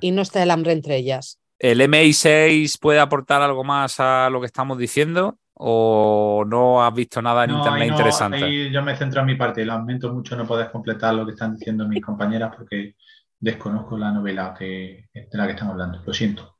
Y 0.00 0.12
no 0.12 0.22
está 0.22 0.42
el 0.42 0.50
hambre 0.50 0.72
entre 0.72 0.96
ellas. 0.96 1.40
¿El 1.58 1.80
MI6 1.80 2.78
puede 2.80 3.00
aportar 3.00 3.42
algo 3.42 3.64
más 3.64 3.98
a 3.98 4.30
lo 4.30 4.40
que 4.40 4.46
estamos 4.46 4.78
diciendo? 4.78 5.38
¿O 5.54 6.44
no 6.46 6.84
has 6.84 6.94
visto 6.94 7.20
nada 7.20 7.44
en 7.44 7.50
internet 7.50 7.88
interesante? 7.88 8.70
yo 8.70 8.80
me 8.80 8.96
centro 8.96 9.22
en 9.22 9.26
mi 9.26 9.34
parte. 9.34 9.66
Lamento 9.66 10.14
mucho 10.14 10.36
no 10.36 10.46
poder 10.46 10.70
completar 10.70 11.14
lo 11.14 11.26
que 11.26 11.32
están 11.32 11.56
diciendo 11.56 11.88
mis 11.88 12.04
compañeras 12.04 12.54
porque 12.56 12.94
desconozco 13.40 13.98
la 13.98 14.12
novela 14.12 14.54
que, 14.56 15.08
de 15.12 15.28
la 15.32 15.46
que 15.46 15.52
estamos 15.52 15.72
hablando. 15.72 16.00
Lo 16.06 16.14
siento, 16.14 16.54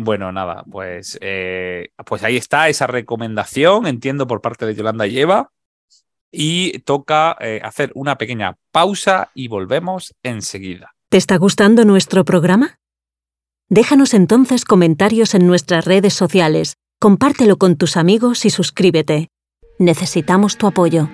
bueno, 0.00 0.30
nada, 0.30 0.64
pues, 0.70 1.18
eh, 1.20 1.88
pues 2.06 2.22
ahí 2.22 2.36
está 2.36 2.68
esa 2.68 2.86
recomendación, 2.86 3.88
entiendo, 3.88 4.28
por 4.28 4.40
parte 4.40 4.64
de 4.64 4.76
Yolanda 4.76 5.08
y 5.08 5.18
Eva. 5.18 5.50
Y 6.30 6.78
toca 6.80 7.36
eh, 7.40 7.60
hacer 7.64 7.90
una 7.96 8.16
pequeña 8.16 8.56
pausa 8.70 9.30
y 9.34 9.48
volvemos 9.48 10.14
enseguida. 10.22 10.94
¿Te 11.08 11.16
está 11.16 11.36
gustando 11.36 11.84
nuestro 11.84 12.24
programa? 12.24 12.78
Déjanos 13.70 14.14
entonces 14.14 14.64
comentarios 14.64 15.34
en 15.34 15.48
nuestras 15.48 15.84
redes 15.84 16.14
sociales, 16.14 16.76
compártelo 17.00 17.56
con 17.56 17.76
tus 17.76 17.96
amigos 17.96 18.44
y 18.44 18.50
suscríbete. 18.50 19.30
Necesitamos 19.80 20.58
tu 20.58 20.68
apoyo. 20.68 21.08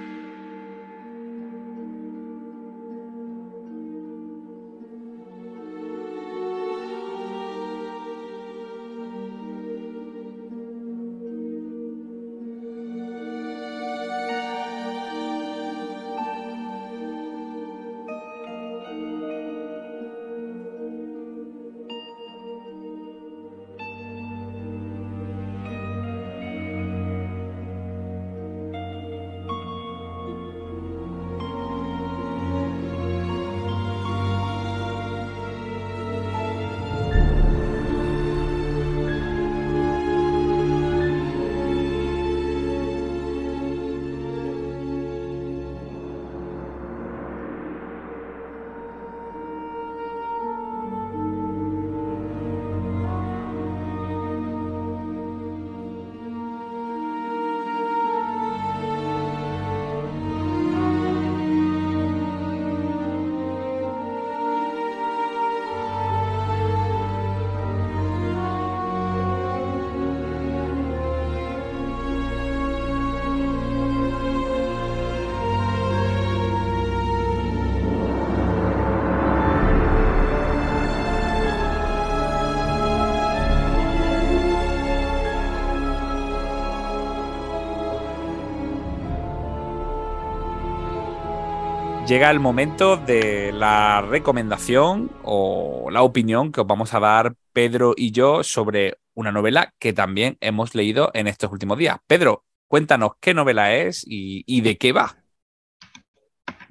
Llega 92.07 92.30
el 92.30 92.38
momento 92.38 92.98
de 92.98 93.50
la 93.52 94.02
recomendación 94.02 95.11
o 95.22 95.88
la 95.90 96.02
opinión 96.02 96.52
que 96.52 96.61
os 96.61 96.66
vamos 96.66 96.92
a 96.92 97.00
dar 97.00 97.34
Pedro 97.52 97.94
y 97.96 98.11
yo 98.11 98.44
sobre 98.44 98.98
una 99.14 99.32
novela 99.32 99.72
que 99.78 99.92
también 99.94 100.36
hemos 100.40 100.74
leído 100.74 101.11
en 101.14 101.28
estos 101.28 101.50
últimos 101.50 101.78
días. 101.78 101.96
Pedro, 102.07 102.44
cuéntanos 102.68 103.12
qué 103.20 103.32
novela 103.32 103.74
es 103.74 104.05
y, 104.07 104.61
de 104.61 104.76
qué 104.76 104.92
va. 104.92 105.16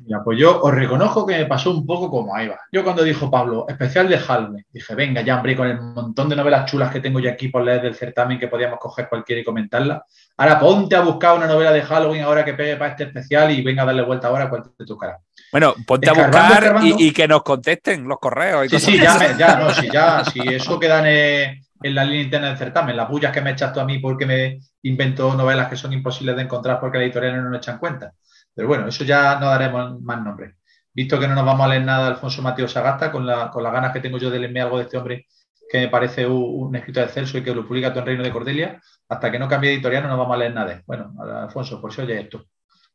Ya, 0.05 0.21
pues 0.23 0.37
yo 0.37 0.61
os 0.61 0.73
reconozco 0.73 1.25
que 1.25 1.37
me 1.37 1.45
pasó 1.45 1.71
un 1.71 1.85
poco 1.85 2.09
como 2.09 2.35
ahí 2.35 2.47
va. 2.47 2.59
Yo 2.71 2.83
cuando 2.83 3.03
dijo 3.03 3.31
Pablo, 3.31 3.65
especial 3.69 4.09
de 4.09 4.17
Halloween, 4.17 4.65
dije, 4.71 4.95
venga, 4.95 5.21
ya, 5.21 5.37
hombre, 5.37 5.55
con 5.55 5.67
el 5.67 5.79
montón 5.81 6.27
de 6.29 6.35
novelas 6.35 6.69
chulas 6.69 6.91
que 6.91 6.99
tengo 6.99 7.19
yo 7.19 7.29
aquí 7.29 7.47
por 7.47 7.63
leer 7.63 7.81
del 7.81 7.95
certamen 7.95 8.39
que 8.39 8.47
podíamos 8.47 8.79
coger 8.79 9.07
cualquiera 9.07 9.41
y 9.41 9.45
comentarla. 9.45 10.03
Ahora 10.37 10.59
ponte 10.59 10.95
a 10.95 11.01
buscar 11.01 11.37
una 11.37 11.47
novela 11.47 11.71
de 11.71 11.83
Halloween 11.83 12.23
ahora 12.23 12.43
que 12.43 12.53
pegue 12.53 12.75
para 12.75 12.91
este 12.91 13.05
especial 13.05 13.51
y 13.51 13.61
venga 13.61 13.83
a 13.83 13.85
darle 13.85 14.01
vuelta 14.01 14.27
ahora 14.27 14.49
cuál 14.49 14.63
te 14.77 14.85
tocará. 14.85 15.19
Bueno, 15.51 15.75
ponte 15.85 16.09
a 16.09 16.13
buscar 16.13 16.79
y, 16.83 17.11
que 17.11 17.27
nos 17.27 17.43
contesten 17.43 18.07
los 18.07 18.17
correos. 18.19 18.69
sí, 18.69 18.79
sí, 18.79 18.99
ya, 18.99 19.37
ya, 19.37 19.55
no, 19.57 19.69
sí, 19.73 19.87
ya, 19.91 20.25
si 20.25 20.39
eso 20.39 20.79
queda 20.79 21.07
en, 21.07 21.63
la 21.81 22.03
línea 22.03 22.23
interna 22.23 22.47
del 22.47 22.57
certamen, 22.57 22.97
las 22.97 23.07
bullas 23.07 23.31
que 23.31 23.41
me 23.41 23.51
echas 23.51 23.71
tú 23.71 23.79
a 23.79 23.85
mí 23.85 23.99
porque 23.99 24.25
me 24.25 24.59
invento 24.81 25.33
novelas 25.35 25.69
que 25.69 25.75
son 25.75 25.93
imposibles 25.93 26.35
de 26.35 26.41
encontrar 26.41 26.79
porque 26.79 26.97
la 26.97 27.03
editorial 27.03 27.43
no 27.43 27.49
nos 27.49 27.59
echan 27.59 27.77
cuenta. 27.77 28.13
Pero 28.55 28.67
bueno, 28.67 28.87
eso 28.87 29.03
ya 29.03 29.39
no 29.39 29.47
daremos 29.47 30.01
más 30.01 30.21
nombres. 30.23 30.55
Visto 30.93 31.19
que 31.19 31.27
no 31.27 31.35
nos 31.35 31.45
vamos 31.45 31.65
a 31.65 31.69
leer 31.69 31.83
nada 31.83 32.05
de 32.05 32.11
Alfonso 32.11 32.41
Mateo 32.41 32.67
Sagasta, 32.67 33.11
con, 33.11 33.25
la, 33.25 33.49
con 33.49 33.63
las 33.63 33.73
ganas 33.73 33.91
que 33.91 33.99
tengo 33.99 34.17
yo 34.17 34.29
de 34.29 34.39
leerme 34.39 34.61
algo 34.61 34.77
de 34.77 34.83
este 34.83 34.97
hombre 34.97 35.25
que 35.73 35.79
me 35.79 35.89
parece 35.89 36.27
un, 36.27 36.75
escritor 36.75 37.07
de 37.07 37.11
Celso 37.11 37.39
y 37.39 37.43
que 37.43 37.55
lo 37.55 37.67
publica 37.67 37.89
todo 37.89 38.01
en 38.01 38.05
Reino 38.05 38.23
de 38.23 38.31
Cordelia, 38.31 38.79
hasta 39.09 39.31
que 39.31 39.39
no 39.39 39.47
cambie 39.47 39.73
editorial 39.73 40.03
no 40.03 40.09
nos 40.09 40.19
vamos 40.19 40.35
a 40.35 40.37
leer 40.37 40.53
nada. 40.53 40.83
Bueno, 40.85 41.15
Alfonso, 41.19 41.81
por 41.81 41.91
si 41.91 42.01
oye 42.01 42.19
esto, 42.19 42.45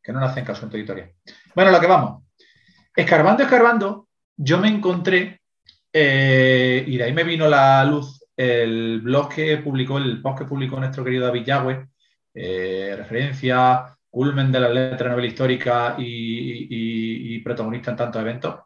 que 0.00 0.12
no 0.12 0.20
nos 0.20 0.30
hacen 0.30 0.44
caso 0.44 0.64
en 0.64 0.70
tu 0.70 0.76
editorial. 0.76 1.10
Bueno, 1.56 1.72
lo 1.72 1.80
que 1.80 1.88
vamos. 1.88 2.22
Escarbando, 2.94 3.42
escarbando, 3.42 4.06
yo 4.36 4.58
me 4.58 4.68
encontré, 4.68 5.40
eh, 5.92 6.84
y 6.86 6.98
de 6.98 7.02
ahí 7.02 7.12
me 7.12 7.24
vino 7.24 7.48
la 7.48 7.84
luz, 7.84 8.24
el 8.36 9.00
blog 9.00 9.34
que 9.34 9.56
publicó, 9.56 9.98
el 9.98 10.22
post 10.22 10.38
que 10.38 10.44
publicó 10.44 10.78
nuestro 10.78 11.02
querido 11.02 11.26
David 11.26 11.44
Yagüe, 11.44 11.88
eh, 12.32 12.94
referencia, 12.96 13.97
culmen 14.18 14.50
de 14.50 14.58
la 14.58 14.68
letra 14.68 15.10
novela 15.10 15.28
histórica 15.28 15.94
y, 15.96 17.38
protagonista 17.38 17.92
en 17.92 17.96
tantos 17.96 18.20
eventos. 18.20 18.56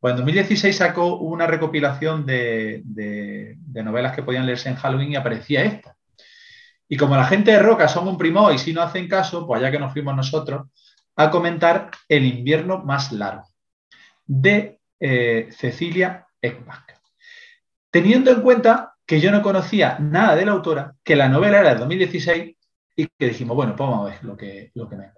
Pues 0.00 0.10
en 0.10 0.16
2016 0.16 0.76
sacó 0.76 1.18
una 1.18 1.46
recopilación 1.46 2.26
de, 2.26 2.82
novelas 3.72 4.16
que 4.16 4.24
podían 4.24 4.46
leerse 4.46 4.68
en 4.68 4.74
Halloween 4.74 5.12
y 5.12 5.14
aparecía 5.14 5.62
esta. 5.62 5.96
Y 6.88 6.96
como 6.96 7.14
la 7.14 7.24
gente 7.24 7.52
de 7.52 7.60
Roca 7.60 7.86
son 7.86 8.08
un 8.08 8.18
primo 8.18 8.50
y 8.50 8.58
si 8.58 8.72
no 8.72 8.82
hacen 8.82 9.06
caso, 9.06 9.46
pues 9.46 9.62
ya 9.62 9.70
que 9.70 9.78
nos 9.78 9.92
fuimos 9.92 10.16
nosotros, 10.16 10.66
a 11.14 11.30
comentar 11.30 11.92
El 12.08 12.24
invierno 12.24 12.78
más 12.78 13.12
largo, 13.12 13.46
de 14.26 14.80
eh, 14.98 15.50
Cecilia 15.52 16.26
Ekbach. 16.42 16.98
Teniendo 17.92 18.32
en 18.32 18.40
cuenta 18.40 18.96
que 19.06 19.20
yo 19.20 19.30
no 19.30 19.40
conocía 19.40 19.98
nada 20.00 20.34
de 20.34 20.46
la 20.46 20.50
autora, 20.50 20.94
que 21.04 21.14
la 21.14 21.28
novela 21.28 21.60
era 21.60 21.74
de 21.74 21.78
2016 21.78 22.55
y 22.96 23.06
que 23.06 23.28
dijimos, 23.28 23.54
bueno, 23.54 23.76
pues 23.76 23.88
vamos 23.88 24.08
a 24.08 24.14
ver 24.14 24.24
lo 24.24 24.36
que, 24.36 24.72
lo 24.74 24.88
que 24.88 24.96
me 24.96 25.10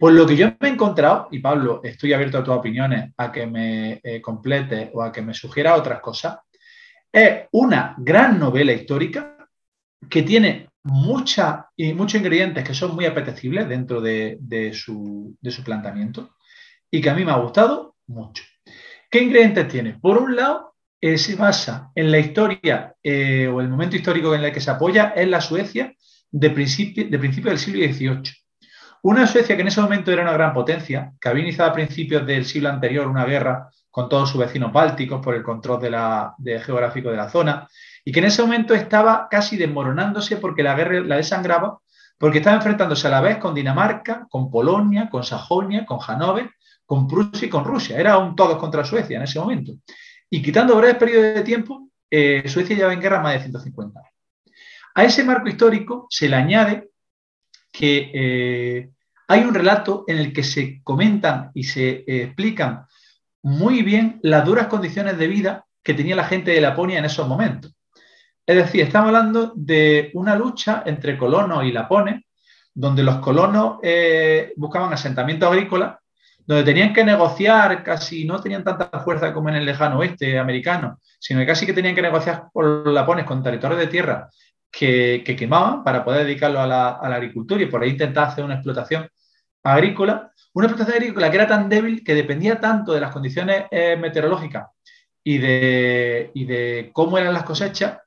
pues 0.00 0.14
lo 0.14 0.26
que 0.26 0.34
yo 0.34 0.46
me 0.58 0.68
he 0.68 0.72
encontrado, 0.72 1.28
y 1.30 1.40
Pablo, 1.40 1.82
estoy 1.84 2.14
abierto 2.14 2.38
a 2.38 2.42
tus 2.42 2.54
opiniones, 2.54 3.12
a 3.18 3.30
que 3.30 3.46
me 3.46 4.00
eh, 4.02 4.22
complete 4.22 4.90
o 4.94 5.02
a 5.02 5.12
que 5.12 5.20
me 5.20 5.34
sugiera 5.34 5.76
otras 5.76 6.00
cosas, 6.00 6.38
es 7.12 7.42
una 7.52 7.94
gran 7.98 8.38
novela 8.38 8.72
histórica 8.72 9.36
que 10.08 10.22
tiene 10.22 10.70
mucha, 10.84 11.66
y 11.76 11.92
muchos 11.92 12.18
ingredientes 12.18 12.64
que 12.64 12.72
son 12.72 12.94
muy 12.94 13.04
apetecibles 13.04 13.68
dentro 13.68 14.00
de, 14.00 14.38
su, 14.72 15.36
planteamiento 15.62 16.34
y 16.90 17.02
que 17.02 17.10
a 17.10 17.14
mí 17.14 17.22
me 17.22 17.32
ha 17.32 17.36
gustado 17.36 17.96
mucho. 18.06 18.42
¿Qué 19.10 19.22
ingredientes 19.22 19.68
tiene? 19.68 19.98
Por 20.00 20.16
un 20.16 20.34
lado, 20.34 20.76
eh, 20.98 21.18
se 21.18 21.34
basa 21.34 21.92
en 21.94 22.10
la 22.10 22.18
historia 22.18 22.94
eh, 23.02 23.48
o 23.48 23.60
el 23.60 23.68
momento 23.68 23.96
histórico 23.96 24.34
en 24.34 24.44
el 24.44 24.52
que 24.52 24.62
se 24.62 24.70
apoya 24.70 25.12
en 25.14 25.30
la 25.30 25.42
Suecia 25.42 25.94
de 26.30 26.50
principio, 26.50 27.08
de 27.08 27.18
principio 27.18 27.50
del 27.50 27.58
siglo 27.58 27.84
XVIII. 27.92 28.32
Una 29.02 29.26
Suecia 29.26 29.56
que 29.56 29.62
en 29.62 29.68
ese 29.68 29.80
momento 29.80 30.12
era 30.12 30.22
una 30.22 30.32
gran 30.32 30.52
potencia, 30.52 31.12
que 31.20 31.28
había 31.28 31.42
iniciado 31.42 31.70
a 31.70 31.74
principios 31.74 32.26
del 32.26 32.44
siglo 32.44 32.68
anterior 32.68 33.06
una 33.06 33.24
guerra 33.24 33.70
con 33.90 34.08
todos 34.08 34.30
sus 34.30 34.40
vecinos 34.40 34.72
bálticos 34.72 35.24
por 35.24 35.34
el 35.34 35.42
control 35.42 35.80
geográfico 36.64 37.10
de 37.10 37.16
la 37.16 37.30
zona, 37.30 37.66
y 38.04 38.12
que 38.12 38.20
en 38.20 38.26
ese 38.26 38.42
momento 38.42 38.74
estaba 38.74 39.26
casi 39.30 39.56
desmoronándose 39.56 40.36
porque 40.36 40.62
la 40.62 40.74
guerra 40.74 41.00
la 41.00 41.16
desangraba, 41.16 41.80
porque 42.18 42.38
estaba 42.38 42.56
enfrentándose 42.56 43.06
a 43.06 43.10
la 43.10 43.20
vez 43.20 43.38
con 43.38 43.54
Dinamarca, 43.54 44.26
con 44.28 44.50
Polonia, 44.50 45.08
con 45.08 45.24
Sajonia, 45.24 45.86
con 45.86 45.98
Hannover, 45.98 46.50
con 46.84 47.08
Prusia 47.08 47.46
y 47.46 47.48
con 47.48 47.64
Rusia. 47.64 47.98
Era 47.98 48.18
un 48.18 48.36
todos 48.36 48.58
contra 48.58 48.84
Suecia 48.84 49.16
en 49.16 49.22
ese 49.22 49.40
momento. 49.40 49.72
Y 50.28 50.42
quitando 50.42 50.76
breves 50.76 50.96
periodos 50.96 51.34
de 51.34 51.42
tiempo, 51.42 51.88
eh, 52.10 52.42
Suecia 52.46 52.76
lleva 52.76 52.92
en 52.92 53.00
guerra 53.00 53.20
más 53.20 53.32
de 53.32 53.40
150 53.40 53.98
años. 53.98 54.09
A 54.94 55.04
ese 55.04 55.24
marco 55.24 55.48
histórico 55.48 56.06
se 56.10 56.28
le 56.28 56.36
añade 56.36 56.90
que 57.72 58.10
eh, 58.12 58.90
hay 59.28 59.40
un 59.42 59.54
relato 59.54 60.04
en 60.08 60.18
el 60.18 60.32
que 60.32 60.42
se 60.42 60.80
comentan 60.82 61.50
y 61.54 61.64
se 61.64 61.88
eh, 61.88 62.22
explican 62.24 62.86
muy 63.42 63.82
bien 63.82 64.18
las 64.22 64.44
duras 64.44 64.66
condiciones 64.66 65.16
de 65.18 65.28
vida 65.28 65.64
que 65.82 65.94
tenía 65.94 66.16
la 66.16 66.24
gente 66.24 66.50
de 66.50 66.60
Laponia 66.60 66.98
en 66.98 67.04
esos 67.04 67.26
momentos. 67.26 67.74
Es 68.44 68.56
decir, 68.56 68.82
estamos 68.82 69.08
hablando 69.08 69.52
de 69.54 70.10
una 70.14 70.34
lucha 70.34 70.82
entre 70.84 71.16
colonos 71.16 71.64
y 71.64 71.72
lapones, 71.72 72.22
donde 72.74 73.02
los 73.02 73.16
colonos 73.18 73.78
eh, 73.82 74.52
buscaban 74.56 74.92
asentamientos 74.92 75.48
agrícolas, 75.48 75.98
donde 76.44 76.64
tenían 76.64 76.92
que 76.92 77.04
negociar, 77.04 77.84
casi 77.84 78.24
no 78.24 78.40
tenían 78.40 78.64
tanta 78.64 78.90
fuerza 79.04 79.32
como 79.32 79.50
en 79.50 79.56
el 79.56 79.64
lejano 79.64 79.98
oeste 79.98 80.38
americano, 80.38 80.98
sino 81.20 81.40
que 81.40 81.46
casi 81.46 81.64
que 81.64 81.72
tenían 81.72 81.94
que 81.94 82.02
negociar 82.02 82.46
por 82.52 82.64
los 82.64 82.92
lapones 82.92 83.24
con 83.24 83.42
territorios 83.42 83.78
de 83.78 83.86
tierra 83.86 84.28
que, 84.70 85.24
quemaban 85.38 85.82
para 85.84 86.04
poder 86.04 86.24
dedicarlo 86.24 86.60
a 86.60 86.66
la, 86.66 86.90
agricultura 86.90 87.62
y 87.62 87.66
por 87.66 87.82
ahí 87.82 87.90
intentar 87.90 88.28
hacer 88.28 88.44
una 88.44 88.54
explotación 88.54 89.08
agrícola, 89.62 90.32
una 90.54 90.66
explotación 90.66 91.02
agrícola 91.02 91.30
que 91.30 91.36
era 91.36 91.46
tan 91.46 91.68
débil 91.68 92.02
que 92.04 92.14
dependía 92.14 92.60
tanto 92.60 92.92
de 92.92 93.00
las 93.00 93.12
condiciones 93.12 93.64
eh, 93.70 93.96
meteorológicas 93.96 94.68
y 95.22 95.38
de, 95.38 96.90
cómo 96.92 97.18
eran 97.18 97.34
las 97.34 97.44
cosechas, 97.44 97.98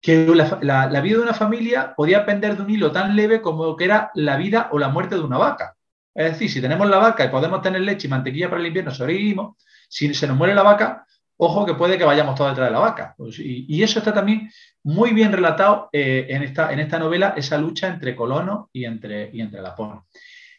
que 0.00 0.26
la, 0.62 1.00
vida 1.00 1.18
de 1.18 1.22
una 1.22 1.34
familia 1.34 1.94
podía 1.94 2.26
pender 2.26 2.56
de 2.56 2.62
un 2.62 2.70
hilo 2.70 2.90
tan 2.90 3.14
leve 3.14 3.40
como 3.40 3.76
que 3.76 3.84
era 3.84 4.10
la 4.14 4.36
vida 4.36 4.68
o 4.72 4.78
la 4.78 4.88
muerte 4.88 5.14
de 5.14 5.20
una 5.22 5.38
vaca. 5.38 5.76
Es 6.14 6.32
decir, 6.32 6.50
si 6.50 6.60
tenemos 6.60 6.88
la 6.88 6.98
vaca 6.98 7.24
y 7.24 7.28
podemos 7.28 7.62
tener 7.62 7.80
leche 7.80 8.06
y 8.06 8.10
mantequilla 8.10 8.50
para 8.50 8.60
el 8.60 8.66
invierno, 8.66 8.90
sobrevivimos. 8.90 9.56
Si 9.88 10.12
se 10.12 10.26
nos 10.26 10.36
muere 10.36 10.54
la 10.54 10.62
vaca, 10.62 11.06
ojo 11.36 11.64
que 11.64 11.74
puede 11.74 11.98
que 11.98 12.04
vayamos 12.04 12.34
todos 12.34 12.50
detrás 12.50 12.68
de 12.68 12.72
la 12.72 12.80
vaca. 12.80 13.14
Y, 13.38 13.82
eso 13.82 13.98
está 13.98 14.12
también 14.12 14.50
muy 14.84 15.12
bien 15.12 15.32
relatado 15.32 15.88
eh, 15.92 16.26
en, 16.28 16.42
esta, 16.42 16.72
en 16.72 16.80
esta 16.80 16.98
novela, 16.98 17.34
esa 17.36 17.58
lucha 17.58 17.88
entre 17.88 18.16
colonos 18.16 18.68
y 18.72 18.84
entre, 18.84 19.30
y 19.32 19.40
entre. 19.40 19.60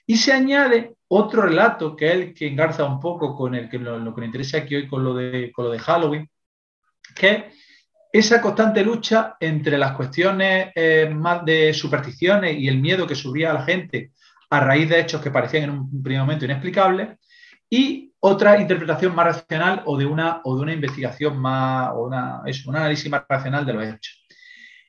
Y 0.06 0.18
se 0.18 0.34
añade 0.34 0.96
otro 1.08 1.44
relato 1.44 1.96
que 1.96 2.08
es 2.08 2.14
el 2.14 2.34
que 2.34 2.48
engarza 2.48 2.86
un 2.86 3.00
poco 3.00 3.36
con 3.36 3.56
el 3.56 3.70
que 3.70 3.80
lo, 3.80 4.14
que 4.14 4.22
me 4.22 4.28
interesa 4.28 4.60
aquí 4.60 4.76
hoy 4.76 4.88
con 4.88 5.04
lo 5.04 5.14
de, 5.14 5.52
con 5.52 5.66
lo 5.66 5.72
de 5.72 5.80
Halloween, 5.80 6.30
que 7.16 7.32
es 7.32 7.44
esa 8.12 8.42
constante 8.42 8.84
lucha 8.84 9.36
entre 9.40 9.78
las 9.78 9.94
cuestiones 9.94 10.72
eh, 10.76 11.10
más 11.14 11.44
de 11.44 11.74
supersticiones 11.74 12.58
y 12.58 12.68
el 12.68 12.80
miedo 12.80 13.08
que 13.08 13.16
subía 13.16 13.52
a 13.52 13.56
la 13.56 13.64
gente 13.64 14.12
a 14.50 14.60
raíz 14.60 14.88
de 14.88 15.00
hechos 15.00 15.22
que 15.22 15.32
parecían 15.32 15.64
en 15.64 15.70
un 15.72 16.04
primer 16.04 16.22
momento 16.22 16.46
inexplicables 16.46 17.18
y 17.76 18.14
otra 18.20 18.62
interpretación 18.62 19.16
más 19.16 19.26
racional 19.26 19.82
o 19.86 19.98
de 19.98 20.06
una, 20.06 20.42
o 20.44 20.56
de 20.56 20.62
una 20.62 20.74
investigación 20.74 21.40
más, 21.40 21.90
o 21.96 22.04
una, 22.04 22.44
un 22.68 22.76
análisis 22.76 23.10
más 23.10 23.24
racional 23.28 23.66
de 23.66 23.74
los 23.74 23.84
hechos. 23.84 24.28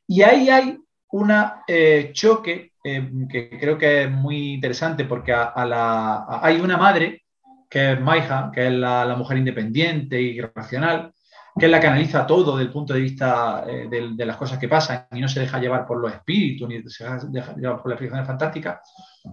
Y 0.07 0.21
ahí 0.21 0.51
hay 0.51 0.79
un 1.13 1.33
eh, 1.67 2.11
choque 2.13 2.73
eh, 2.85 3.11
que 3.31 3.59
creo 3.59 3.79
que 3.79 4.03
es 4.03 4.11
muy 4.11 4.53
interesante 4.53 5.07
porque 5.07 5.33
hay 5.35 6.61
una 6.61 6.77
madre, 6.77 7.23
que 7.71 7.93
es 7.93 8.01
Maija, 8.03 8.51
que 8.53 8.67
es 8.67 8.73
la, 8.75 9.15
mujer 9.17 9.39
independiente 9.39 10.21
y 10.21 10.39
racional, 10.43 11.11
que 11.59 11.65
es 11.65 11.73
la 11.73 11.81
que 11.81 11.87
analiza 11.87 12.27
todo 12.27 12.59
desde 12.59 12.67
el 12.67 12.73
punto 12.73 12.93
de 12.93 13.01
vista 13.01 13.65
eh, 13.67 13.89
de, 13.89 14.27
las 14.27 14.37
cosas 14.37 14.59
que 14.59 14.69
pasan 14.69 15.07
y 15.11 15.23
no 15.23 15.29
se 15.29 15.41
deja 15.41 15.59
llevar 15.59 15.87
por 15.87 16.03
los 16.03 16.13
espíritus 16.13 16.69
ni 16.69 16.83
se 16.91 17.05
deja 17.31 17.55
llevar 17.57 17.81
por 17.81 17.87
las 17.89 17.95
explicaciones 17.95 18.27
fantásticas, 18.27 18.81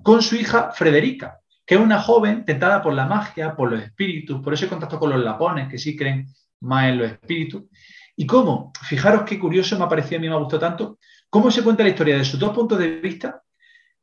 con 0.02 0.22
su 0.22 0.38
hija 0.38 0.72
Frederica, 0.72 1.42
que 1.72 1.76
es 1.76 1.82
una 1.82 2.02
joven 2.02 2.44
tentada 2.44 2.82
por 2.82 2.92
la 2.92 3.06
magia, 3.06 3.56
por 3.56 3.72
los 3.72 3.82
espíritus, 3.82 4.44
por 4.44 4.54
ese 4.54 4.68
contacto 4.68 5.00
con 5.00 5.10
los 5.10 5.24
lapones, 5.24 5.70
que 5.70 5.78
sí 5.78 5.96
creen 5.96 6.28
más 6.60 6.90
en 6.90 6.98
los 6.98 7.12
espíritus. 7.12 7.64
Y 8.18 8.26
cómo, 8.26 8.74
fijaros 8.82 9.24
qué 9.24 9.40
curioso 9.40 9.78
me 9.78 9.86
ha 9.86 9.88
parecido, 9.88 10.18
a 10.18 10.20
mí 10.20 10.28
me 10.28 10.36
ha 10.36 10.40
gustado 10.40 10.60
tanto, 10.60 11.00
cómo 11.30 11.50
se 11.50 11.64
cuenta 11.64 11.84
la 11.84 11.88
historia 11.88 12.18
de 12.18 12.26
sus 12.26 12.38
dos 12.38 12.50
puntos 12.50 12.78
de 12.78 13.00
vista 13.00 13.42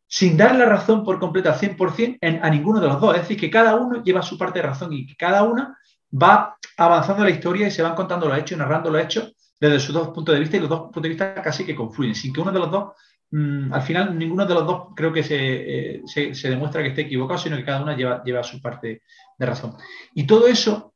sin 0.07 0.35
dar 0.35 0.57
la 0.57 0.65
razón 0.65 1.05
por 1.05 1.21
completa 1.21 1.53
al 1.53 1.61
100% 1.61 2.17
en, 2.23 2.43
a 2.43 2.49
ninguno 2.49 2.81
de 2.81 2.87
los 2.87 2.99
dos. 3.03 3.15
Es 3.15 3.21
decir, 3.21 3.39
que 3.39 3.51
cada 3.51 3.77
uno 3.77 4.03
lleva 4.03 4.23
su 4.23 4.39
parte 4.39 4.61
de 4.61 4.67
razón 4.67 4.91
y 4.95 5.07
que 5.07 5.17
cada 5.17 5.43
una 5.43 5.77
va 6.11 6.57
avanzando 6.79 7.23
la 7.23 7.31
historia 7.31 7.69
y 7.69 7.71
se 7.71 7.83
van 7.83 7.95
contando 7.95 8.29
los 8.29 8.39
hechos 8.39 8.57
y 8.57 8.61
narrando 8.61 8.89
los 8.89 9.03
hechos 9.03 9.35
desde 9.61 9.79
sus 9.79 9.95
dos 9.95 10.09
puntos 10.09 10.35
de 10.35 10.41
vista 10.41 10.57
y 10.57 10.61
los 10.61 10.71
dos 10.71 10.81
puntos 10.85 11.03
de 11.03 11.09
vista 11.11 11.35
casi 11.43 11.67
que 11.67 11.77
confluyen, 11.77 12.15
sin 12.15 12.33
que 12.33 12.41
uno 12.41 12.51
de 12.51 12.61
los 12.61 12.71
dos 12.71 12.93
Mm, 13.31 13.73
al 13.73 13.83
final 13.83 14.19
ninguno 14.19 14.47
de 14.47 14.55
los 14.55 14.67
dos 14.67 14.89
creo 14.97 15.13
que 15.13 15.23
eh, 15.29 16.03
se, 16.07 16.49
demuestra 16.49 16.83
que 16.83 16.89
esté 16.89 17.03
equivocado, 17.03 17.39
sino 17.39 17.57
que 17.57 17.65
cada 17.65 17.83
una 17.83 17.97
lleva, 17.97 18.23
lleva 18.25 18.43
su 18.43 18.61
parte 18.61 19.03
de 19.37 19.47
razón. 19.47 19.75
Y 20.15 20.27
todo 20.27 20.49
eso 20.49 20.95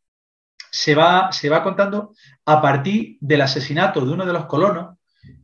se 0.71 0.95
va, 0.95 1.31
se 1.33 1.51
va 1.51 1.63
contando 1.63 2.15
a 2.47 2.63
partir 2.63 3.19
del 3.21 3.43
asesinato 3.43 4.01
de 4.05 4.13
uno 4.13 4.25
de 4.25 4.33
los 4.33 4.47
colonos 4.47 4.97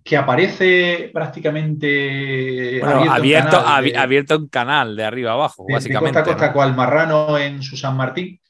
que 0.02 0.16
aparece 0.16 1.10
prácticamente 1.12 2.82
abierto, 2.82 3.58
abierto, 3.58 4.36
un 4.38 4.48
canal 4.48 4.96
de 4.96 5.04
arriba 5.04 5.32
abajo, 5.32 5.66
básicamente. 5.70 6.18
De 6.18 6.24
costa 6.24 6.32
a 6.32 6.34
costa, 6.34 6.52
cual 6.52 6.74
marrano 6.74 7.36
en 7.36 7.62
su 7.62 7.76
San 7.76 7.96
Martín 7.96 8.40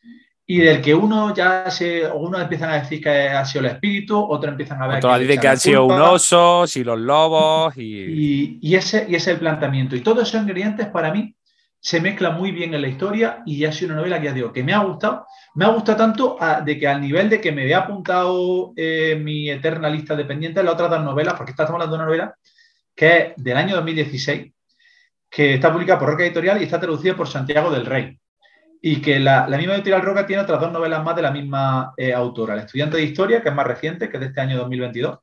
y 0.51 0.61
del 0.61 0.81
que 0.81 0.95
uno 0.95 1.35
ya 1.35 1.71
se, 1.71 2.11
uno 2.11 2.41
empiezan 2.41 2.71
a 2.71 2.81
decir 2.81 3.03
que 3.03 3.11
ha 3.11 3.45
sido 3.45 3.67
el 3.67 3.73
espíritu, 3.73 4.19
otros 4.19 4.53
empiezan 4.53 4.81
a 4.81 4.87
ver 4.87 4.97
Otros 4.97 5.21
dicen 5.21 5.41
que 5.41 5.49
han 5.49 5.59
sido 5.59 5.85
un 5.85 6.01
oso, 6.01 6.65
y 6.75 6.85
los 6.85 6.99
lobos 6.99 7.77
y... 7.77 8.59
Y, 8.63 8.75
ese, 8.75 9.05
y 9.07 9.15
ese 9.15 9.31
es 9.31 9.35
el 9.35 9.41
planteamiento. 9.41 9.95
Y 9.95 10.01
todos 10.01 10.27
esos 10.27 10.41
ingredientes 10.41 10.87
para 10.87 11.13
mí 11.13 11.37
se 11.79 12.01
mezclan 12.01 12.39
muy 12.39 12.51
bien 12.53 12.73
en 12.73 12.81
la 12.81 12.89
historia 12.89 13.43
y 13.45 13.63
ha 13.67 13.73
sido 13.73 13.89
una 13.89 13.97
novela 13.97 14.19
que 14.19 14.25
ya 14.25 14.33
digo 14.33 14.51
que 14.51 14.65
me 14.65 14.73
ha 14.73 14.79
gustado. 14.79 15.27
Me 15.55 15.67
ha 15.67 15.69
gustado 15.69 15.99
tanto 15.99 16.39
de 16.65 16.79
que 16.79 16.89
al 16.89 17.03
nivel 17.03 17.29
de 17.29 17.43
que 17.43 17.53
me 17.53 17.63
había 17.63 17.81
apuntado 17.81 18.73
eh, 18.75 19.21
mi 19.23 19.51
eterna 19.51 19.91
lista 19.91 20.17
de 20.17 20.25
pendientes 20.25 20.65
las 20.65 20.73
otras 20.73 20.89
dos 20.89 21.05
novelas, 21.05 21.35
porque 21.35 21.51
estamos 21.51 21.73
hablando 21.73 21.95
de 21.95 21.99
una 21.99 22.07
novela 22.07 22.35
que 22.97 23.19
es 23.19 23.45
del 23.45 23.57
año 23.59 23.77
2016, 23.77 24.51
que 25.29 25.55
está 25.55 25.71
publicada 25.71 25.99
por 25.99 26.09
Roca 26.09 26.25
Editorial 26.25 26.59
y 26.59 26.65
está 26.65 26.81
traducida 26.81 27.15
por 27.15 27.29
Santiago 27.29 27.71
del 27.71 27.85
Rey 27.85 28.19
y 28.81 29.01
que 29.01 29.19
la, 29.19 29.47
misma 29.47 29.75
editorial 29.75 30.03
Roca 30.03 30.27
tiene 30.27 30.43
otras 30.43 30.61
dos 30.61 30.73
novelas 30.73 31.03
más 31.05 31.17
de 31.17 31.23
la 31.23 31.31
misma 31.31 31.93
eh, 31.97 32.13
autora, 32.13 32.55
El 32.55 32.61
estudiante 32.61 32.97
de 32.97 33.05
historia, 33.05 33.43
que 33.43 33.49
es 33.49 33.55
más 33.55 33.67
reciente, 33.67 34.09
que 34.09 34.17
es 34.17 34.21
de 34.21 34.27
este 34.27 34.41
año 34.41 34.57
2022, 34.59 35.19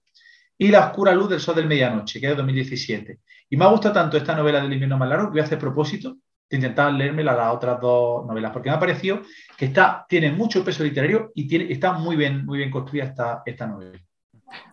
y 0.57 0.67
La 0.69 0.87
oscura 0.87 1.13
luz 1.13 1.29
del 1.29 1.39
sol 1.39 1.55
del 1.55 1.67
medianoche, 1.67 2.19
que 2.19 2.27
es 2.27 2.31
de 2.31 2.37
2017. 2.37 3.19
Y 3.49 3.57
me 3.57 3.65
ha 3.65 3.69
gustado 3.69 3.93
tanto 3.93 4.17
esta 4.17 4.35
novela 4.35 4.61
del 4.61 4.73
invierno 4.73 4.97
más 4.97 5.09
largo 5.09 5.27
que 5.27 5.31
voy 5.31 5.39
a 5.41 5.43
hacer 5.43 5.59
propósito 5.59 6.17
de 6.49 6.57
intentar 6.57 6.93
leerme 6.93 7.23
las 7.23 7.53
otras 7.53 7.79
dos 7.81 8.25
novelas, 8.25 8.51
porque 8.51 8.69
me 8.69 8.75
ha 8.75 8.79
parecido 8.79 9.21
que 9.57 9.65
está, 9.65 10.05
tiene 10.07 10.31
mucho 10.31 10.63
peso 10.63 10.83
literario 10.83 11.31
y 11.33 11.47
tiene, 11.47 11.71
está 11.71 11.93
muy 11.93 12.15
bien, 12.15 12.45
muy 12.45 12.59
bien 12.59 12.71
construida 12.71 13.05
esta, 13.05 13.43
esta 13.45 13.67
novela. 13.67 13.99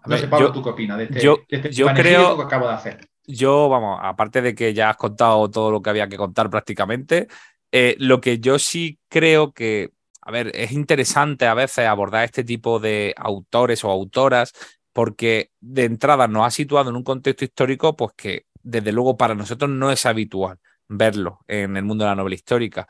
No 0.06 0.16
sé, 0.16 0.28
Pablo, 0.28 0.52
¿tú 0.52 0.62
qué 0.62 0.70
opinas 0.70 0.98
de 0.98 1.04
este, 1.04 1.20
yo, 1.20 1.38
este 1.48 1.70
yo 1.70 1.86
creo, 1.88 2.36
que 2.36 2.42
acabo 2.42 2.68
de 2.68 2.74
hacer? 2.74 3.08
Yo, 3.24 3.68
vamos, 3.68 3.98
aparte 4.02 4.42
de 4.42 4.54
que 4.54 4.74
ya 4.74 4.90
has 4.90 4.96
contado 4.96 5.48
todo 5.50 5.70
lo 5.70 5.80
que 5.80 5.90
había 5.90 6.08
que 6.08 6.16
contar 6.16 6.50
prácticamente, 6.50 7.28
eh, 7.72 7.96
lo 7.98 8.20
que 8.20 8.38
yo 8.38 8.58
sí 8.58 8.98
creo 9.08 9.52
que 9.52 9.90
a 10.22 10.30
ver, 10.30 10.52
es 10.54 10.72
interesante 10.72 11.46
a 11.46 11.54
veces 11.54 11.86
abordar 11.86 12.24
este 12.24 12.44
tipo 12.44 12.78
de 12.78 13.12
autores 13.16 13.82
o 13.84 13.90
autoras 13.90 14.52
porque 14.92 15.50
de 15.60 15.84
entrada 15.84 16.28
nos 16.28 16.46
ha 16.46 16.50
situado 16.50 16.90
en 16.90 16.96
un 16.96 17.02
contexto 17.02 17.44
histórico 17.44 17.96
pues 17.96 18.12
que 18.16 18.46
desde 18.62 18.92
luego 18.92 19.16
para 19.16 19.34
nosotros 19.34 19.70
no 19.70 19.90
es 19.90 20.06
habitual 20.06 20.58
verlo 20.86 21.40
en 21.48 21.76
el 21.76 21.84
mundo 21.84 22.04
de 22.04 22.10
la 22.10 22.16
novela 22.16 22.36
histórica 22.36 22.86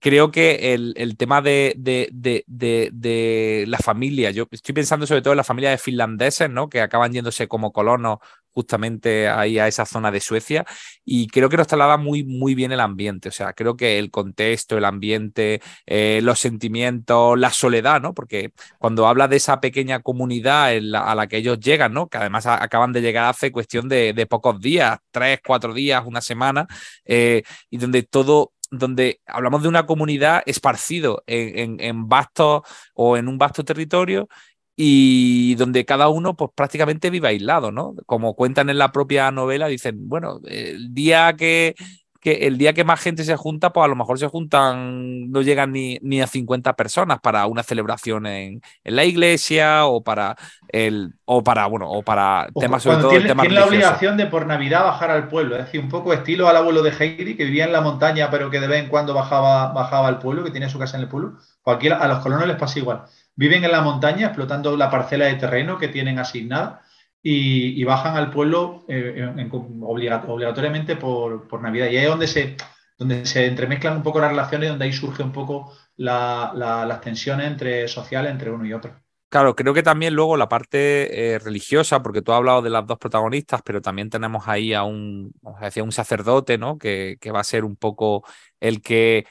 creo 0.00 0.30
que 0.30 0.74
el, 0.74 1.16
tema 1.16 1.42
de, 1.42 1.74
de, 1.76 3.64
la 3.68 3.78
familia, 3.78 4.30
yo 4.30 4.46
estoy 4.50 4.74
pensando 4.74 5.06
sobre 5.06 5.22
todo 5.22 5.34
en 5.34 5.38
la 5.38 5.44
familia 5.44 5.70
de 5.70 5.78
finlandeses, 5.78 6.50
¿no? 6.50 6.68
Que 6.68 6.80
acaban 6.80 7.12
yéndose 7.12 7.46
como 7.48 7.72
colonos 7.72 8.18
justamente 8.52 9.28
ahí 9.28 9.58
a 9.58 9.68
esa 9.68 9.86
zona 9.86 10.10
de 10.10 10.20
Suecia 10.20 10.66
y 11.04 11.28
creo 11.28 11.48
que 11.48 11.56
nos 11.56 11.66
traslada 11.66 11.96
muy, 11.98 12.24
muy 12.24 12.54
bien 12.54 12.72
el 12.72 12.80
ambiente, 12.80 13.28
o 13.28 13.32
sea, 13.32 13.52
creo 13.52 13.76
que 13.76 13.98
el 13.98 14.10
contexto, 14.10 14.76
el 14.76 14.84
ambiente, 14.84 15.60
eh, 15.86 16.20
los 16.22 16.40
sentimientos, 16.40 17.38
la 17.38 17.50
soledad, 17.50 18.00
¿no? 18.00 18.14
Porque 18.14 18.52
cuando 18.78 19.06
habla 19.06 19.28
de 19.28 19.36
esa 19.36 19.60
pequeña 19.60 20.00
comunidad 20.00 20.70
a 20.94 21.14
la 21.14 21.26
que 21.28 21.36
ellos 21.36 21.60
llegan, 21.60 21.92
¿no? 21.92 22.08
Que 22.08 22.18
además 22.18 22.46
acaban 22.46 22.92
de 22.92 23.02
llegar 23.02 23.26
hace 23.26 23.52
cuestión 23.52 23.88
de, 23.88 24.26
pocos 24.28 24.60
días, 24.60 24.98
tres, 25.10 25.40
cuatro 25.44 25.74
días, 25.74 26.02
una 26.06 26.20
semana, 26.20 26.66
eh, 27.04 27.42
y 27.70 27.78
donde 27.78 28.02
todo 28.02 28.52
donde 28.70 29.20
hablamos 29.26 29.62
de 29.62 29.68
una 29.68 29.86
comunidad 29.86 30.42
esparcido 30.46 31.22
en, 31.26 32.08
vastos 32.08 32.62
o 32.94 33.16
en 33.16 33.28
un 33.28 33.38
vasto 33.38 33.64
territorio 33.64 34.28
y 34.76 35.54
donde 35.56 35.84
cada 35.84 36.08
uno 36.08 36.36
pues 36.36 36.50
prácticamente 36.54 37.10
vive 37.10 37.28
aislado, 37.28 37.72
¿no? 37.72 37.94
Como 38.06 38.34
cuentan 38.34 38.70
en 38.70 38.78
la 38.78 38.92
propia 38.92 39.30
novela, 39.30 39.66
dicen, 39.68 40.08
bueno, 40.08 40.40
el 40.46 40.94
día 40.94 41.34
que 41.36 41.74
que 42.20 42.46
el 42.46 42.58
día 42.58 42.72
que 42.72 42.84
más 42.84 43.00
gente 43.00 43.24
se 43.24 43.36
junta, 43.36 43.72
pues 43.72 43.84
a 43.84 43.88
lo 43.88 43.96
mejor 43.96 44.18
se 44.18 44.26
juntan, 44.26 45.30
no 45.30 45.40
llegan 45.40 45.72
ni, 45.72 45.98
ni 46.02 46.20
a 46.20 46.26
50 46.26 46.74
personas 46.74 47.18
para 47.20 47.46
una 47.46 47.62
celebración 47.62 48.26
en, 48.26 48.60
la 48.84 49.04
iglesia 49.04 49.86
o 49.86 50.02
para 50.02 50.36
el 50.68 51.14
o 51.24 51.42
para 51.42 51.66
bueno 51.66 51.90
o 51.90 52.02
para 52.02 52.48
temas 52.58 52.82
sobre 52.82 52.98
todo 52.98 53.10
tiene, 53.10 53.34
tiene 53.34 53.54
la 53.54 53.64
obligación 53.64 54.16
de 54.16 54.26
por 54.26 54.46
Navidad 54.46 54.84
bajar 54.84 55.10
al 55.10 55.28
pueblo, 55.28 55.56
es 55.56 55.64
decir, 55.64 55.80
un 55.80 55.88
poco 55.88 56.12
estilo 56.12 56.48
al 56.48 56.56
abuelo 56.56 56.82
de 56.82 56.90
Heidi 56.90 57.36
que 57.36 57.44
vivía 57.44 57.64
en 57.64 57.72
la 57.72 57.80
montaña 57.80 58.30
pero 58.30 58.50
que 58.50 58.60
de 58.60 58.66
vez 58.66 58.82
en 58.82 58.88
cuando 58.88 59.14
bajaba 59.14 59.72
bajaba 59.72 60.08
al 60.08 60.18
pueblo, 60.18 60.44
que 60.44 60.50
tiene 60.50 60.68
su 60.68 60.78
casa 60.78 60.96
en 60.96 61.04
el 61.04 61.08
pueblo. 61.08 61.38
Pues 61.62 61.76
aquí 61.76 61.88
a 61.88 62.06
los 62.06 62.18
colonos 62.20 62.46
les 62.46 62.56
pasa 62.56 62.78
igual. 62.78 63.02
Viven 63.34 63.64
en 63.64 63.72
la 63.72 63.80
montaña 63.80 64.26
explotando 64.26 64.76
la 64.76 64.90
parcela 64.90 65.26
de 65.26 65.34
terreno 65.34 65.78
que 65.78 65.88
tienen 65.88 66.18
asignada 66.18 66.82
y, 67.22 67.84
bajan 67.84 68.16
al 68.16 68.30
pueblo 68.30 68.84
eh, 68.88 69.50
obligatoriamente 69.82 70.96
por, 70.96 71.62
Navidad. 71.62 71.90
Y 71.90 71.96
ahí 71.96 72.04
es 72.04 72.10
donde 72.10 72.26
se, 72.26 72.56
donde 72.98 73.26
se 73.26 73.46
entremezclan 73.46 73.96
un 73.96 74.02
poco 74.02 74.20
las 74.20 74.30
relaciones, 74.30 74.70
donde 74.70 74.86
ahí 74.86 74.92
surge 74.92 75.22
un 75.22 75.32
poco 75.32 75.72
las 75.96 77.00
tensiones 77.00 77.46
entre 77.46 77.88
sociales 77.88 78.32
entre 78.32 78.50
uno 78.50 78.64
y 78.64 78.72
otro. 78.72 78.94
Claro, 79.28 79.54
creo 79.54 79.72
que 79.72 79.84
también 79.84 80.14
luego 80.14 80.36
la 80.36 80.48
parte 80.48 81.34
eh, 81.34 81.38
religiosa, 81.38 82.02
porque 82.02 82.20
tú 82.20 82.32
has 82.32 82.38
hablado 82.38 82.62
de 82.62 82.70
las 82.70 82.84
dos 82.84 82.98
protagonistas, 82.98 83.62
pero 83.64 83.80
también 83.80 84.10
tenemos 84.10 84.48
ahí 84.48 84.74
a 84.74 84.82
un, 84.82 85.32
un 85.42 85.92
sacerdote, 85.92 86.58
¿no? 86.58 86.78
Que, 86.78 87.16
que, 87.20 87.30
va 87.30 87.38
a 87.38 87.44
ser 87.44 87.64
un 87.64 87.76
poco 87.76 88.24
el 88.58 88.82
que 88.82 89.26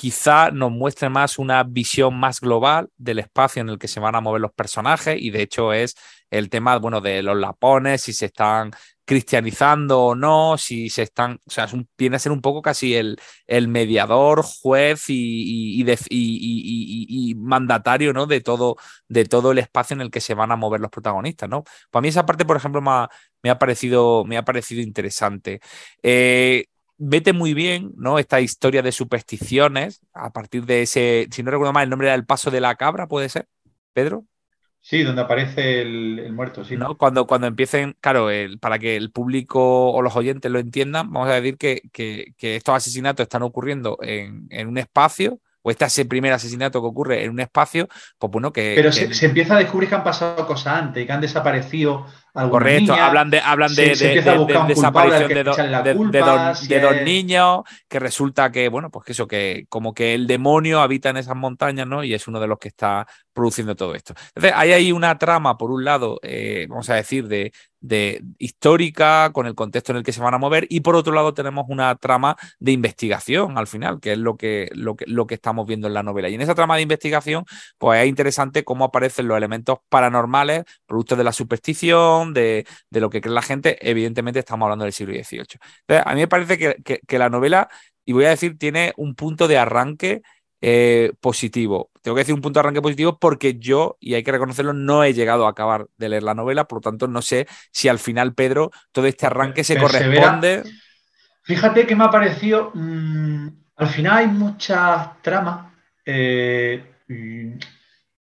quizá 0.00 0.50
nos 0.50 0.72
muestre 0.72 1.10
más 1.10 1.38
una 1.38 1.62
visión 1.62 2.18
más 2.18 2.40
global 2.40 2.88
del 2.96 3.18
espacio 3.18 3.60
en 3.60 3.68
el 3.68 3.78
que 3.78 3.86
se 3.86 4.00
van 4.00 4.14
a 4.14 4.22
mover 4.22 4.40
los 4.40 4.52
personajes 4.52 5.20
y 5.20 5.28
de 5.28 5.42
hecho 5.42 5.74
es 5.74 5.94
el 6.30 6.48
tema, 6.48 6.78
bueno, 6.78 7.02
de 7.02 7.22
los 7.22 7.36
lapones, 7.36 8.00
si 8.00 8.14
se 8.14 8.26
están 8.26 8.70
cristianizando 9.04 10.00
o 10.00 10.14
no, 10.14 10.56
si 10.56 10.88
se 10.88 11.02
están, 11.02 11.38
o 11.46 11.50
sea, 11.50 11.68
viene 11.98 12.16
a 12.16 12.18
ser 12.18 12.32
un 12.32 12.40
poco 12.40 12.62
casi 12.62 12.94
el, 12.94 13.18
el 13.46 13.68
mediador, 13.68 14.42
juez 14.42 15.04
y, 15.10 15.82
y, 16.08 17.34
mandatario, 17.34 18.14
¿no? 18.14 18.24
De 18.24 18.40
todo, 18.40 18.76
de 19.06 19.26
todo 19.26 19.52
el 19.52 19.58
espacio 19.58 19.92
en 19.94 20.00
el 20.00 20.10
que 20.10 20.22
se 20.22 20.32
van 20.32 20.50
a 20.50 20.56
mover 20.56 20.80
los 20.80 20.90
protagonistas, 20.90 21.46
¿no? 21.50 21.64
Para 21.90 22.00
mí 22.00 22.08
esa 22.08 22.24
parte, 22.24 22.46
por 22.46 22.56
ejemplo, 22.56 22.80
me 22.80 22.90
ha, 22.90 23.10
me 23.42 23.50
ha 23.50 23.58
parecido, 23.58 24.24
me 24.24 24.38
ha 24.38 24.44
parecido 24.46 24.80
interesante. 24.80 25.60
Eh, 26.02 26.64
vete 27.00 27.32
muy 27.32 27.54
bien, 27.54 27.92
¿no? 27.96 28.18
Esta 28.18 28.40
historia 28.40 28.82
de 28.82 28.92
supersticiones, 28.92 30.02
a 30.12 30.30
partir 30.30 30.66
de 30.66 30.82
ese, 30.82 31.28
si 31.30 31.42
no 31.42 31.50
recuerdo 31.50 31.72
mal, 31.72 31.84
el 31.84 31.90
nombre 31.90 32.08
era 32.08 32.14
el 32.14 32.26
paso 32.26 32.50
de 32.50 32.60
la 32.60 32.74
cabra, 32.74 33.08
¿puede 33.08 33.28
ser? 33.28 33.48
¿Pedro? 33.94 34.26
Sí, 34.82 35.02
donde 35.02 35.22
aparece 35.22 35.80
el, 35.80 36.32
muerto, 36.32 36.64
sí. 36.64 36.76
¿No? 36.76 36.96
Cuando, 36.96 37.26
cuando 37.26 37.46
empiecen, 37.46 37.96
claro, 38.00 38.30
el, 38.30 38.58
para 38.58 38.78
que 38.78 38.96
el 38.96 39.10
público 39.10 39.90
o 39.90 40.02
los 40.02 40.14
oyentes 40.14 40.50
lo 40.50 40.58
entiendan, 40.58 41.10
vamos 41.10 41.28
a 41.28 41.34
decir 41.34 41.56
que, 41.56 41.82
que, 41.92 42.34
que 42.36 42.56
estos 42.56 42.74
asesinatos 42.74 43.24
están 43.24 43.42
ocurriendo 43.42 43.98
en, 44.02 44.46
en 44.50 44.68
un 44.68 44.78
espacio 44.78 45.40
o 45.62 45.70
este 45.70 45.84
ese 45.84 46.04
primer 46.04 46.32
asesinato 46.32 46.80
que 46.80 46.86
ocurre 46.86 47.24
en 47.24 47.30
un 47.30 47.40
espacio, 47.40 47.88
pues 48.18 48.30
bueno, 48.30 48.52
que... 48.52 48.72
Pero 48.74 48.92
Se, 48.92 49.26
empieza 49.26 49.56
a 49.56 49.58
descubrir 49.58 49.88
que 49.88 49.94
han 49.94 50.04
pasado 50.04 50.46
cosas 50.46 50.74
antes, 50.74 51.06
que 51.06 51.12
han 51.12 51.20
desaparecido 51.20 52.06
Correcto, 52.32 52.94
hablan 52.94 53.30
de, 53.30 53.40
hablan 53.40 53.74
de, 53.74 53.88
desaparición 54.68 55.28
de, 55.28 56.80
dos 56.80 57.02
niños, 57.04 57.62
que 57.88 57.98
resulta 57.98 58.52
que, 58.52 58.68
bueno, 58.68 58.90
pues 58.90 59.04
que 59.04 59.12
eso, 59.12 59.26
que 59.26 59.66
como 59.68 59.92
que 59.94 60.14
el 60.14 60.26
demonio 60.26 60.80
habita 60.80 61.10
en 61.10 61.16
esas 61.16 61.36
montañas, 61.36 61.86
¿no? 61.86 62.04
Y 62.04 62.14
es 62.14 62.28
uno 62.28 62.38
de 62.38 62.46
los 62.46 62.58
que 62.58 62.68
está 62.68 63.06
produciendo 63.32 63.74
todo 63.74 63.94
esto. 63.94 64.14
Entonces, 64.34 64.52
hay 64.54 64.72
ahí 64.72 64.92
una 64.92 65.18
trama, 65.18 65.56
por 65.58 65.70
un 65.70 65.84
lado, 65.84 66.20
eh, 66.22 66.66
vamos 66.68 66.88
a 66.90 66.94
decir, 66.94 67.26
de, 67.26 67.52
de 67.80 68.22
histórica, 68.38 69.30
con 69.32 69.46
el 69.46 69.54
contexto 69.54 69.92
en 69.92 69.98
el 69.98 70.04
que 70.04 70.12
se 70.12 70.20
van 70.20 70.34
a 70.34 70.38
mover, 70.38 70.66
y 70.68 70.80
por 70.80 70.96
otro 70.96 71.12
lado 71.12 71.34
tenemos 71.34 71.66
una 71.68 71.94
trama 71.96 72.36
de 72.58 72.72
investigación 72.72 73.56
al 73.58 73.66
final, 73.66 74.00
que 74.00 74.12
es 74.12 74.18
lo 74.18 74.36
que, 74.36 74.70
lo 74.74 74.96
que, 74.96 75.06
lo 75.06 75.26
que 75.26 75.34
estamos 75.34 75.66
viendo 75.66 75.88
en 75.88 75.94
la 75.94 76.02
novela. 76.02 76.28
Y 76.28 76.34
en 76.34 76.42
esa 76.42 76.54
trama 76.54 76.76
de 76.76 76.82
investigación, 76.82 77.44
pues 77.78 78.02
es 78.02 78.08
interesante 78.08 78.64
cómo 78.64 78.84
aparecen 78.84 79.28
los 79.28 79.36
elementos 79.36 79.78
paranormales, 79.88 80.64
productos 80.86 81.16
de 81.18 81.24
la 81.24 81.32
superstición, 81.32 82.19
de, 82.26 82.66
de 82.90 83.00
lo 83.00 83.10
que 83.10 83.20
cree 83.20 83.34
la 83.34 83.42
gente. 83.42 83.78
Evidentemente 83.88 84.38
estamos 84.38 84.66
hablando 84.66 84.84
del 84.84 84.92
siglo 84.92 85.12
XVIII. 85.12 85.40
Entonces, 85.40 86.06
a 86.06 86.14
mí 86.14 86.20
me 86.20 86.28
parece 86.28 86.58
que, 86.58 87.00
que 87.06 87.18
la 87.18 87.28
novela, 87.28 87.68
y 88.04 88.12
voy 88.12 88.24
a 88.24 88.30
decir, 88.30 88.58
tiene 88.58 88.92
un 88.96 89.14
punto 89.14 89.48
de 89.48 89.58
arranque 89.58 90.22
eh, 90.62 91.14
positivo. 91.20 91.90
Tengo 92.02 92.14
que 92.14 92.20
decir 92.20 92.34
un 92.34 92.42
punto 92.42 92.58
de 92.58 92.60
arranque 92.60 92.82
positivo 92.82 93.18
porque 93.18 93.58
yo, 93.58 93.96
y 93.98 94.12
hay 94.12 94.22
que 94.22 94.32
reconocerlo, 94.32 94.74
no 94.74 95.02
he 95.04 95.14
llegado 95.14 95.46
a 95.46 95.50
acabar 95.50 95.86
de 95.96 96.10
leer 96.10 96.22
la 96.22 96.34
novela, 96.34 96.68
por 96.68 96.78
lo 96.78 96.82
tanto 96.82 97.08
no 97.08 97.22
sé 97.22 97.46
si 97.72 97.88
al 97.88 97.98
final, 97.98 98.34
Pedro, 98.34 98.70
todo 98.92 99.06
este 99.06 99.24
arranque 99.24 99.64
se 99.64 99.78
corresponde. 99.78 100.64
Fíjate 101.44 101.86
que 101.86 101.96
me 101.96 102.04
ha 102.04 102.10
parecido, 102.10 102.72
mm, 102.74 103.48
al 103.76 103.88
final 103.88 104.18
hay 104.18 104.26
muchas 104.26 105.22
tramas, 105.22 105.72
eh, 106.04 106.84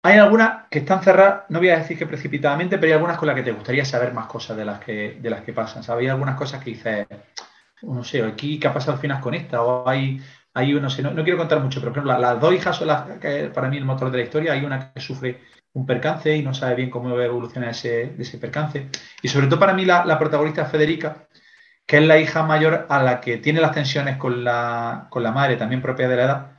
hay 0.07 0.19
algunas 0.19 0.67
que 0.69 0.79
están 0.79 1.01
cerradas, 1.01 1.43
no 1.49 1.59
voy 1.59 1.69
a 1.69 1.79
decir 1.79 1.97
que 1.97 2.07
precipitadamente, 2.07 2.77
pero 2.77 2.87
hay 2.87 2.93
algunas 2.93 3.17
con 3.17 3.27
las 3.27 3.35
que 3.35 3.43
te 3.43 3.51
gustaría 3.51 3.85
saber 3.85 4.13
más 4.13 4.27
cosas 4.27 4.57
de 4.57 4.65
las 4.65 4.79
que, 4.79 5.17
de 5.21 5.29
las 5.29 5.41
que 5.41 5.53
pasan. 5.53 5.83
¿sabes? 5.83 6.03
Hay 6.03 6.09
algunas 6.09 6.35
cosas 6.35 6.63
que 6.63 6.71
dices, 6.71 7.07
no 7.81 8.03
sé, 8.03 8.23
aquí, 8.23 8.59
¿qué 8.59 8.67
ha 8.67 8.73
pasado 8.73 8.93
al 8.93 8.99
final 8.99 9.19
con 9.21 9.33
esta? 9.33 9.61
O 9.61 9.87
hay 9.87 10.21
hay 10.57 10.73
no, 10.73 10.89
no, 10.89 11.23
quiero 11.23 11.37
contar 11.37 11.59
mucho, 11.59 11.79
pero 11.79 11.91
por 11.91 11.99
ejemplo, 11.99 12.19
las 12.19 12.39
dos 12.39 12.51
hijas 12.51 12.75
son 12.75 12.87
las 12.87 13.19
que 13.19 13.51
para 13.53 13.69
mí 13.69 13.77
el 13.77 13.85
motor 13.85 14.09
de 14.09 14.17
la 14.17 14.23
historia. 14.23 14.53
Hay 14.53 14.65
una 14.65 14.91
que 14.91 14.99
sufre 14.99 15.39
un 15.73 15.85
percance 15.85 16.35
y 16.35 16.41
no 16.41 16.51
sabe 16.51 16.73
bien 16.73 16.89
cómo 16.89 17.19
evolucionar 17.21 17.69
ese, 17.69 18.15
ese 18.17 18.39
percance. 18.39 18.87
Y 19.21 19.27
sobre 19.27 19.45
todo 19.45 19.59
para 19.59 19.73
mí 19.73 19.85
la, 19.85 20.17
protagonista 20.17 20.65
Federica, 20.65 21.27
que 21.85 21.97
es 21.97 22.03
la 22.03 22.17
hija 22.17 22.41
mayor 22.41 22.87
a 22.89 23.03
la 23.03 23.21
que 23.21 23.37
tiene 23.37 23.61
las 23.61 23.73
tensiones 23.73 24.17
con 24.17 24.43
la, 24.43 25.05
con 25.11 25.21
la 25.21 25.31
madre, 25.31 25.57
también 25.57 25.79
propia 25.79 26.07
de 26.07 26.15
la 26.15 26.23
edad, 26.23 26.56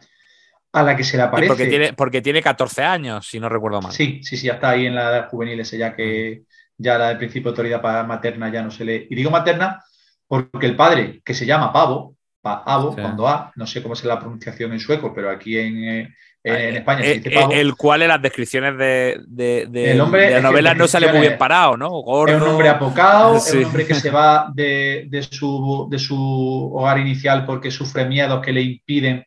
a 0.80 0.82
la 0.82 0.96
que 0.96 1.04
se 1.04 1.16
le 1.16 1.24
aparece. 1.24 1.48
porque, 1.48 1.66
tiene, 1.66 1.92
porque 1.92 2.22
tiene 2.22 2.42
14 2.42 2.82
años, 2.82 3.26
si 3.26 3.40
no 3.40 3.48
recuerdo 3.48 3.80
mal. 3.80 3.92
Sí, 3.92 4.20
sí, 4.22 4.36
sí, 4.36 4.46
ya 4.46 4.54
está 4.54 4.70
ahí 4.70 4.86
en 4.86 4.94
la 4.94 5.10
edad 5.10 5.28
juvenil, 5.28 5.60
ese 5.60 5.78
ya 5.78 5.94
que 5.94 6.42
ya 6.76 6.96
la 6.96 7.08
del 7.08 7.18
principio 7.18 7.50
de 7.50 7.56
autoridad 7.56 8.06
materna 8.06 8.50
ya 8.50 8.62
no 8.62 8.70
se 8.70 8.84
le... 8.84 9.06
Y 9.10 9.14
digo 9.14 9.30
materna 9.30 9.82
porque 10.26 10.66
el 10.66 10.76
padre, 10.76 11.20
que 11.24 11.34
se 11.34 11.46
llama 11.46 11.72
Pavo, 11.72 12.14
Avo, 12.42 12.94
cuando 12.94 13.28
A, 13.28 13.52
no 13.56 13.66
sé 13.66 13.82
cómo 13.82 13.94
es 13.94 14.04
la 14.04 14.18
pronunciación 14.18 14.72
en 14.72 14.80
sueco, 14.80 15.12
pero 15.14 15.30
aquí 15.30 15.58
en, 15.58 15.84
eh, 15.84 16.14
en 16.44 16.74
ah, 16.76 16.78
España 16.78 17.02
se 17.02 17.12
eh, 17.12 17.14
dice 17.18 17.30
Pavo. 17.30 17.52
El 17.52 17.74
cual 17.74 18.02
en 18.02 18.08
las 18.08 18.22
descripciones 18.22 18.78
de, 18.78 19.20
de, 19.26 19.66
de, 19.68 19.94
la 19.94 20.40
novela 20.40 20.74
no 20.74 20.86
sale 20.86 21.10
muy 21.10 21.20
bien 21.20 21.36
parado, 21.36 21.76
¿no? 21.76 22.00
Es 22.26 22.34
un 22.36 22.42
hombre 22.42 22.68
apocado, 22.68 23.36
es 23.36 23.52
un 23.52 23.64
hombre 23.64 23.86
que 23.86 23.94
se 23.94 24.10
va 24.10 24.50
de, 24.54 25.08
su, 25.30 25.88
de 25.90 25.98
su 25.98 26.72
hogar 26.74 26.98
inicial 26.98 27.44
porque 27.44 27.70
sufre 27.70 28.06
miedos 28.06 28.44
que 28.44 28.52
le 28.52 28.62
impiden 28.62 29.24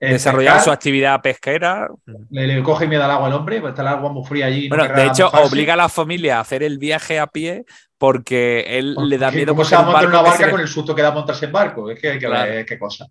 eh, 0.00 0.12
desarrollar 0.12 0.60
su 0.60 0.70
actividad 0.70 1.20
pesquera. 1.20 1.88
Le, 2.30 2.62
coge 2.62 2.86
miedo 2.86 3.02
al 3.02 3.10
agua 3.10 3.26
al 3.26 3.32
hombre, 3.32 3.60
pues 3.60 3.72
está 3.72 3.82
el 3.82 3.88
agua 3.88 4.12
muy 4.12 4.24
fría 4.24 4.46
allí. 4.46 4.68
Bueno, 4.68 4.86
de 4.86 5.06
hecho, 5.06 5.28
obliga 5.28 5.74
a 5.74 5.76
la 5.76 5.88
familia 5.88 6.38
a 6.38 6.40
hacer 6.40 6.62
el 6.62 6.78
viaje 6.78 7.18
a 7.18 7.26
pie 7.26 7.64
porque 7.98 8.64
él 8.78 8.94
le 8.94 9.18
da 9.18 9.32
miedo. 9.32 9.54
¿Cómo 9.54 9.64
se 9.64 9.74
va 9.74 9.82
a 9.82 9.84
montar 9.84 10.06
una 10.06 10.22
barca 10.22 10.50
con 10.50 10.60
el 10.60 10.68
susto 10.68 10.94
que 10.94 11.02
da 11.02 11.10
montarse 11.10 11.46
en 11.46 11.52
barco? 11.52 11.90
Es 11.90 12.00
que 12.00 12.18
que 12.18 12.28
ver 12.28 12.64
qué 12.64 12.78
cosa. 12.78 13.06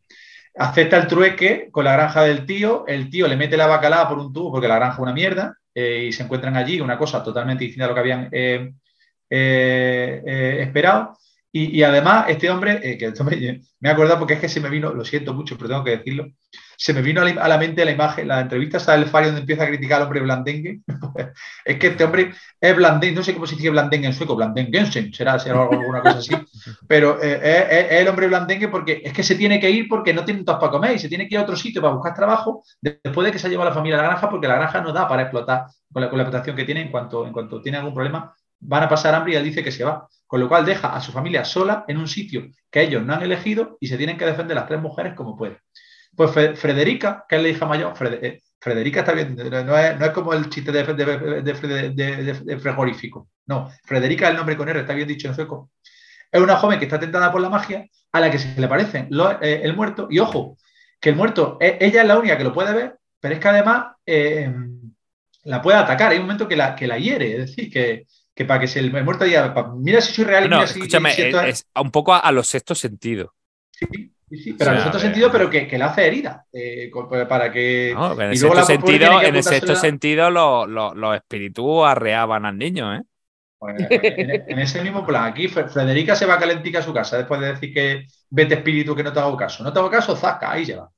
Acepta 0.56 0.98
el 0.98 1.08
trueque 1.08 1.68
con 1.72 1.84
la 1.84 1.94
granja 1.94 2.24
del 2.24 2.46
tío, 2.46 2.86
el 2.88 3.10
tío 3.10 3.28
le 3.28 3.36
mete 3.36 3.58
la 3.58 3.68
bacalada 3.68 4.08
por 4.08 4.18
un 4.18 4.34
tubo 4.34 4.52
porque 4.52 4.68
la 4.68 4.78
granja 4.78 4.96
es 4.96 5.00
una 5.00 5.14
mierda 5.14 5.56
eh, 5.76 6.06
y 6.08 6.12
se 6.12 6.24
encuentran 6.24 6.56
allí 6.56 6.82
una 6.82 6.98
cosa 6.98 7.22
totalmente 7.22 7.66
distinta 7.66 7.86
a 7.86 7.88
lo 7.90 7.94
que 7.94 8.00
habían 8.00 8.30
eh, 8.32 8.72
esperado 10.60 11.16
Y, 11.52 11.84
además, 11.84 12.26
este 12.30 12.50
hombre, 12.50 12.80
eh, 12.82 12.98
que 12.98 13.14
me 13.80 13.90
he 13.90 13.92
acordado 13.92 14.20
porque 14.20 14.36
es 14.36 14.40
que 14.40 14.50
se 14.50 14.62
me 14.62 14.70
vino, 14.70 14.94
lo 14.94 15.06
siento 15.06 15.34
mucho, 15.36 15.58
pero 15.58 15.70
tengo 15.70 15.84
que 15.84 15.98
decirlo, 15.98 16.28
se 16.80 16.94
me 16.94 17.02
vino 17.02 17.22
a 17.22 17.48
la 17.48 17.58
mente 17.58 17.84
la 17.84 17.92
imagen, 17.92 18.28
la 18.28 18.40
entrevista 18.40 18.78
está 18.78 18.94
el 18.94 19.08
Fari 19.08 19.26
donde 19.26 19.42
empieza 19.42 19.64
a 19.64 19.68
criticar 19.68 19.98
al 19.98 20.04
hombre 20.04 20.22
blandengue. 20.22 20.82
es 21.66 21.80
que 21.80 21.88
este 21.88 22.04
hombre 22.04 22.34
es 22.62 22.76
blandengue, 22.76 23.16
no 23.16 23.24
sé 23.24 23.34
cómo 23.34 23.48
se 23.48 23.56
dice 23.56 23.72
blandengue 23.72 24.06
en 24.08 24.14
sueco, 24.14 24.36
blandenguensen, 24.36 25.12
será, 25.12 25.40
será 25.40 25.64
alguna 25.64 26.02
cosa 26.02 26.20
así, 26.20 26.36
pero 26.88 27.22
eh, 27.22 27.90
es, 27.92 28.00
el 28.00 28.08
hombre 28.08 28.28
blandengue 28.28 28.68
porque 28.68 29.02
es 29.04 29.12
que 29.12 29.24
se 29.24 29.36
tiene 29.36 29.60
que 29.60 29.72
ir 29.72 29.88
porque 29.88 30.14
no 30.14 30.24
tiene 30.24 30.44
todo 30.44 30.60
para 30.60 30.72
comer 30.72 30.96
y 30.96 31.00
se 31.00 31.10
tiene 31.10 31.28
que 31.28 31.34
ir 31.34 31.40
a 31.40 31.44
otro 31.44 31.56
sitio 31.56 31.82
para 31.82 31.96
buscar 31.96 32.14
trabajo 32.14 32.64
después 32.80 33.26
de 33.26 33.32
que 33.32 33.40
se 33.40 33.48
ha 33.48 33.50
llevado 33.50 33.70
a 33.70 33.72
la 33.72 33.76
familia 33.76 33.98
a 33.98 34.04
la 34.04 34.10
granja 34.10 34.30
porque 34.30 34.48
la 34.48 34.56
granja 34.56 34.80
no 34.80 34.94
da 34.94 35.08
para 35.08 35.24
explotar 35.24 35.66
con 35.92 36.04
la, 36.04 36.10
con 36.10 36.18
la 36.18 36.24
explotación 36.26 36.56
que 36.56 36.64
tiene 36.64 36.82
en 36.82 36.92
cuanto, 36.92 37.26
en 37.26 37.34
cuanto 37.34 37.60
tiene 37.60 37.80
algún 37.80 37.96
problema 37.96 38.36
van 38.60 38.84
a 38.84 38.90
pasar 38.90 39.14
hambre 39.14 39.34
y 39.34 39.36
él 39.36 39.44
dice 39.44 39.64
que 39.64 39.72
se 39.72 39.84
va. 39.84 40.08
Con 40.26 40.40
lo 40.40 40.50
cual 40.50 40.66
deja 40.66 40.96
a 40.96 41.02
su 41.02 41.12
familia 41.12 41.46
sola 41.46 41.86
en 41.88 41.98
un 41.98 42.08
sitio 42.08 42.50
que 42.70 42.82
ellos 42.82 43.04
no 43.04 43.14
han 43.14 43.24
elegido 43.24 43.78
y 43.80 43.88
se 43.88 43.98
tienen 43.98 44.18
que 44.18 44.26
defender 44.26 44.56
las 44.56 44.68
tres 44.68 44.82
mujeres 44.82 45.14
como 45.14 45.38
pueden. 45.38 45.58
Pues 46.16 46.32
Frederica, 46.60 47.26
que 47.28 47.36
es 47.36 47.42
la 47.42 47.50
hija 47.50 47.66
mayor, 47.66 47.94
eh, 48.22 48.42
Frederica 48.60 49.02
está 49.02 49.14
bien, 49.14 49.36
no 49.36 49.78
es, 49.78 50.12
como 50.12 50.34
el 50.34 50.50
chiste 50.50 50.72
de, 50.72 50.84
de, 50.84 52.60
frigorífico. 52.60 53.30
No, 53.46 53.72
Frederica 53.84 54.26
es 54.26 54.32
el 54.32 54.38
nombre 54.38 54.58
con 54.58 54.68
R, 54.68 54.80
está 54.80 54.94
bien 54.94 55.08
dicho 55.08 55.28
en 55.28 55.36
sueco. 55.36 55.72
Es 56.32 56.42
una 56.42 56.58
joven 56.58 56.80
que 56.80 56.86
está 56.86 57.00
tentada 57.00 57.32
por 57.32 57.42
la 57.42 57.50
magia, 57.50 57.88
a 58.12 58.20
la 58.20 58.32
que 58.32 58.40
se 58.40 58.60
le 58.60 58.68
parece 58.68 59.08
eh, 59.42 59.62
el 59.64 59.76
muerto, 59.76 60.08
y 60.10 60.20
ojo, 60.20 60.58
que 61.00 61.10
el 61.10 61.16
muerto, 61.16 61.58
eh, 61.62 61.78
ella 61.80 62.02
es 62.02 62.08
la 62.08 62.18
única 62.18 62.38
que 62.38 62.44
lo 62.44 62.54
puede 62.54 62.74
ver, 62.74 62.98
pero 63.20 63.36
es 63.36 63.40
que 63.40 63.48
además 63.48 63.86
la 65.44 65.62
puede 65.62 65.78
atacar. 65.78 66.12
Hay 66.12 66.18
un 66.18 66.24
momento 66.24 66.48
que 66.48 66.56
la, 66.56 66.76
que 66.76 66.88
la 66.88 66.98
hiere, 66.98 67.34
es 67.34 67.38
decir, 67.48 67.72
que, 67.72 68.06
que 68.38 68.46
para 68.46 68.60
que 68.60 68.68
se 68.68 68.80
el 68.80 68.92
muerto 69.04 69.26
diga, 69.26 69.54
mira 69.76 70.02
si 70.02 70.14
soy 70.14 70.26
real. 70.26 70.50
No, 70.50 70.62
escúchame, 70.64 71.12
es, 71.48 71.66
un 71.76 71.90
poco 71.90 72.14
a, 72.14 72.32
los 72.32 72.48
sextos 72.48 72.80
sentidos. 72.80 73.32
Sí, 73.72 73.88
sí, 74.30 74.54
pero 74.54 74.72
a 74.72 74.74
los 74.74 74.84
sextos 74.84 75.02
sentidos, 75.02 75.32
pero 75.32 75.50
que, 75.50 75.68
que, 75.68 75.78
la 75.78 75.88
hace 75.88 76.08
herida. 76.08 76.46
Eh, 76.52 76.92
para 77.28 77.52
que. 77.52 77.92
en 77.92 78.22
el 78.22 78.38
sexto 78.38 78.64
sentido, 78.64 79.22
en 79.22 79.36
el 79.36 79.44
sexto 79.44 79.76
sentido 79.76 80.30
los, 80.30 81.16
espíritus 81.16 81.86
arreaban 81.86 82.46
al 82.46 82.58
niño, 82.58 82.96
¿eh? 82.96 83.02
Pues, 83.60 83.76
en, 83.90 84.60
ese 84.60 84.84
mismo 84.84 85.06
plan, 85.06 85.26
aquí 85.26 85.48
Frederica 85.48 86.16
se 86.16 86.28
va 86.28 86.38
calentica 86.38 86.80
a 86.80 86.84
su 86.84 86.94
casa 86.94 87.18
después 87.18 87.42
de 87.42 87.48
decir 87.48 87.74
que 87.74 88.06
vete 88.30 88.56
espíritu 88.56 88.96
que 88.96 89.04
no 89.04 89.12
te 89.12 89.20
hago 89.20 89.36
caso. 89.36 89.64
No 89.64 89.74
te 89.74 89.80
hago 89.80 89.90
caso, 89.90 90.16
zaca, 90.16 90.52
ahí 90.52 90.66
lleva. 90.66 90.92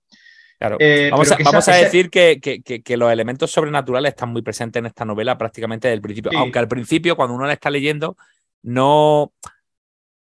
Claro. 0.59 0.75
Eh, 0.77 1.09
vamos, 1.09 1.31
a, 1.69 1.75
decir 1.75 2.09
que, 2.09 2.97
los 2.97 3.11
elementos 3.11 3.49
sobrenaturales 3.49 4.09
están 4.09 4.29
muy 4.29 4.41
presentes 4.41 4.81
en 4.81 4.87
esta 4.87 5.05
novela 5.05 5.37
prácticamente 5.37 5.87
desde 5.87 5.95
el 5.95 6.01
principio. 6.01 6.31
Aunque 6.37 6.59
al 6.59 6.67
principio, 6.67 7.15
cuando 7.15 7.33
uno 7.33 7.45
la 7.45 7.53
está 7.53 7.69
leyendo, 7.69 8.17
no. 8.63 9.31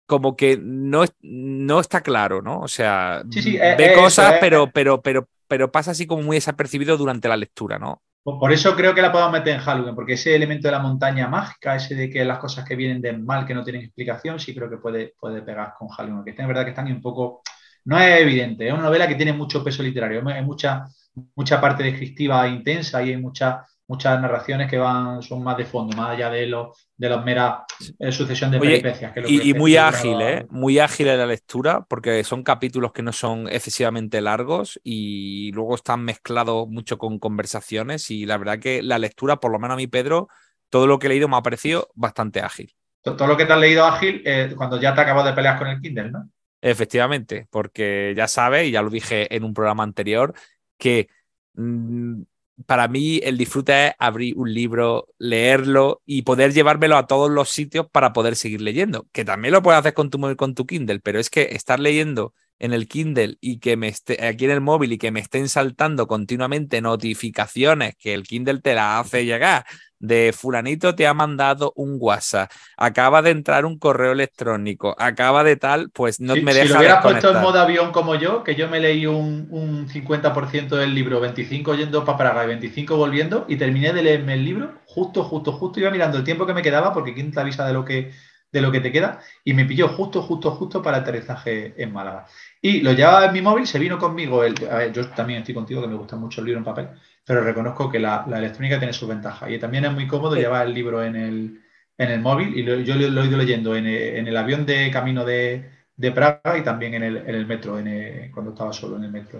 Como 0.06 0.36
que 0.36 0.58
no, 0.62 1.04
no 1.22 1.80
está 1.80 2.00
claro, 2.00 2.42
¿no? 2.42 2.60
O 2.60 2.68
sea, 2.68 3.22
ve 3.24 3.92
cosas, 3.94 4.36
pero, 4.40 4.70
pero, 4.70 5.02
pero, 5.02 5.28
pero 5.48 5.72
pasa 5.72 5.90
así 5.90 6.06
como 6.06 6.22
muy 6.22 6.36
desapercibido 6.36 6.96
durante 6.96 7.28
la 7.28 7.36
lectura, 7.36 7.78
¿no? 7.78 8.02
Por 8.22 8.52
eso 8.52 8.74
creo 8.74 8.92
que 8.92 9.02
la 9.02 9.12
podemos 9.12 9.32
meter 9.32 9.54
en 9.54 9.60
Halloween, 9.60 9.94
porque 9.94 10.14
ese 10.14 10.34
elemento 10.34 10.66
de 10.66 10.72
la 10.72 10.80
montaña 10.80 11.28
mágica, 11.28 11.76
ese 11.76 11.94
de 11.94 12.10
que 12.10 12.24
las 12.24 12.38
cosas 12.38 12.64
que 12.64 12.74
vienen 12.74 13.00
del 13.00 13.22
mal, 13.22 13.46
que 13.46 13.54
no 13.54 13.62
tienen 13.62 13.82
explicación, 13.82 14.40
sí 14.40 14.52
creo 14.52 14.68
que 14.68 14.78
puede, 14.78 15.14
puede 15.18 15.42
pegar 15.42 15.74
con 15.78 15.88
Halloween. 15.88 16.24
Que 16.24 16.30
es 16.30 16.48
verdad 16.48 16.64
que 16.64 16.70
están 16.70 16.90
un 16.90 17.00
poco 17.00 17.42
no 17.86 17.98
es 18.00 18.20
evidente, 18.20 18.66
es 18.66 18.74
una 18.74 18.82
novela 18.82 19.06
que 19.06 19.14
tiene 19.14 19.32
mucho 19.32 19.62
peso 19.62 19.82
literario, 19.82 20.20
hay 20.26 20.44
mucha, 20.44 20.88
mucha 21.36 21.60
parte 21.60 21.84
descriptiva 21.84 22.46
intensa 22.48 23.00
y 23.02 23.10
hay 23.10 23.16
muchas 23.16 23.60
muchas 23.88 24.20
narraciones 24.20 24.68
que 24.68 24.78
van 24.78 25.22
son 25.22 25.42
más 25.42 25.56
de 25.56 25.64
fondo, 25.64 25.96
más 25.96 26.10
allá 26.10 26.30
de 26.30 26.46
los 26.46 26.88
de 26.96 27.08
los 27.08 27.24
meras 27.24 27.58
eh, 27.98 28.10
sucesión 28.10 28.50
de 28.50 28.58
peripecias. 28.58 29.12
y, 29.28 29.52
muy 29.54 29.76
ágil, 29.76 30.20
¿eh? 30.20 30.46
Muy 30.50 30.78
ágil 30.78 31.08
en 31.08 31.18
la 31.18 31.26
lectura, 31.26 31.84
porque 31.88 32.24
son 32.24 32.42
capítulos 32.42 32.92
que 32.92 33.02
no 33.02 33.12
son 33.12 33.48
excesivamente 33.48 34.20
largos 34.20 34.80
y 34.82 35.52
luego 35.52 35.74
están 35.74 36.02
mezclados 36.04 36.68
mucho 36.68 36.98
con 36.98 37.18
conversaciones. 37.18 38.10
Y 38.10 38.24
la 38.24 38.38
verdad 38.38 38.58
que 38.58 38.82
la 38.82 38.98
lectura, 38.98 39.36
por 39.36 39.52
lo 39.52 39.58
menos 39.58 39.74
a 39.74 39.76
mí, 39.76 39.86
Pedro, 39.86 40.28
todo 40.70 40.86
lo 40.86 40.98
que 40.98 41.06
he 41.06 41.10
leído 41.10 41.28
me 41.28 41.36
ha 41.36 41.42
parecido 41.42 41.90
bastante 41.94 42.40
ágil. 42.40 42.74
Todo 43.02 43.26
lo 43.26 43.36
que 43.36 43.44
te 43.44 43.52
has 43.52 43.60
leído 43.60 43.84
ágil 43.84 44.22
eh, 44.24 44.52
cuando 44.56 44.80
ya 44.80 44.94
te 44.94 45.02
acabas 45.02 45.26
de 45.26 45.32
pelear 45.32 45.58
con 45.58 45.68
el 45.68 45.80
Kindle, 45.80 46.10
¿no? 46.10 46.30
Efectivamente, 46.60 47.46
porque 47.50 48.14
ya 48.16 48.26
sabes, 48.26 48.66
y 48.66 48.72
ya 48.72 48.82
lo 48.82 48.90
dije 48.90 49.32
en 49.34 49.44
un 49.44 49.54
programa 49.54 49.84
anterior, 49.84 50.34
que 50.78 51.08
mm, 51.54 52.22
para 52.64 52.88
mí 52.88 53.20
el 53.22 53.36
disfrute 53.36 53.88
es 53.88 53.92
abrir 53.98 54.36
un 54.36 54.52
libro, 54.52 55.08
leerlo 55.18 56.02
y 56.06 56.22
poder 56.22 56.54
llevármelo 56.54 56.96
a 56.96 57.06
todos 57.06 57.30
los 57.30 57.50
sitios 57.50 57.86
para 57.90 58.12
poder 58.12 58.36
seguir 58.36 58.62
leyendo, 58.62 59.06
que 59.12 59.24
también 59.24 59.52
lo 59.52 59.62
puedes 59.62 59.80
hacer 59.80 59.94
con 59.94 60.08
tu, 60.08 60.36
con 60.36 60.54
tu 60.54 60.66
Kindle, 60.66 61.00
pero 61.00 61.18
es 61.20 61.28
que 61.28 61.48
estar 61.52 61.78
leyendo 61.78 62.32
en 62.58 62.72
el 62.72 62.88
Kindle 62.88 63.36
y 63.40 63.58
que 63.58 63.76
me 63.76 63.88
esté 63.88 64.24
aquí 64.26 64.46
en 64.46 64.50
el 64.50 64.60
móvil 64.60 64.92
y 64.92 64.98
que 64.98 65.10
me 65.10 65.20
estén 65.20 65.48
saltando 65.48 66.06
continuamente 66.06 66.80
notificaciones 66.80 67.96
que 67.96 68.14
el 68.14 68.22
Kindle 68.22 68.60
te 68.60 68.74
la 68.74 68.98
hace 68.98 69.24
llegar 69.24 69.64
de 69.98 70.34
fulanito 70.36 70.94
te 70.94 71.06
ha 71.06 71.14
mandado 71.14 71.72
un 71.76 71.96
WhatsApp, 71.98 72.50
acaba 72.76 73.22
de 73.22 73.30
entrar 73.30 73.64
un 73.64 73.78
correo 73.78 74.12
electrónico, 74.12 74.94
acaba 74.98 75.44
de 75.44 75.56
tal, 75.56 75.90
pues 75.90 76.20
no 76.20 76.34
me 76.36 76.54
deja. 76.54 76.66
Si 76.66 76.72
lo 76.72 76.78
hubieras 76.78 77.02
puesto 77.02 77.30
en 77.30 77.40
modo 77.40 77.60
avión 77.60 77.92
como 77.92 78.14
yo, 78.14 78.44
que 78.44 78.54
yo 78.54 78.68
me 78.68 78.80
leí 78.80 79.06
un, 79.06 79.48
un 79.50 79.88
50% 79.88 80.76
del 80.76 80.94
libro, 80.94 81.20
25 81.20 81.74
yendo 81.74 82.04
para 82.04 82.18
Praga 82.18 82.44
y 82.44 82.48
25 82.48 82.96
volviendo, 82.96 83.46
y 83.48 83.56
terminé 83.56 83.92
de 83.92 84.02
leerme 84.02 84.34
el 84.34 84.44
libro, 84.44 84.74
justo, 84.86 85.24
justo, 85.24 85.52
justo, 85.52 85.80
iba 85.80 85.90
mirando 85.90 86.18
el 86.18 86.24
tiempo 86.24 86.46
que 86.46 86.54
me 86.54 86.62
quedaba, 86.62 86.92
porque 86.92 87.14
quién 87.14 87.32
te 87.32 87.40
avisa 87.40 87.66
de 87.66 87.72
lo 87.72 87.84
que 87.84 88.12
de 88.56 88.62
lo 88.62 88.72
que 88.72 88.80
te 88.80 88.90
queda, 88.90 89.20
y 89.44 89.52
me 89.52 89.66
pilló 89.66 89.88
justo, 89.88 90.22
justo, 90.22 90.50
justo 90.52 90.82
para 90.82 90.96
el 90.96 91.02
aterrizaje 91.02 91.74
en 91.76 91.92
Málaga. 91.92 92.26
Y 92.62 92.80
lo 92.80 92.92
llevaba 92.92 93.26
en 93.26 93.32
mi 93.34 93.42
móvil, 93.42 93.66
se 93.66 93.78
vino 93.78 93.98
conmigo. 93.98 94.42
El, 94.42 94.54
yo 94.92 95.08
también 95.10 95.40
estoy 95.40 95.54
contigo, 95.54 95.82
que 95.82 95.88
me 95.88 95.94
gusta 95.94 96.16
mucho 96.16 96.40
el 96.40 96.46
libro 96.46 96.58
en 96.58 96.64
papel, 96.64 96.88
pero 97.24 97.42
reconozco 97.42 97.90
que 97.90 97.98
la, 97.98 98.24
electrónica 98.34 98.78
tiene 98.78 98.94
su 98.94 99.06
ventaja. 99.06 99.50
Y 99.50 99.58
también 99.58 99.84
es 99.84 99.92
muy 99.92 100.06
cómodo 100.06 100.36
llevar 100.36 100.66
el 100.66 100.72
libro 100.72 101.04
en 101.04 101.16
el, 101.16 101.60
en 101.98 102.10
el 102.10 102.20
móvil. 102.20 102.56
Y 102.56 102.64
yo 102.64 102.94
lo, 102.94 103.22
he 103.22 103.26
ido 103.26 103.36
leyendo 103.36 103.76
en 103.76 103.86
el, 103.86 104.36
avión 104.36 104.64
de 104.64 104.90
camino 104.90 105.24
de, 105.24 105.70
Praga 106.14 106.56
y 106.58 106.62
también 106.62 106.94
en 106.94 107.02
el, 107.02 107.46
metro, 107.46 107.78
en 107.78 108.30
cuando 108.32 108.52
estaba 108.52 108.72
solo 108.72 108.96
en 108.96 109.04
el 109.04 109.12
metro. 109.12 109.38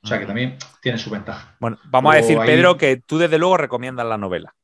o 0.00 0.06
sea 0.06 0.20
que 0.20 0.26
también 0.26 0.56
tiene 0.80 0.96
su 0.96 1.10
ventaja. 1.10 1.56
Bueno, 1.58 1.78
vamos 1.84 2.14
a 2.14 2.18
decir, 2.18 2.38
Pedro, 2.38 2.76
que 2.76 2.98
tú 2.98 3.18
desde 3.18 3.38
luego 3.38 3.56
recomiendas 3.56 4.06
la 4.06 4.16
novela. 4.16 4.54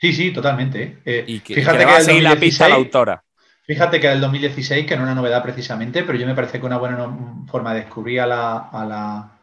Sí, 0.00 0.12
sí, 0.14 0.32
totalmente. 0.32 0.98
Eh, 1.04 1.24
y 1.26 1.40
que, 1.40 1.54
fíjate 1.54 1.78
que, 1.78 1.84
va 1.84 1.96
a 1.96 2.00
seguir 2.00 2.22
la 2.22 2.36
pista 2.36 2.68
la 2.68 2.76
autora. 2.76 3.22
Fíjate 3.64 4.00
que 4.00 4.10
el 4.10 4.20
2016, 4.20 4.86
que 4.86 4.96
no 4.96 5.02
es 5.02 5.06
una 5.06 5.14
novedad 5.14 5.42
precisamente, 5.42 6.02
pero 6.02 6.18
yo 6.18 6.26
me 6.26 6.34
parece 6.34 6.58
que 6.58 6.66
una 6.66 6.78
buena 6.78 7.46
forma 7.46 7.74
de 7.74 7.80
descubrir 7.80 8.20
a 8.20 8.26
la, 8.26 8.56
a 8.56 8.84
la, 8.84 9.38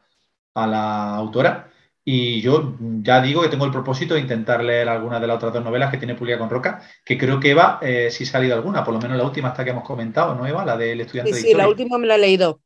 a 0.55 0.67
la 0.67 1.15
autora. 1.15 1.69
Y 2.03 2.41
yo 2.41 2.75
ya 2.79 3.21
digo 3.21 3.41
que 3.41 3.49
tengo 3.49 3.65
el 3.65 3.71
propósito 3.71 4.15
de 4.15 4.21
intentar 4.21 4.63
leer 4.63 4.89
alguna 4.89 5.19
de 5.19 5.27
las 5.27 5.37
otras 5.37 5.53
dos 5.53 5.63
novelas 5.63 5.91
que 5.91 5.97
tiene 5.97 6.15
Pulia 6.15 6.39
con 6.39 6.49
Roca, 6.49 6.81
que 7.05 7.17
creo 7.17 7.39
que 7.39 7.51
Eva 7.51 7.79
eh, 7.81 8.09
sí 8.09 8.23
ha 8.23 8.27
salido 8.27 8.55
alguna, 8.55 8.83
por 8.83 8.93
lo 8.93 8.99
menos 8.99 9.17
la 9.17 9.25
última 9.25 9.49
hasta 9.49 9.63
que 9.63 9.71
hemos 9.71 9.83
comentado, 9.83 10.33
¿no, 10.33 10.47
Eva? 10.47 10.65
La 10.65 10.77
del 10.77 11.01
estudiante 11.01 11.33
sí, 11.33 11.49
Sí, 11.49 11.53
la 11.53 11.67
última 11.67 11.97
me 11.97 12.07
la 12.07 12.15
he 12.15 12.19
leído. 12.19 12.61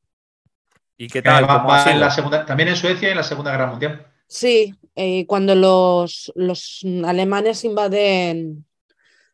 ¿Y 0.95 1.07
qué 1.07 1.21
tal? 1.21 1.47
en 1.87 1.99
la 1.99 2.11
segunda, 2.11 2.45
también 2.45 2.69
en 2.69 2.75
Suecia 2.75 3.09
y 3.09 3.11
en 3.11 3.17
la 3.17 3.23
Segunda 3.23 3.51
Guerra 3.51 3.65
Mundial. 3.65 4.05
Sí, 4.27 4.75
eh, 4.95 5.25
cuando 5.25 5.55
los, 5.55 6.31
los 6.35 6.85
alemanes 7.05 7.63
invaden 7.63 8.65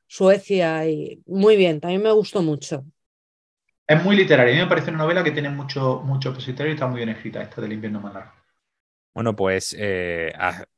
Suecia 0.08 0.88
y 0.88 1.22
muy 1.26 1.58
bien, 1.58 1.80
también 1.80 2.02
me 2.02 2.12
gustó 2.12 2.42
mucho. 2.42 2.86
Es 3.86 4.04
muy 4.04 4.16
literaria, 4.16 4.54
a 4.54 4.56
mí 4.56 4.62
me 4.64 4.70
parece 4.70 4.90
una 4.90 5.00
novela 5.00 5.24
que 5.24 5.32
tiene 5.32 5.50
mucho, 5.50 6.02
mucho 6.04 6.32
literario 6.34 6.72
y 6.72 6.76
está 6.76 6.88
muy 6.88 6.98
bien 6.98 7.10
escrita, 7.10 7.42
esta 7.42 7.62
del 7.62 7.74
invierno 7.74 8.02
más 8.02 8.14
largo. 8.14 8.32
Bueno, 9.14 9.36
pues, 9.36 9.76
eh, 9.78 10.34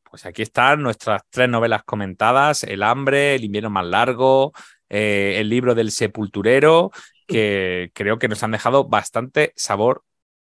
pues 0.09 0.25
aquí 0.25 0.43
están 0.43 0.81
nuestras 0.81 1.23
tres 1.29 1.49
novelas 1.49 1.83
comentadas, 1.83 2.63
El 2.63 2.83
hambre, 2.83 3.35
El 3.35 3.43
invierno 3.43 3.69
más 3.69 3.85
largo, 3.85 4.53
eh, 4.89 5.35
el 5.37 5.49
libro 5.49 5.75
del 5.75 5.91
sepulturero, 5.91 6.91
que 7.27 7.91
creo 7.93 8.17
que 8.17 8.27
nos 8.27 8.41
han 8.43 8.51
dejado 8.51 8.87
bastante 8.87 9.53
sabor, 9.55 10.03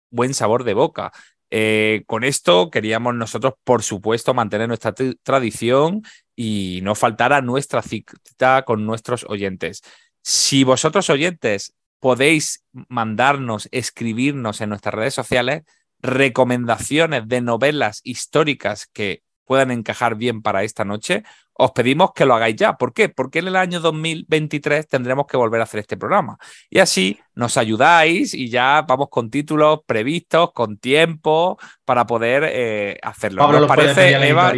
buen 0.10 0.34
sabor 0.34 0.64
de 0.64 0.74
boca. 0.74 1.12
Eh, 1.52 2.04
con 2.06 2.24
esto 2.24 2.70
queríamos 2.70 3.16
nosotros, 3.16 3.54
por 3.64 3.84
supuesto, 3.84 4.34
mantener 4.34 4.68
nuestra 4.68 4.94
tradición 5.24 6.04
y 6.36 6.80
no 6.84 6.96
faltar 6.96 7.34
a 7.34 7.42
nuestra 7.42 7.82
cita 7.82 8.64
con 8.66 8.86
nuestros 8.86 9.26
oyentes. 9.28 9.82
Si 10.22 10.64
vosotros 10.64 11.10
oyentes 11.10 11.74
podéis 12.00 12.64
mandarnos, 12.88 13.68
escribirnos 13.72 14.62
en 14.62 14.70
nuestras 14.70 14.96
redes 14.96 15.14
sociales 15.14 15.64
recomendaciones 16.02 17.28
de 17.28 17.42
novelas 17.42 18.00
históricas 18.04 18.88
que 18.88 19.24
puedan 19.46 19.72
encajar 19.72 20.16
bien 20.16 20.42
para 20.42 20.64
esta 20.64 20.86
noche, 20.86 21.24
os 21.54 21.72
pedimos 21.72 22.12
que 22.16 22.26
lo 22.26 22.36
hagáis 22.36 22.56
ya. 22.56 22.78
¿Por 22.78 22.94
qué? 22.94 23.10
Porque 23.10 23.40
en 23.40 23.48
el 23.48 23.56
año 23.58 23.82
2023 23.82 24.88
tendremos 24.88 25.26
que 25.28 25.36
volver 25.36 25.60
a 25.60 25.66
hacer 25.66 25.82
este 25.82 25.98
programa. 25.98 26.38
Y 26.70 26.80
así 26.80 27.20
nos 27.40 27.56
ayudáis 27.56 28.34
y 28.34 28.50
ya 28.50 28.84
vamos 28.86 29.08
con 29.10 29.30
títulos 29.30 29.80
previstos, 29.86 30.52
con 30.52 30.78
tiempo, 30.78 31.58
para 31.86 32.06
poder 32.06 32.44
eh, 32.46 33.00
hacerlo. 33.02 33.42
Pablo 33.42 33.66
parece, 33.66 34.12
Eva? 34.12 34.52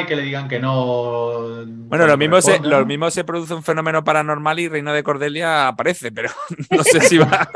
y 0.00 0.04
que 0.04 0.14
le 0.14 0.22
digan 0.22 0.46
que 0.46 0.60
no. 0.60 1.64
Bueno, 1.66 2.06
lo 2.06 2.18
mismo, 2.18 2.40
se, 2.42 2.60
lo 2.60 2.84
mismo 2.84 3.10
se 3.10 3.24
produce 3.24 3.54
un 3.54 3.62
fenómeno 3.62 4.04
paranormal 4.04 4.60
y 4.60 4.68
Reino 4.68 4.92
de 4.92 5.02
Cordelia 5.02 5.66
aparece, 5.68 6.12
pero 6.12 6.30
no 6.70 6.84
sé 6.84 7.00
si 7.00 7.16
va. 7.16 7.48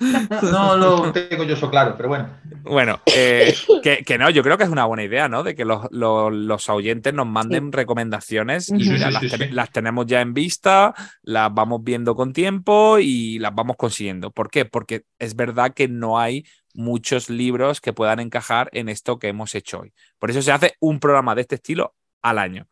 no 0.42 0.76
lo 0.76 1.12
tengo 1.12 1.44
yo 1.44 1.54
eso 1.54 1.70
claro, 1.70 1.94
pero 1.96 2.08
bueno. 2.08 2.28
Bueno, 2.62 3.00
eh, 3.14 3.54
que, 3.82 4.18
no, 4.18 4.30
yo 4.30 4.42
creo 4.42 4.56
que 4.56 4.64
es 4.64 4.70
una 4.70 4.86
buena 4.86 5.04
idea, 5.04 5.28
¿no? 5.28 5.42
De 5.42 5.54
que 5.54 5.64
los, 5.64 5.86
los, 5.90 6.68
oyentes 6.70 7.12
nos 7.12 7.26
manden 7.26 7.70
recomendaciones 7.70 8.70
y 8.70 8.98
las, 9.50 9.70
tenemos 9.70 10.06
ya 10.06 10.20
en 10.20 10.34
vista, 10.34 10.94
las 11.22 11.52
vamos 11.52 11.82
viendo 11.84 12.16
con 12.16 12.32
tiempo 12.32 12.98
y 12.98 13.38
las 13.38 13.54
vamos 13.54 13.76
consiguiendo. 13.90 14.30
¿Por 14.30 14.50
qué? 14.50 14.64
Porque 14.64 15.04
es 15.18 15.34
verdad 15.34 15.74
que 15.74 15.88
no 15.88 16.18
hay 16.18 16.46
muchos 16.74 17.28
libros 17.28 17.80
que 17.80 17.92
puedan 17.92 18.20
encajar 18.20 18.70
en 18.72 18.88
esto 18.88 19.18
que 19.18 19.28
hemos 19.28 19.54
hecho 19.56 19.80
hoy. 19.80 19.92
Por 20.18 20.30
eso 20.30 20.42
se 20.42 20.52
hace 20.52 20.74
un 20.80 21.00
programa 21.00 21.34
de 21.34 21.42
este 21.42 21.56
estilo 21.56 21.96
al 22.22 22.38
año. 22.38 22.68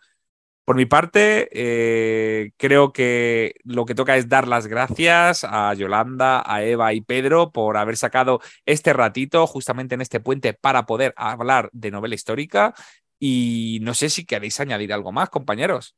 Por 0.64 0.76
mi 0.76 0.86
parte, 0.86 1.48
eh, 1.52 2.52
creo 2.56 2.92
que 2.92 3.54
lo 3.64 3.84
que 3.84 3.94
toca 3.96 4.16
es 4.16 4.28
dar 4.28 4.46
las 4.46 4.68
gracias 4.68 5.42
a 5.42 5.74
Yolanda, 5.74 6.42
a 6.46 6.62
Eva 6.62 6.92
y 6.92 7.00
Pedro 7.00 7.50
por 7.50 7.76
haber 7.78 7.96
sacado 7.96 8.40
este 8.64 8.92
ratito 8.92 9.46
justamente 9.46 9.96
en 9.96 10.02
este 10.02 10.20
puente 10.20 10.52
para 10.54 10.86
poder 10.86 11.14
hablar 11.16 11.68
de 11.72 11.90
novela 11.90 12.14
histórica. 12.14 12.74
Y 13.18 13.80
no 13.82 13.94
sé 13.94 14.08
si 14.08 14.24
queréis 14.24 14.60
añadir 14.60 14.92
algo 14.92 15.10
más, 15.10 15.30
compañeros. 15.30 15.96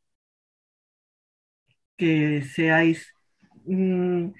Que 1.99 2.43
seáis, 2.43 3.13
mm, 3.67 4.31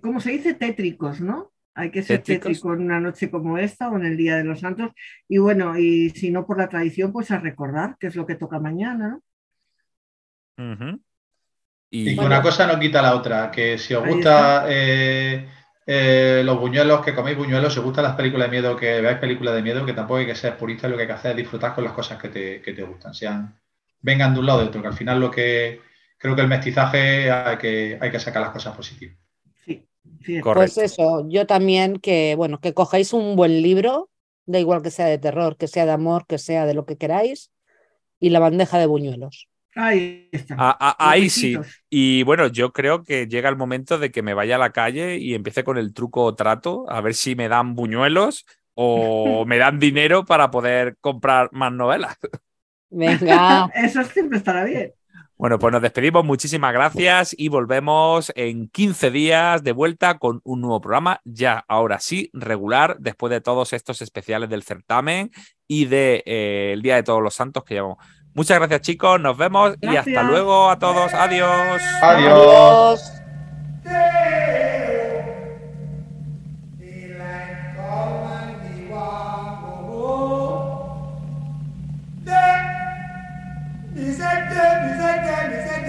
como 0.00 0.20
se 0.20 0.30
dice, 0.30 0.54
tétricos, 0.54 1.20
¿no? 1.20 1.52
Hay 1.74 1.90
que 1.90 2.02
ser 2.02 2.22
tétrico 2.22 2.74
en 2.74 2.82
una 2.82 3.00
noche 3.00 3.30
como 3.30 3.56
esta 3.56 3.88
o 3.88 3.96
en 3.96 4.04
el 4.04 4.16
Día 4.16 4.36
de 4.36 4.44
los 4.44 4.60
Santos. 4.60 4.90
Y 5.26 5.38
bueno, 5.38 5.78
y 5.78 6.10
si 6.10 6.30
no 6.30 6.46
por 6.46 6.58
la 6.58 6.68
tradición, 6.68 7.12
pues 7.12 7.30
a 7.30 7.38
recordar 7.38 7.96
qué 7.98 8.08
es 8.08 8.16
lo 8.16 8.26
que 8.26 8.34
toca 8.34 8.60
mañana, 8.60 9.08
¿no? 9.08 9.22
Y, 11.90 12.18
una 12.18 12.40
cosa 12.40 12.66
no 12.66 12.78
quita 12.78 13.02
la 13.02 13.14
otra, 13.14 13.50
que 13.50 13.76
si 13.76 13.92
os 13.92 14.06
gusta 14.06 14.64
eh, 14.68 15.46
eh, 15.86 16.42
los 16.44 16.58
buñuelos, 16.58 17.04
que 17.04 17.14
coméis 17.14 17.36
buñuelos, 17.36 17.72
si 17.72 17.80
os 17.80 17.84
gustan 17.84 18.04
las 18.04 18.16
películas 18.16 18.50
de 18.50 18.56
miedo, 18.56 18.76
que 18.76 19.00
veáis 19.00 19.18
películas 19.18 19.54
de 19.54 19.62
miedo, 19.62 19.84
que 19.84 19.92
tampoco 19.92 20.18
hay 20.18 20.26
que 20.26 20.34
ser 20.34 20.56
purista, 20.56 20.88
lo 20.88 20.96
que 20.96 21.02
hay 21.02 21.08
que 21.08 21.14
hacer 21.14 21.32
es 21.32 21.36
disfrutar 21.38 21.74
con 21.74 21.84
las 21.84 21.92
cosas 21.92 22.20
que 22.20 22.28
te, 22.28 22.82
gustan, 22.82 23.12
sean, 23.12 23.54
vengan 24.00 24.32
de 24.32 24.40
un 24.40 24.46
lado 24.46 24.60
o 24.60 24.62
de 24.62 24.68
otro, 24.68 24.80
que 24.80 24.88
al 24.88 24.94
final 24.94 25.20
lo 25.20 25.30
que 25.30 25.80
creo 26.16 26.34
que 26.34 26.40
el 26.40 26.48
mestizaje 26.48 27.30
hay 27.30 27.58
que, 27.58 27.98
hay 28.00 28.10
que 28.10 28.20
sacar 28.20 28.40
las 28.40 28.52
cosas 28.52 28.74
positivas. 28.74 29.21
Sí, 30.24 30.40
Pues 30.42 30.78
eso, 30.78 31.26
yo 31.28 31.46
también 31.46 31.96
que, 31.96 32.34
bueno, 32.36 32.60
que 32.60 32.74
cojáis 32.74 33.12
un 33.12 33.36
buen 33.36 33.62
libro, 33.62 34.10
da 34.46 34.58
igual 34.58 34.82
que 34.82 34.90
sea 34.90 35.06
de 35.06 35.18
terror, 35.18 35.56
que 35.56 35.68
sea 35.68 35.86
de 35.86 35.92
amor, 35.92 36.26
que 36.26 36.38
sea 36.38 36.66
de 36.66 36.74
lo 36.74 36.86
que 36.86 36.96
queráis, 36.96 37.50
y 38.20 38.30
la 38.30 38.38
bandeja 38.38 38.78
de 38.78 38.86
buñuelos. 38.86 39.48
Ahí 39.74 40.28
está. 40.32 40.76
ahí 40.98 41.30
sí. 41.30 41.56
Y 41.88 42.22
bueno, 42.24 42.46
yo 42.48 42.72
creo 42.72 43.02
que 43.02 43.26
llega 43.26 43.48
el 43.48 43.56
momento 43.56 43.98
de 43.98 44.10
que 44.10 44.22
me 44.22 44.34
vaya 44.34 44.56
a 44.56 44.58
la 44.58 44.70
calle 44.70 45.18
y 45.18 45.34
empiece 45.34 45.64
con 45.64 45.78
el 45.78 45.94
truco 45.94 46.24
o 46.24 46.34
trato, 46.34 46.84
a 46.88 47.00
ver 47.00 47.14
si 47.14 47.34
me 47.34 47.48
dan 47.48 47.74
buñuelos 47.74 48.44
o 48.74 49.44
me 49.46 49.58
dan 49.58 49.78
dinero 49.78 50.24
para 50.24 50.50
poder 50.50 50.96
comprar 51.00 51.48
más 51.52 51.72
novelas. 51.72 52.18
Venga. 52.90 53.70
Eso 53.74 54.04
siempre 54.04 54.38
estará 54.38 54.64
bien. 54.64 54.92
Bueno, 55.42 55.58
pues 55.58 55.72
nos 55.72 55.82
despedimos, 55.82 56.24
muchísimas 56.24 56.72
gracias 56.72 57.34
y 57.36 57.48
volvemos 57.48 58.32
en 58.36 58.68
15 58.68 59.10
días 59.10 59.64
de 59.64 59.72
vuelta 59.72 60.20
con 60.20 60.40
un 60.44 60.60
nuevo 60.60 60.80
programa, 60.80 61.20
ya 61.24 61.64
ahora 61.66 61.98
sí, 61.98 62.30
regular, 62.32 62.98
después 63.00 63.32
de 63.32 63.40
todos 63.40 63.72
estos 63.72 64.02
especiales 64.02 64.48
del 64.50 64.62
certamen 64.62 65.32
y 65.66 65.86
del 65.86 65.90
de, 65.90 66.22
eh, 66.26 66.78
Día 66.80 66.94
de 66.94 67.02
Todos 67.02 67.20
los 67.20 67.34
Santos 67.34 67.64
que 67.64 67.74
llevamos. 67.74 67.98
Muchas 68.34 68.56
gracias 68.60 68.82
chicos, 68.82 69.20
nos 69.20 69.36
vemos 69.36 69.74
y 69.80 69.96
hasta 69.96 70.22
luego 70.22 70.70
a 70.70 70.78
todos. 70.78 71.12
Adiós. 71.12 71.82
Adiós. 72.00 73.02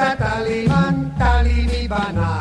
Talibán, 0.00 1.14
talibán, 1.18 2.39